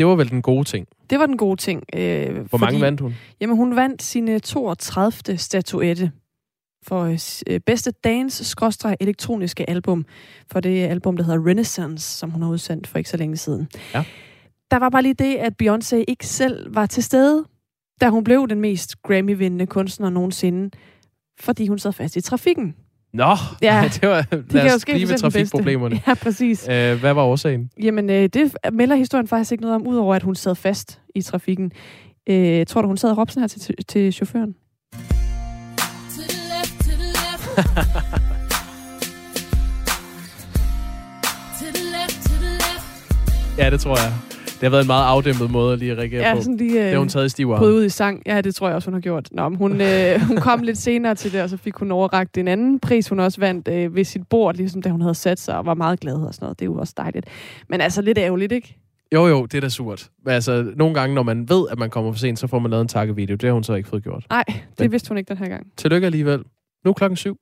Det 0.00 0.08
var 0.08 0.16
vel 0.16 0.30
den 0.30 0.42
gode 0.42 0.64
ting. 0.64 0.88
Det 1.10 1.18
var 1.18 1.26
den 1.26 1.36
gode 1.36 1.56
ting. 1.60 1.84
Øh, 1.94 2.34
Hvor 2.34 2.44
fordi, 2.58 2.64
mange 2.64 2.80
vandt 2.80 3.00
hun? 3.00 3.14
Jamen, 3.40 3.56
hun 3.56 3.76
vandt 3.76 4.02
sine 4.02 4.38
32. 4.38 5.38
statuette 5.38 6.12
for 6.82 7.16
øh, 7.46 7.60
bedste 7.60 7.90
dance-elektroniske 7.90 9.70
album, 9.70 10.04
for 10.52 10.60
det 10.60 10.82
album, 10.82 11.16
der 11.16 11.24
hedder 11.24 11.46
Renaissance, 11.46 12.18
som 12.18 12.30
hun 12.30 12.42
har 12.42 12.50
udsendt 12.50 12.86
for 12.86 12.98
ikke 12.98 13.10
så 13.10 13.16
længe 13.16 13.36
siden. 13.36 13.68
Ja. 13.94 14.04
Der 14.70 14.78
var 14.78 14.88
bare 14.88 15.02
lige 15.02 15.14
det, 15.14 15.36
at 15.36 15.52
Beyoncé 15.62 15.96
ikke 16.08 16.26
selv 16.26 16.74
var 16.74 16.86
til 16.86 17.02
stede, 17.02 17.44
da 18.00 18.08
hun 18.08 18.24
blev 18.24 18.48
den 18.48 18.60
mest 18.60 18.96
Grammy-vindende 19.02 19.66
kunstner 19.66 20.10
nogensinde, 20.10 20.70
fordi 21.40 21.66
hun 21.66 21.78
sad 21.78 21.92
fast 21.92 22.16
i 22.16 22.20
trafikken. 22.20 22.74
Nå, 23.12 23.36
ja, 23.62 23.88
det 24.00 24.08
var, 24.08 24.22
det 24.22 24.72
jo 24.72 24.78
ske 24.78 24.92
blive 24.92 25.08
ved 25.08 25.18
trafikproblemerne. 25.18 26.00
Ja, 26.06 26.14
præcis. 26.14 26.68
Æh, 26.68 27.00
hvad 27.00 27.14
var 27.14 27.22
årsagen? 27.22 27.70
Jamen, 27.82 28.10
øh, 28.10 28.28
det 28.28 28.56
melder 28.72 28.96
historien 28.96 29.28
faktisk 29.28 29.52
ikke 29.52 29.62
noget 29.62 29.74
om, 29.74 29.86
udover 29.86 30.14
at 30.14 30.22
hun 30.22 30.34
sad 30.34 30.54
fast 30.54 31.00
i 31.14 31.22
trafikken. 31.22 31.72
Øh, 32.26 32.66
tror 32.66 32.82
du, 32.82 32.88
hun 32.88 32.96
sad 32.96 33.10
og 33.10 33.18
råbte 33.18 33.34
sådan 33.34 33.42
her 33.42 33.48
til, 33.48 33.60
til, 33.60 33.74
til 33.88 34.12
chaufføren? 34.12 34.54
ja, 43.58 43.70
det 43.70 43.80
tror 43.80 43.96
jeg. 43.96 44.12
Det 44.60 44.66
har 44.66 44.70
været 44.70 44.82
en 44.82 44.86
meget 44.86 45.06
afdæmpet 45.06 45.50
måde 45.50 45.72
at 45.72 45.78
lige 45.78 45.94
reagere 45.94 46.28
ja, 46.28 46.34
på. 46.34 46.42
Sådan 46.42 46.56
lige, 46.56 46.78
øh, 46.78 46.84
det 46.84 46.92
har 46.92 46.98
hun 46.98 47.08
taget 47.08 47.26
i 47.26 47.28
stiv 47.28 47.50
arm. 47.50 47.62
ud 47.62 47.84
i 47.84 47.88
sang. 47.88 48.22
Ja, 48.26 48.40
det 48.40 48.54
tror 48.54 48.66
jeg 48.66 48.76
også, 48.76 48.86
hun 48.86 48.94
har 48.94 49.00
gjort. 49.00 49.28
Nå, 49.32 49.48
men 49.48 49.58
hun, 49.58 49.80
øh, 49.80 50.20
hun 50.28 50.36
kom 50.36 50.62
lidt 50.62 50.78
senere 50.78 51.14
til 51.14 51.32
det, 51.32 51.42
og 51.42 51.48
så 51.48 51.56
fik 51.56 51.74
hun 51.74 51.90
overragt 51.90 52.38
en 52.38 52.48
anden 52.48 52.80
pris. 52.80 53.08
Hun 53.08 53.20
også 53.20 53.40
vandt 53.40 53.68
øh, 53.68 53.94
ved 53.94 54.04
sit 54.04 54.28
bord, 54.28 54.56
ligesom 54.56 54.82
da 54.82 54.88
hun 54.88 55.00
havde 55.00 55.14
sat 55.14 55.40
sig, 55.40 55.58
og 55.58 55.66
var 55.66 55.74
meget 55.74 56.00
glad 56.00 56.14
og 56.14 56.34
sådan 56.34 56.44
noget. 56.44 56.58
Det 56.58 56.64
er 56.64 56.70
jo 56.70 56.76
også 56.76 56.94
dejligt. 56.96 57.26
Men 57.68 57.80
altså 57.80 58.02
lidt 58.02 58.18
ærgerligt, 58.18 58.52
ikke? 58.52 58.76
Jo, 59.14 59.26
jo, 59.26 59.46
det 59.46 59.54
er 59.54 59.60
da 59.60 59.68
surt. 59.68 60.10
Altså, 60.26 60.72
nogle 60.76 60.94
gange, 60.94 61.14
når 61.14 61.22
man 61.22 61.48
ved, 61.48 61.66
at 61.70 61.78
man 61.78 61.90
kommer 61.90 62.12
for 62.12 62.18
sent, 62.18 62.38
så 62.38 62.46
får 62.46 62.58
man 62.58 62.70
lavet 62.70 62.82
en 62.82 62.88
takkevideo. 62.88 63.36
Det 63.36 63.46
har 63.46 63.54
hun 63.54 63.64
så 63.64 63.74
ikke 63.74 63.88
fået 63.88 64.02
gjort. 64.02 64.26
Nej, 64.30 64.44
det 64.46 64.62
Men 64.78 64.92
vidste 64.92 65.08
hun 65.08 65.18
ikke 65.18 65.28
den 65.28 65.36
her 65.36 65.48
gang. 65.48 65.66
Tillykke 65.76 66.06
alligevel. 66.06 66.42
Nu 66.84 66.92
klokken 66.92 67.16
syv. 67.16 67.36